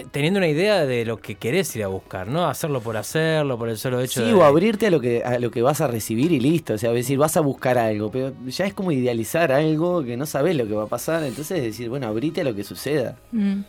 teniendo 0.04 0.38
una 0.38 0.48
idea 0.48 0.85
de 0.87 1.04
lo 1.04 1.18
que 1.18 1.35
querés 1.37 1.74
ir 1.76 1.85
a 1.85 1.88
buscar, 1.88 2.28
no 2.28 2.46
hacerlo 2.46 2.80
por 2.80 2.96
hacerlo, 2.96 3.59
por 3.59 3.68
el 3.68 3.78
solo 3.78 4.00
hecho 4.00 4.20
Sí, 4.20 4.26
de... 4.26 4.35
o 4.35 4.44
abrirte 4.44 4.87
a 4.87 4.90
lo 4.90 5.00
que 5.00 5.22
a 5.24 5.38
lo 5.38 5.50
que 5.50 5.62
vas 5.62 5.80
a 5.80 5.87
recibir 5.87 6.32
y 6.32 6.40
listo. 6.40 6.74
O 6.74 6.78
sea, 6.78 6.90
decir, 6.92 7.18
vas 7.18 7.37
a 7.37 7.40
buscar 7.40 7.78
algo, 7.78 8.11
pero 8.11 8.32
ya 8.46 8.66
es 8.66 8.74
como 8.74 8.92
idealizar 8.92 9.52
algo 9.52 10.02
que 10.04 10.16
no 10.16 10.26
sabes 10.26 10.56
lo 10.56 10.66
que 10.66 10.74
va 10.74 10.85
a 10.85 10.88
pasar. 10.88 11.22
Entonces 11.24 11.62
decir, 11.62 11.88
bueno, 11.88 12.06
abrite 12.06 12.40
a 12.40 12.44
lo 12.44 12.54
que 12.54 12.64
suceda. 12.64 13.16
Mm. 13.32 13.61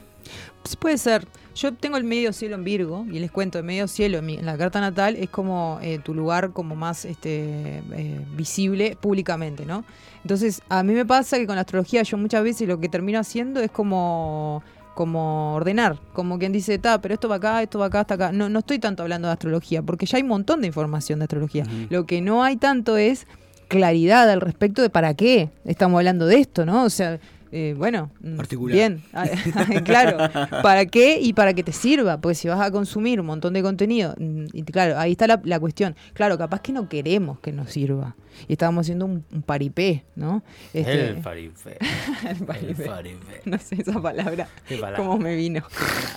Pues 0.61 0.75
puede 0.75 0.97
ser. 0.97 1.25
Yo 1.55 1.73
tengo 1.73 1.97
el 1.97 2.03
medio 2.03 2.33
cielo 2.33 2.53
en 2.55 2.63
Virgo 2.63 3.05
y 3.11 3.17
les 3.19 3.31
cuento, 3.31 3.57
el 3.57 3.63
medio 3.63 3.87
cielo 3.87 4.19
en, 4.19 4.25
mi- 4.27 4.35
en 4.37 4.45
la 4.45 4.57
carta 4.57 4.79
natal 4.79 5.15
es 5.15 5.27
como 5.29 5.79
eh, 5.81 5.97
tu 6.03 6.13
lugar 6.13 6.51
como 6.51 6.75
más 6.75 7.03
este, 7.05 7.81
eh, 7.95 8.19
visible 8.35 8.95
públicamente, 8.99 9.65
¿no? 9.65 9.83
Entonces, 10.23 10.61
a 10.69 10.83
mí 10.83 10.93
me 10.93 11.05
pasa 11.05 11.37
que 11.37 11.47
con 11.47 11.55
la 11.55 11.61
astrología 11.61 12.03
yo 12.03 12.17
muchas 12.17 12.43
veces 12.43 12.67
lo 12.67 12.79
que 12.79 12.89
termino 12.89 13.17
haciendo 13.19 13.59
es 13.61 13.71
como 13.71 14.61
como 14.97 15.53
ordenar, 15.53 15.99
como 16.11 16.39
quien 16.39 16.51
dice, 16.51 16.79
ta, 16.79 16.99
pero 16.99 17.13
esto 17.13 17.29
va 17.29 17.35
acá, 17.35 17.61
esto 17.61 17.77
va 17.77 17.85
acá, 17.85 17.99
hasta 17.99 18.15
acá. 18.15 18.31
No, 18.31 18.49
no 18.49 18.59
estoy 18.59 18.79
tanto 18.79 19.03
hablando 19.03 19.27
de 19.27 19.33
astrología, 19.33 19.83
porque 19.83 20.07
ya 20.07 20.17
hay 20.17 20.23
un 20.23 20.29
montón 20.29 20.61
de 20.61 20.65
información 20.65 21.19
de 21.19 21.25
astrología. 21.25 21.65
Lo 21.91 22.07
que 22.07 22.19
no 22.19 22.43
hay 22.43 22.57
tanto 22.57 22.97
es 22.97 23.27
claridad 23.67 24.27
al 24.27 24.41
respecto 24.41 24.81
de 24.81 24.89
para 24.89 25.13
qué 25.13 25.51
estamos 25.65 25.99
hablando 25.99 26.25
de 26.25 26.39
esto, 26.39 26.65
¿no? 26.65 26.83
O 26.83 26.89
sea, 26.89 27.19
eh, 27.51 27.73
bueno, 27.77 28.11
mm, 28.21 28.39
Articular. 28.39 28.75
bien, 28.75 29.03
claro, 29.85 30.17
¿para 30.61 30.85
qué 30.85 31.19
y 31.21 31.33
para 31.33 31.53
que 31.53 31.63
te 31.63 31.71
sirva? 31.71 32.19
Porque 32.19 32.35
si 32.35 32.47
vas 32.47 32.59
a 32.59 32.71
consumir 32.71 33.19
un 33.19 33.27
montón 33.27 33.53
de 33.53 33.61
contenido, 33.61 34.15
mm, 34.17 34.45
y 34.53 34.63
claro, 34.63 34.97
ahí 34.97 35.11
está 35.11 35.27
la, 35.27 35.41
la 35.43 35.59
cuestión. 35.59 35.95
Claro, 36.13 36.37
capaz 36.37 36.61
que 36.61 36.71
no 36.73 36.89
queremos 36.89 37.39
que 37.39 37.51
nos 37.51 37.71
sirva. 37.71 38.15
Y 38.47 38.53
estábamos 38.53 38.85
haciendo 38.85 39.05
un, 39.05 39.25
un 39.31 39.41
paripé, 39.41 40.03
¿no? 40.15 40.43
Este, 40.73 41.09
El 41.09 41.23
farifé. 41.23 41.77
el 42.29 42.45
paripé. 42.45 42.83
El 42.83 42.89
farifé. 42.89 43.41
No 43.45 43.57
sé 43.57 43.75
esa 43.81 44.01
palabra, 44.01 44.47
palabra. 44.69 44.97
cómo 44.97 45.17
me 45.17 45.35
vino. 45.35 45.63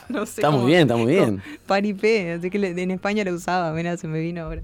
No 0.09 0.27
sé 0.27 0.41
Está 0.41 0.51
muy 0.51 0.67
bien, 0.67 0.83
está 0.83 0.97
muy 0.97 1.13
bien. 1.13 1.37
no, 1.37 1.43
paripé, 1.67 2.33
así 2.33 2.51
que 2.51 2.59
en 2.59 2.91
España 2.91 3.25
lo 3.25 3.33
usaba, 3.33 3.73
mira, 3.73 3.97
se 3.97 4.09
me 4.09 4.21
vino 4.21 4.43
ahora. 4.43 4.63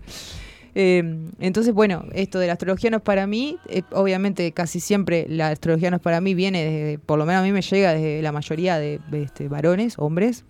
Eh, 0.79 1.03
entonces, 1.41 1.73
bueno, 1.73 2.05
esto 2.13 2.39
de 2.39 2.49
la 2.49 2.53
astrología 2.53 2.91
no 2.91 2.99
es 2.99 3.03
para 3.03 3.27
mí, 3.27 3.57
eh, 3.67 3.81
obviamente 3.93 4.53
casi 4.53 4.79
siempre 4.79 5.25
la 5.27 5.49
astrología 5.49 5.91
no 5.91 5.97
es 5.97 6.03
para 6.03 6.21
mí, 6.21 6.35
viene 6.35 6.63
desde, 6.65 6.99
por 6.99 7.19
lo 7.19 7.25
menos 7.25 7.41
a 7.41 7.45
mí 7.45 7.51
me 7.51 7.63
llega 7.63 7.95
desde 7.95 8.21
la 8.21 8.31
mayoría 8.31 8.79
de, 8.79 9.01
este, 9.13 9.49
varones, 9.49 9.95
hombres. 9.97 10.45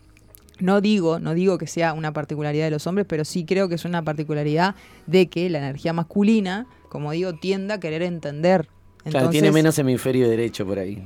No 0.58 0.80
digo, 0.80 1.20
no 1.20 1.32
digo 1.32 1.58
que 1.58 1.68
sea 1.68 1.92
una 1.92 2.12
particularidad 2.12 2.64
de 2.64 2.72
los 2.72 2.88
hombres, 2.88 3.06
pero 3.08 3.24
sí 3.24 3.44
creo 3.44 3.68
que 3.68 3.76
es 3.76 3.84
una 3.84 4.02
particularidad 4.02 4.74
de 5.06 5.28
que 5.28 5.48
la 5.48 5.58
energía 5.58 5.92
masculina, 5.92 6.66
como 6.88 7.12
digo, 7.12 7.34
tiende 7.34 7.74
a 7.74 7.78
querer 7.78 8.02
entender. 8.02 8.66
Claro, 9.11 9.31
tiene 9.31 9.53
menos 9.53 9.79
hemisferio 9.79 10.29
derecho 10.29 10.66
por 10.66 10.79
ahí. 10.79 11.03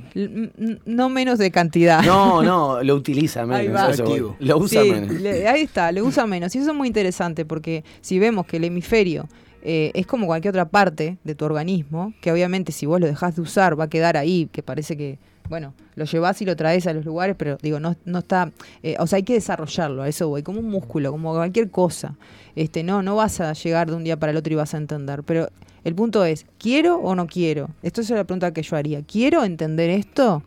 No 0.85 1.09
menos 1.09 1.37
de 1.37 1.51
cantidad. 1.51 2.01
No, 2.03 2.41
no, 2.43 2.83
lo 2.83 2.95
utiliza 2.95 3.45
menos. 3.45 3.89
eso. 3.91 4.35
Lo 4.39 4.57
usa 4.57 4.81
Sí, 4.83 4.91
menos. 4.91 5.13
le- 5.21 5.47
ahí 5.47 5.61
está, 5.63 5.91
le 5.91 6.01
usa 6.01 6.25
menos. 6.25 6.55
Y 6.55 6.59
eso 6.59 6.71
es 6.71 6.77
muy 6.77 6.87
interesante 6.87 7.45
porque 7.45 7.83
si 8.01 8.19
vemos 8.19 8.45
que 8.45 8.57
el 8.57 8.63
hemisferio 8.65 9.27
eh, 9.63 9.91
es 9.93 10.07
como 10.07 10.25
cualquier 10.25 10.51
otra 10.53 10.65
parte 10.69 11.17
de 11.23 11.35
tu 11.35 11.45
organismo, 11.45 12.13
que 12.21 12.31
obviamente 12.31 12.71
si 12.71 12.85
vos 12.85 12.99
lo 12.99 13.07
dejás 13.07 13.35
de 13.35 13.41
usar 13.43 13.79
va 13.79 13.83
a 13.85 13.89
quedar 13.89 14.17
ahí, 14.17 14.49
que 14.51 14.63
parece 14.63 14.97
que, 14.97 15.19
bueno, 15.49 15.73
lo 15.95 16.05
llevas 16.05 16.41
y 16.41 16.45
lo 16.45 16.55
traes 16.55 16.87
a 16.87 16.93
los 16.93 17.05
lugares, 17.05 17.35
pero 17.37 17.57
digo, 17.61 17.79
no, 17.79 17.95
no 18.05 18.19
está, 18.19 18.51
eh, 18.81 18.95
o 18.97 19.05
sea, 19.05 19.17
hay 19.17 19.23
que 19.23 19.33
desarrollarlo, 19.33 20.01
a 20.01 20.07
eso 20.07 20.27
voy, 20.29 20.41
como 20.41 20.59
un 20.61 20.69
músculo, 20.69 21.11
como 21.11 21.33
cualquier 21.35 21.69
cosa. 21.69 22.15
Este, 22.55 22.81
no, 22.83 23.03
no 23.03 23.15
vas 23.15 23.39
a 23.39 23.53
llegar 23.53 23.89
de 23.89 23.95
un 23.95 24.03
día 24.03 24.17
para 24.17 24.31
el 24.31 24.37
otro 24.37 24.51
y 24.51 24.55
vas 24.55 24.73
a 24.73 24.77
entender, 24.77 25.21
pero 25.23 25.49
el 25.83 25.95
punto 25.95 26.23
es, 26.25 26.45
¿quiero 26.59 26.97
o 26.97 27.15
no 27.15 27.27
quiero? 27.27 27.69
Esto 27.81 28.01
es 28.01 28.09
la 28.09 28.23
pregunta 28.23 28.53
que 28.53 28.61
yo 28.63 28.75
haría. 28.75 29.01
¿Quiero 29.03 29.43
entender 29.43 29.89
esto? 29.89 30.43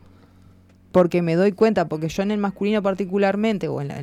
porque 0.93 1.23
me 1.23 1.35
doy 1.35 1.51
cuenta, 1.51 1.89
porque 1.89 2.07
yo 2.09 2.23
en 2.23 2.31
el 2.31 2.39
masculino 2.39 2.81
particularmente, 2.81 3.67
o 3.67 3.81
en, 3.81 3.89
la- 3.89 3.99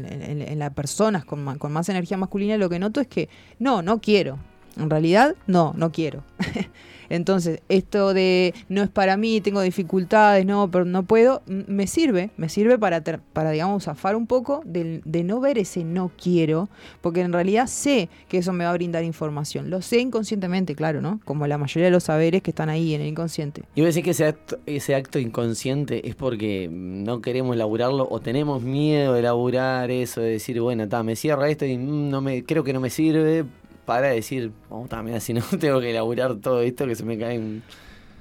las 0.56 0.74
personas 0.74 1.24
con, 1.24 1.41
ma- 1.41 1.58
con 1.58 1.72
más 1.72 1.88
energía 1.88 2.17
masculina, 2.17 2.58
lo 2.58 2.67
que 2.70 2.80
noto 2.80 3.00
es 3.00 3.08
que 3.08 3.30
no, 3.60 3.82
no 3.82 4.02
quiero. 4.02 4.39
En 4.76 4.89
realidad, 4.89 5.36
no, 5.48 5.74
no 5.78 5.94
quiero. 5.94 6.26
Entonces, 7.12 7.62
esto 7.69 8.13
de 8.13 8.54
no 8.69 8.82
es 8.84 8.89
para 8.89 9.17
mí, 9.17 9.41
tengo 9.41 9.62
dificultades, 9.62 10.45
no, 10.45 10.69
pero 10.71 10.86
no 10.86 11.04
puedo, 11.04 11.41
me 11.45 11.88
sirve, 11.88 12.32
me 12.38 12.50
sirve 12.50 12.78
para, 12.80 13.02
para 13.34 13.52
digamos, 13.52 13.84
zafar 13.84 14.15
un 14.15 14.28
poco 14.28 14.62
del- 14.65 15.02
de, 15.06 15.24
no 15.24 15.39
ver 15.39 15.58
ese 15.58 15.84
no 15.84 16.12
quiero, 16.21 16.69
porque 17.02 17.21
en 17.21 17.34
realidad 17.34 17.67
sé 17.67 18.10
que 18.28 18.38
eso 18.39 18.54
me 18.54 18.63
va 18.63 18.71
a 18.71 18.74
brindar 18.74 19.04
información. 19.04 19.69
Lo 19.69 19.82
sé 19.82 20.00
inconscientemente, 20.00 20.76
claro, 20.76 21.02
¿no? 21.02 21.19
Como 21.26 21.45
la 21.47 21.58
mayoría 21.58 21.86
de 21.86 21.91
los 21.91 22.04
saberes 22.06 22.41
que 22.41 22.52
están 22.52 22.69
ahí 22.69 22.93
en 22.93 23.02
el 23.02 23.08
inconsciente. 23.08 23.62
Y 23.76 23.82
voy 23.82 23.86
a 23.86 23.88
decir 23.88 24.04
que 24.04 24.12
ese 24.12 24.26
acto, 24.26 24.58
ese 24.65 24.95
acto 24.95 25.19
inconsciente 25.19 26.08
es 26.08 26.15
porque 26.15 26.69
no 26.71 27.21
queremos 27.21 27.56
laburarlo 27.58 28.08
o 28.10 28.19
tenemos 28.19 28.62
miedo 28.62 29.13
de 29.13 29.21
laburar 29.21 29.91
eso, 29.91 30.21
de 30.21 30.32
decir, 30.32 30.60
bueno, 30.62 30.88
ta, 30.88 31.04
me 31.04 31.15
cierra 31.15 31.50
esto 31.50 31.65
y 31.65 31.78
mm, 31.78 32.10
no 32.10 32.21
me, 32.21 32.43
creo 32.43 32.63
que 32.63 32.74
no 32.74 32.80
me 32.80 32.89
sirve, 32.89 33.45
para 33.91 34.08
decir, 34.08 34.54
oh, 34.69 34.86
ta, 34.88 35.04
mira, 35.04 35.19
si 35.19 35.34
no 35.34 35.41
tengo 35.60 35.82
que 35.82 35.91
laburar 35.91 36.38
todo 36.38 36.62
esto 36.62 36.88
que 36.88 36.95
se 36.95 37.04
me 37.04 37.17
cae 37.17 37.36
en... 37.36 37.62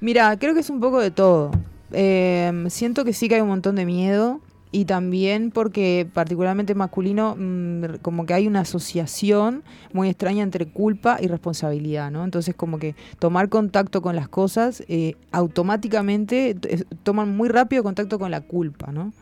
Mira, 0.01 0.37
creo 0.37 0.53
que 0.53 0.61
es 0.61 0.71
un 0.71 0.81
poco 0.81 0.99
de 0.99 1.13
todo. 1.13 1.53
Eh, 1.93 2.67
siento 2.71 3.05
que 3.05 3.13
sí 3.13 3.29
que 3.29 3.37
hay 3.37 3.41
un 3.41 3.49
montón 3.49 3.77
de 3.77 3.87
miedo 3.87 4.41
y 4.73 4.87
también 4.87 5.53
porque 5.53 6.09
particularmente 6.13 6.75
masculino, 6.75 7.37
mm, 7.39 7.99
como 8.03 8.27
que 8.27 8.35
hay 8.35 8.49
una 8.49 8.61
asociación 8.61 9.63
muy 9.93 10.09
extraña 10.09 10.43
entre 10.43 10.67
culpa 10.67 11.19
y 11.21 11.29
responsabilidad, 11.29 12.11
¿no? 12.11 12.25
Entonces 12.25 12.57
como 12.57 12.81
que 12.81 12.97
tomar 13.21 13.49
contacto 13.49 14.03
con 14.03 14.17
las 14.17 14.29
cosas, 14.29 14.83
eh, 14.89 15.15
automáticamente 15.31 16.57
toman 17.05 17.37
muy 17.37 17.49
rápido 17.49 17.85
contacto 17.85 18.19
con 18.19 18.33
la 18.33 18.41
culpa, 18.41 18.91
¿no? 18.91 19.13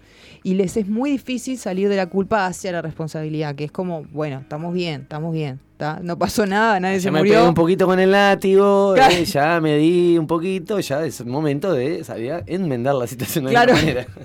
Y 0.48 0.54
les 0.54 0.78
es 0.78 0.88
muy 0.88 1.10
difícil 1.10 1.58
salir 1.58 1.90
de 1.90 1.96
la 1.96 2.06
culpa 2.06 2.46
hacia 2.46 2.72
la 2.72 2.80
responsabilidad, 2.80 3.54
que 3.54 3.64
es 3.64 3.70
como, 3.70 4.04
bueno, 4.12 4.38
estamos 4.40 4.72
bien, 4.72 5.02
estamos 5.02 5.34
bien, 5.34 5.60
¿tá? 5.76 6.00
no 6.02 6.18
pasó 6.18 6.46
nada, 6.46 6.80
nadie 6.80 6.96
Ya 6.96 7.02
se 7.02 7.10
me 7.10 7.18
murió. 7.18 7.34
pegué 7.34 7.48
un 7.48 7.54
poquito 7.54 7.84
con 7.86 8.00
el 8.00 8.12
látigo, 8.12 8.92
Claro. 8.94 9.14
eh, 9.14 9.24
ya 9.26 9.60
me 9.60 9.76
di 9.76 10.16
un 10.16 10.26
poquito, 10.26 10.80
ya 10.80 11.04
es 11.04 11.22
momento 11.26 11.72
de 11.74 12.02
salir 12.02 12.32
a 12.32 12.42
enmendar 12.46 12.94
la 12.94 13.06
situación 13.06 13.44
de 13.44 13.50
Claro. 13.50 13.74
manera. 13.74 14.06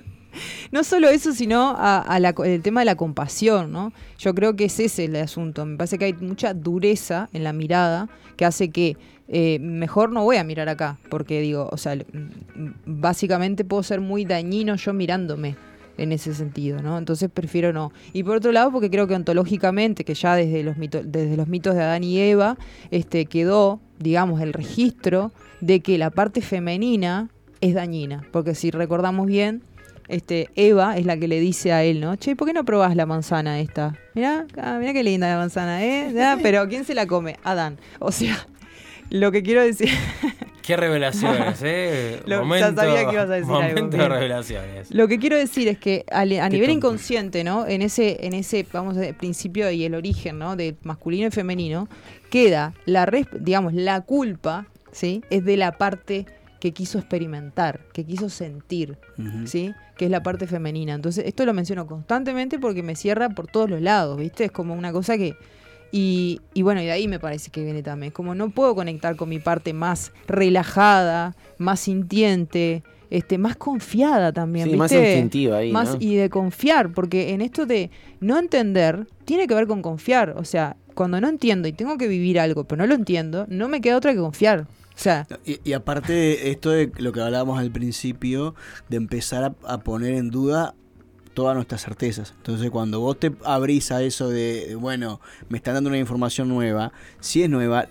No 0.72 0.84
solo 0.84 1.10
eso, 1.10 1.32
sino 1.34 1.76
a, 1.78 2.00
a 2.00 2.20
la 2.20 2.34
co- 2.34 2.44
el 2.44 2.62
tema 2.64 2.82
de 2.82 2.86
la 2.86 2.96
compasión, 2.96 3.72
¿no? 3.72 3.94
Yo 4.18 4.34
creo 4.34 4.56
que 4.56 4.66
ese 4.66 4.86
es 4.86 4.98
el 4.98 5.16
asunto. 5.18 5.64
Me 5.64 5.78
parece 5.78 6.00
que 6.00 6.06
hay 6.06 6.14
mucha 6.14 6.56
dureza 6.56 7.30
en 7.34 7.44
la 7.44 7.54
mirada 7.54 8.10
que 8.36 8.44
hace 8.46 8.72
que 8.72 8.98
eh, 9.28 9.60
mejor 9.60 10.12
no 10.12 10.24
voy 10.24 10.38
a 10.38 10.44
mirar 10.44 10.70
acá, 10.70 10.98
porque 11.12 11.40
digo, 11.40 11.70
o 11.72 11.78
sea, 11.78 11.96
básicamente 12.88 13.64
puedo 13.64 13.84
ser 13.84 14.02
muy 14.02 14.26
dañino 14.26 14.76
yo 14.76 14.94
mirándome 14.94 15.56
en 15.98 16.12
ese 16.12 16.34
sentido, 16.34 16.82
¿no? 16.82 16.98
Entonces 16.98 17.30
prefiero 17.34 17.74
no. 17.74 17.92
Y 18.14 18.24
por 18.24 18.38
otro 18.38 18.52
lado, 18.52 18.72
porque 18.72 18.90
creo 18.90 19.08
que 19.08 19.16
ontológicamente, 19.16 20.04
que 20.04 20.14
ya 20.14 20.36
desde 20.36 20.64
los 20.64 20.78
mitos, 20.78 21.04
desde 21.06 21.38
los 21.38 21.48
mitos 21.48 21.76
de 21.76 21.84
Adán 21.84 22.04
y 22.04 22.20
Eva, 22.20 22.58
este, 22.92 23.26
quedó, 23.26 23.80
digamos, 24.00 24.42
el 24.42 24.54
registro 24.54 25.32
de 25.62 25.82
que 25.82 25.98
la 25.98 26.10
parte 26.10 26.42
femenina 26.42 27.30
es 27.62 27.74
dañina. 27.74 28.24
Porque 28.32 28.56
si 28.56 28.72
recordamos 28.72 29.28
bien, 29.28 29.62
este, 30.08 30.50
Eva 30.56 30.98
es 30.98 31.06
la 31.06 31.18
que 31.18 31.28
le 31.28 31.40
dice 31.40 31.72
a 31.72 31.84
él, 31.84 32.02
¿no? 32.02 32.16
Che, 32.16 32.36
¿por 32.36 32.48
qué 32.48 32.54
no 32.54 32.66
probás 32.66 32.96
la 32.96 33.06
manzana 33.06 33.60
esta? 33.60 33.98
Mirá, 34.16 34.46
ah, 34.58 34.78
mirá 34.80 34.94
qué 34.94 35.04
linda 35.04 35.30
la 35.30 35.38
manzana, 35.38 35.84
¿eh? 35.84 36.14
Pero 36.42 36.68
¿quién 36.68 36.86
se 36.86 36.94
la 36.94 37.08
come? 37.08 37.38
Adán. 37.44 37.78
O 38.00 38.12
sea, 38.12 38.48
lo 39.10 39.32
que 39.32 39.44
quiero 39.44 39.62
decir... 39.62 39.90
Qué 40.64 40.76
revelaciones, 40.78 41.60
¿eh? 41.64 42.22
Lo- 42.26 42.44
ya 42.56 42.74
sabía 42.74 43.06
que 43.08 43.14
ibas 43.14 43.30
a 43.30 43.34
decir 43.34 43.52
algo, 43.52 43.62
momento 43.62 43.98
de 43.98 44.10
revelaciones. 44.10 44.92
Lo 44.92 45.08
que 45.08 45.20
quiero 45.20 45.38
decir 45.38 45.68
es 45.68 45.78
que 45.78 46.06
a, 46.12 46.26
nivel 46.26 46.50
tonto. 46.50 46.72
inconsciente, 46.72 47.44
¿no? 47.44 47.68
En 47.68 47.82
ese, 47.82 48.26
en 48.26 48.34
ese, 48.34 48.66
vamos 48.72 48.98
a 48.98 49.02
decir, 49.02 49.18
principio 49.18 49.70
y 49.72 49.84
el 49.84 49.94
origen, 49.94 50.40
¿no? 50.40 50.56
De 50.56 50.76
masculino 50.84 51.28
y 51.28 51.32
femenino, 51.32 51.88
queda 52.30 52.74
la, 52.86 53.06
res- 53.06 53.28
digamos, 53.40 53.74
la 53.74 54.02
culpa, 54.02 54.66
¿sí? 54.92 55.22
Es 55.30 55.44
de 55.46 55.58
la 55.58 55.74
parte 55.74 56.26
que 56.62 56.72
quiso 56.72 56.98
experimentar, 56.98 57.82
que 57.92 58.06
quiso 58.06 58.30
sentir. 58.30 58.98
¿sí? 59.46 59.74
Que 59.98 60.06
es 60.06 60.12
la 60.12 60.24
parte 60.24 60.48
femenina. 60.48 60.94
Entonces, 60.94 61.26
esto 61.28 61.46
lo 61.46 61.54
menciono 61.54 61.86
constantemente 61.88 62.58
porque 62.58 62.82
me 62.84 62.96
cierra 62.96 63.28
por 63.30 63.48
todos 63.48 63.70
los 63.70 63.82
lados, 63.82 64.18
¿viste? 64.18 64.46
Es 64.46 64.52
como 64.52 64.74
una 64.74 64.94
cosa 64.94 65.18
que... 65.18 65.36
Y, 65.96 66.42
y 66.56 66.64
bueno, 66.64 66.82
y 66.82 66.86
de 66.86 66.92
ahí 66.92 67.08
me 67.08 67.20
parece 67.20 67.52
que 67.52 67.64
viene 67.64 67.84
también. 67.84 68.08
Es 68.08 68.14
como 68.16 68.34
no 68.34 68.50
puedo 68.50 68.74
conectar 68.74 69.16
con 69.16 69.30
mi 69.30 69.38
parte 69.38 69.74
más 69.74 70.12
relajada, 70.28 71.36
más 71.60 71.82
sintiente, 71.82 72.82
este, 73.12 73.38
más 73.38 73.56
confiada 73.56 74.34
también, 74.34 74.72
Sí, 74.72 74.76
más 74.76 74.92
instintiva 74.92 75.58
ahí, 75.58 75.72
Más- 75.72 75.94
¿no? 75.94 75.98
Y 76.00 76.16
de 76.16 76.32
confiar, 76.32 76.92
porque 76.94 77.34
en 77.34 77.42
esto 77.42 77.68
de 77.68 77.92
no 78.20 78.40
entender, 78.40 79.06
tiene 79.26 79.46
que 79.48 79.54
ver 79.54 79.68
con 79.68 79.84
confiar. 79.84 80.32
O 80.38 80.46
sea, 80.46 80.78
cuando 80.96 81.22
no 81.22 81.28
entiendo 81.30 81.68
y 81.68 81.74
tengo 81.74 81.96
que 82.00 82.08
vivir 82.08 82.40
algo, 82.40 82.64
pero 82.64 82.82
no 82.82 82.88
lo 82.88 82.96
entiendo, 82.96 83.46
no 83.48 83.68
me 83.70 83.80
queda 83.80 83.98
otra 83.98 84.14
que 84.14 84.20
confiar. 84.20 84.62
O 84.96 85.00
sea, 85.00 85.28
Y, 85.46 85.60
y 85.64 85.74
aparte 85.74 86.14
de 86.14 86.50
esto 86.52 86.70
de 86.72 86.92
lo 86.98 87.12
que 87.12 87.22
hablábamos 87.22 87.60
al 87.60 87.72
principio, 87.72 88.56
de 88.90 88.98
empezar 88.98 89.44
a, 89.44 89.56
a 89.72 89.78
poner 89.80 90.14
en 90.16 90.30
duda 90.32 90.74
todas 91.34 91.56
nuestras 91.56 91.82
certezas. 91.84 92.34
Entonces 92.38 92.70
cuando 92.72 93.00
vos 93.00 93.20
te 93.20 93.32
abrís 93.44 93.92
a 93.92 94.02
eso 94.04 94.30
de, 94.30 94.76
bueno, 94.80 95.20
me 95.50 95.58
están 95.58 95.74
dando 95.76 95.90
una 95.90 95.98
información 96.00 96.48
nueva, 96.50 96.92
si 97.20 97.44
es 97.44 97.50
nueva 97.50 97.88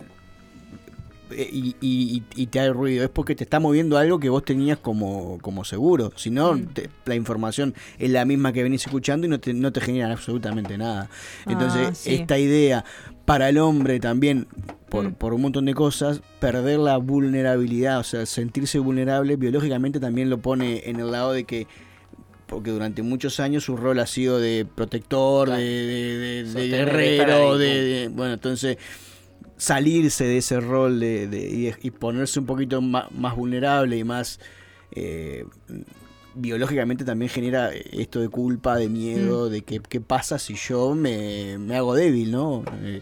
eh, 1.31 1.49
y, 1.51 1.75
y- 1.81 2.23
y 2.35 2.47
te 2.47 2.59
hay 2.59 2.69
ruido, 2.69 3.03
es 3.03 3.09
porque 3.09 3.33
te 3.33 3.43
está 3.43 3.59
moviendo 3.59 3.97
algo 3.97 4.19
que 4.19 4.29
vos 4.29 4.45
tenías 4.45 4.77
como, 4.77 5.39
como 5.41 5.63
seguro. 5.65 6.11
Si 6.15 6.29
no, 6.29 6.53
Mm. 6.53 6.65
te- 6.67 6.89
la 7.05 7.15
información 7.15 7.73
es 7.97 8.11
la 8.11 8.23
misma 8.25 8.53
que 8.53 8.61
venís 8.61 8.85
escuchando 8.85 9.25
y 9.25 9.29
no 9.29 9.39
te, 9.39 9.53
no 9.53 9.71
te 9.71 9.81
genera 9.81 10.11
absolutamente 10.11 10.77
nada. 10.77 11.09
Entonces, 11.47 11.87
Ah, 11.91 11.95
sí. 11.95 12.13
esta 12.15 12.37
idea 12.37 12.85
para 13.25 13.49
el 13.49 13.57
hombre 13.57 13.99
también, 13.99 14.47
por, 14.89 15.09
Mm. 15.09 15.13
por 15.13 15.33
un 15.33 15.41
montón 15.41 15.65
de 15.65 15.73
cosas, 15.73 16.21
perder 16.39 16.77
la 16.79 16.97
vulnerabilidad, 16.97 17.99
o 17.99 18.03
sea, 18.03 18.25
sentirse 18.27 18.77
vulnerable, 18.77 19.35
biológicamente 19.35 19.99
también 19.99 20.29
lo 20.29 20.37
pone 20.37 20.83
en 20.87 20.99
el 20.99 21.09
lado 21.11 21.31
de 21.31 21.45
que 21.45 21.65
porque 22.53 22.71
durante 22.71 23.01
muchos 23.03 23.39
años 23.39 23.63
su 23.65 23.75
rol 23.77 23.99
ha 23.99 24.07
sido 24.07 24.39
de 24.39 24.65
protector, 24.65 25.49
de, 25.49 25.57
de- 25.57 26.43
de- 26.43 26.67
guerrero, 26.67 27.57
de, 27.57 28.09
bueno, 28.13 28.33
entonces 28.33 28.77
salirse 29.57 30.25
de 30.25 30.37
ese 30.37 30.59
rol 30.59 30.99
de, 30.99 31.73
y, 31.81 31.87
y 31.87 31.91
ponerse 31.91 32.39
un 32.39 32.45
poquito 32.45 32.81
más, 32.81 33.07
vulnerable 33.35 33.97
y 33.97 34.03
más 34.03 34.39
eh, 34.91 35.45
biológicamente 36.35 37.05
también 37.05 37.29
genera 37.29 37.71
esto 37.73 38.19
de 38.19 38.29
culpa, 38.29 38.75
de 38.75 38.89
miedo, 38.89 39.49
de 39.49 39.61
que 39.61 39.79
qué 39.87 40.01
pasa 40.01 40.39
si 40.39 40.55
yo 40.55 40.95
me, 40.95 41.57
me 41.59 41.75
hago 41.75 41.93
débil, 41.95 42.31
¿no? 42.31 42.63
Eh, 42.81 43.01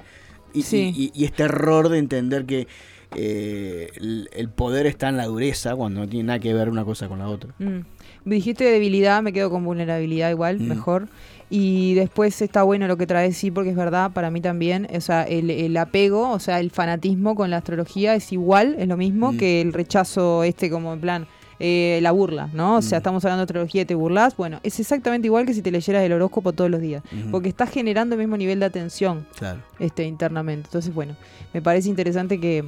y, 0.54 0.64
Sí. 0.64 0.92
y- 0.96 1.04
y- 1.06 1.12
y 1.22 1.26
este 1.26 1.44
error 1.44 1.90
de 1.90 1.98
entender 1.98 2.46
que 2.46 2.68
eh, 3.16 3.90
el, 3.96 4.30
el 4.34 4.50
poder 4.50 4.86
está 4.86 5.10
en 5.10 5.18
la 5.18 5.26
dureza 5.26 5.76
cuando 5.76 6.02
no 6.02 6.08
tiene 6.10 6.28
nada 6.28 6.40
que 6.40 6.54
ver 6.54 6.70
una 6.70 6.84
cosa 6.86 7.08
con 7.08 7.20
la 7.20 7.28
otra. 7.30 7.54
Mm. 7.60 7.80
Dijiste 8.26 8.64
debilidad, 8.66 9.22
me 9.24 9.34
quedo 9.34 9.50
con 9.50 9.64
vulnerabilidad 9.66 10.30
igual, 10.30 10.60
Mm. 10.60 10.68
mejor. 10.68 11.08
Y 11.50 11.96
después 11.96 12.42
está 12.42 12.64
bueno 12.64 12.88
lo 12.88 12.96
que 12.96 13.06
traes, 13.08 13.36
sí, 13.36 13.52
porque 13.52 13.72
es 13.72 13.76
verdad, 13.76 14.12
para 14.12 14.32
mí 14.32 14.40
también, 14.40 14.88
o 14.96 15.02
sea, 15.02 15.24
el, 15.24 15.50
el 15.50 15.76
apego, 15.76 16.30
o 16.30 16.40
sea, 16.40 16.60
el 16.62 16.72
fanatismo 16.72 17.36
con 17.36 17.50
la 17.50 17.58
astrología 17.58 18.16
es 18.16 18.32
igual, 18.32 18.76
es 18.80 18.88
lo 18.88 18.96
mismo 18.96 19.34
Mm. 19.34 19.38
que 19.38 19.60
el 19.62 19.74
rechazo 19.74 20.44
este 20.44 20.70
como 20.70 20.94
en 20.94 21.02
plan, 21.02 21.28
eh, 21.60 22.00
la 22.02 22.12
burla, 22.12 22.50
¿no? 22.54 22.78
O 22.78 22.82
sea, 22.82 22.98
Mm. 22.98 23.02
estamos 23.02 23.26
hablando 23.26 23.42
de 23.42 23.44
astrología 23.44 23.82
y 23.82 23.86
te 23.86 23.96
burlas, 23.96 24.36
bueno, 24.38 24.60
es 24.64 24.80
exactamente 24.80 25.28
igual 25.28 25.46
que 25.46 25.54
si 25.54 25.62
te 25.62 25.70
leyeras 25.72 26.04
el 26.04 26.14
horóscopo 26.14 26.54
todos 26.54 26.70
los 26.72 26.80
días, 26.80 27.04
porque 27.32 27.50
estás 27.50 27.70
generando 27.70 28.16
el 28.16 28.20
mismo 28.20 28.38
nivel 28.38 28.60
de 28.62 28.66
atención 28.68 29.28
Claro. 29.38 29.60
este, 29.78 30.06
internamente. 30.06 30.68
Entonces, 30.70 30.94
bueno, 30.94 31.16
me 31.54 31.62
parece 31.62 31.90
interesante 31.90 32.40
que, 32.40 32.64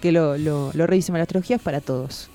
que 0.00 0.12
lo, 0.12 0.38
lo, 0.38 0.70
lo 0.72 0.86
revisemos. 0.86 1.18
La 1.18 1.24
astrología 1.24 1.56
es 1.56 1.62
para 1.62 1.80
todos. 1.80 2.30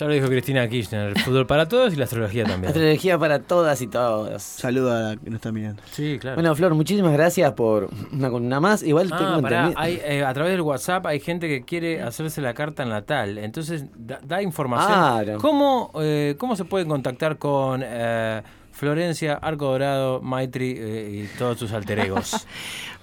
Ya 0.00 0.06
lo 0.06 0.14
dijo 0.14 0.28
Cristina 0.28 0.66
Kirchner, 0.66 1.08
el 1.08 1.18
fútbol 1.18 1.46
para 1.46 1.68
todos 1.68 1.92
y 1.92 1.96
la 1.96 2.04
astrología 2.04 2.44
también. 2.44 2.68
Astrología 2.68 3.18
para 3.18 3.40
todas 3.40 3.82
y 3.82 3.86
todos. 3.86 4.42
Saludo 4.42 4.90
a 4.94 5.00
la 5.10 5.16
que 5.18 5.28
nos 5.28 5.36
está 5.36 5.52
mirando. 5.52 5.82
Sí, 5.92 6.16
claro. 6.18 6.36
Bueno, 6.36 6.54
Flor, 6.56 6.74
muchísimas 6.74 7.12
gracias 7.12 7.52
por 7.52 7.90
una 8.10 8.30
columna 8.30 8.60
más. 8.60 8.82
Igual 8.82 9.10
tengo 9.10 9.22
Ah, 9.24 9.38
pará, 9.42 9.58
entendido- 9.66 9.78
hay, 9.78 10.00
eh, 10.02 10.24
a 10.24 10.32
través 10.32 10.52
del 10.52 10.62
WhatsApp 10.62 11.04
hay 11.04 11.20
gente 11.20 11.48
que 11.48 11.66
quiere 11.66 12.00
hacerse 12.00 12.40
la 12.40 12.54
carta 12.54 12.86
natal. 12.86 13.36
Entonces, 13.36 13.84
da, 13.94 14.18
da 14.24 14.40
información. 14.40 14.90
Claro. 14.90 15.38
¿Cómo, 15.38 15.92
eh, 16.00 16.34
¿Cómo 16.38 16.56
se 16.56 16.64
pueden 16.64 16.88
contactar 16.88 17.36
con 17.36 17.82
eh, 17.84 18.40
Florencia, 18.72 19.34
Arco 19.34 19.66
Dorado, 19.66 20.22
Maitri 20.22 20.76
eh, 20.78 21.24
y 21.30 21.38
todos 21.38 21.58
sus 21.58 21.72
alter 21.72 21.98
egos? 21.98 22.46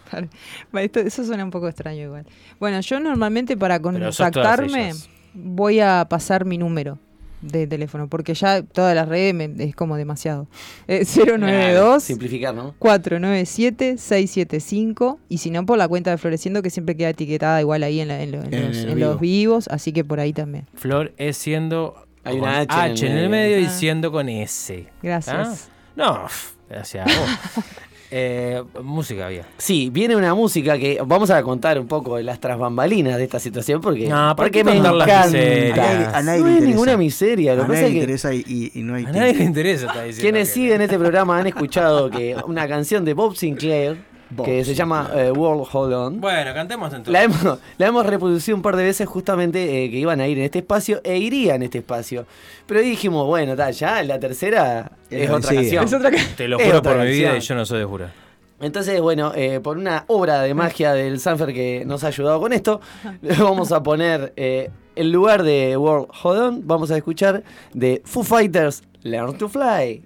Eso 1.05 1.23
suena 1.25 1.43
un 1.43 1.51
poco 1.51 1.67
extraño 1.67 2.01
igual. 2.05 2.25
Bueno, 2.59 2.79
yo 2.79 2.99
normalmente 2.99 3.55
para 3.55 3.79
Pero 3.79 4.11
sos 4.11 4.31
todas 4.31 4.57
contactarme 4.57 4.85
ellas. 4.85 5.09
Voy 5.33 5.79
a 5.79 6.05
pasar 6.09 6.45
mi 6.45 6.57
número 6.57 6.97
de 7.41 7.67
teléfono, 7.67 8.07
porque 8.07 8.33
ya 8.33 8.63
todas 8.63 8.95
las 8.95 9.07
redes 9.07 9.33
me- 9.35 9.53
es 9.63 9.75
como 9.75 9.95
demasiado. 9.95 10.47
Eh, 10.87 11.05
092 11.15 12.03
Simplificar, 12.03 12.53
¿no? 12.55 12.73
497-675 12.79 15.17
y 15.29 15.37
si 15.37 15.51
no 15.51 15.65
por 15.65 15.77
la 15.77 15.87
cuenta 15.87 16.11
de 16.11 16.17
Floreciendo 16.17 16.61
que 16.61 16.69
siempre 16.69 16.95
queda 16.97 17.09
etiquetada 17.09 17.61
igual 17.61 17.83
ahí 17.83 17.99
en, 17.99 18.07
la- 18.07 18.21
en 18.21 18.31
lo- 18.31 18.43
en 18.43 18.53
En 18.53 18.67
los, 18.69 18.77
el 18.77 18.89
en 18.89 18.95
vivo. 18.95 19.09
los 19.11 19.19
vivos, 19.19 19.67
así 19.69 19.91
que 19.93 20.03
por 20.03 20.19
ahí 20.19 20.33
también. 20.33 20.65
Flor 20.73 21.13
es 21.17 21.37
siendo 21.37 21.95
Hay 22.23 22.39
con 22.39 22.49
una 22.49 22.59
H 22.59 22.73
en 22.73 22.91
el 22.91 23.03
en 23.03 23.07
el 23.17 23.29
medio. 23.29 23.31
medio 23.51 23.59
y 23.59 23.65
Ah. 23.65 23.69
siendo 23.69 24.11
con 24.11 24.29
S. 24.29 24.87
Gracias. 25.03 25.69
¿Ah? 25.69 25.73
No, 25.95 26.25
gracias 26.69 27.07
a 27.07 27.19
vos. 27.19 27.29
Eh, 28.09 28.63
música 28.83 29.25
había. 29.25 29.45
Sí, 29.57 29.89
viene 29.91 30.15
una 30.15 30.33
música 30.33 30.77
que 30.77 30.99
vamos 31.05 31.29
a 31.29 31.43
contar 31.43 31.77
un 31.77 31.87
poco 31.87 32.15
de 32.15 32.23
las 32.23 32.39
trasbambalinas 32.39 33.17
de 33.17 33.25
esta 33.25 33.37
situación 33.39 33.81
porque, 33.81 34.07
No, 34.07 34.15
¿para 34.15 34.35
porque 34.35 34.63
me 34.63 34.77
encanta. 34.77 35.23
A 35.23 35.27
nadie, 35.27 35.73
a 36.13 36.21
nadie 36.23 36.39
no 36.41 36.47
le 36.47 36.57
es 36.57 36.61
ninguna 36.63 36.95
miseria. 36.97 37.53
Lo 37.55 37.63
A 37.63 37.65
que 37.65 37.71
pasa 37.73 37.81
nadie 37.81 37.93
le 37.93 37.93
que 37.95 38.03
interesa 38.03 38.33
y, 38.33 38.43
y- 38.47 38.71
y 38.79 38.83
no 38.83 38.95
hay 38.95 39.03
A 39.03 39.05
tiempo. 39.07 39.19
nadie 39.19 39.33
le 39.33 39.43
interesa, 39.43 39.85
está 39.87 40.21
quienes 40.21 40.47
que- 40.47 40.53
siguen 40.53 40.81
este 40.81 40.97
programa 40.97 41.37
han 41.37 41.47
escuchado 41.47 42.09
que 42.09 42.35
una 42.47 42.65
canción 42.67 43.03
de 43.03 43.13
Bob 43.13 43.35
Sinclair 43.35 43.97
Bob 44.29 44.45
que 44.45 44.63
se 44.65 44.73
llama 44.75 45.09
eh, 45.15 45.31
World 45.31 45.65
Hold 45.71 45.93
On. 45.93 46.21
Bueno, 46.21 46.53
cantemos 46.53 46.87
entonces. 46.93 47.11
La 47.13 47.23
hemos, 47.23 47.59
la 47.77 47.87
hemos 47.87 48.05
reproducido 48.05 48.55
un 48.57 48.61
par 48.61 48.75
de 48.75 48.83
veces 48.83 49.07
justamente 49.07 49.85
eh, 49.85 49.89
que 49.91 49.97
iban 49.97 50.19
a 50.21 50.27
ir 50.27 50.37
en 50.37 50.43
este 50.45 50.59
espacio 50.59 51.01
e 51.03 51.17
iría 51.17 51.55
en 51.55 51.63
este 51.63 51.77
espacio. 51.79 52.25
Pero 52.65 52.81
dijimos, 52.81 53.25
bueno, 53.25 53.55
ta, 53.55 53.71
ya 53.71 54.03
la 54.03 54.19
tercera 54.19 54.91
es, 55.09 55.23
Es 55.23 55.29
otra 55.29 55.49
sí, 55.49 55.55
canción. 55.55 55.85
Es 55.85 55.93
otra 55.93 56.11
ca- 56.11 56.17
Te 56.35 56.47
lo 56.47 56.59
juro 56.63 56.81
por 56.81 56.97
mi 56.99 57.07
vida 57.11 57.37
y 57.37 57.39
yo 57.39 57.55
no 57.55 57.65
soy 57.65 57.79
de 57.79 57.85
jura. 57.85 58.11
Entonces, 58.59 58.99
bueno, 59.01 59.33
eh, 59.35 59.59
por 59.59 59.77
una 59.77 60.03
obra 60.07 60.41
de 60.41 60.53
magia 60.55 60.93
del 60.93 61.19
Sanfer 61.19 61.53
que 61.53 61.83
nos 61.85 62.03
ha 62.03 62.07
ayudado 62.07 62.39
con 62.41 62.53
esto, 62.53 62.81
vamos 63.39 63.71
a 63.71 63.83
poner 63.83 64.33
eh, 64.35 64.71
el 64.95 65.11
lugar 65.11 65.43
de 65.43 65.77
World 65.77 66.07
Hold 66.23 66.39
On, 66.41 66.61
vamos 66.67 66.89
a 66.89 66.97
escuchar 66.97 67.43
de 67.73 68.01
Foo 68.03 68.23
Fighters 68.23 68.83
Learn 69.03 69.37
to 69.37 69.47
Fly. 69.47 70.01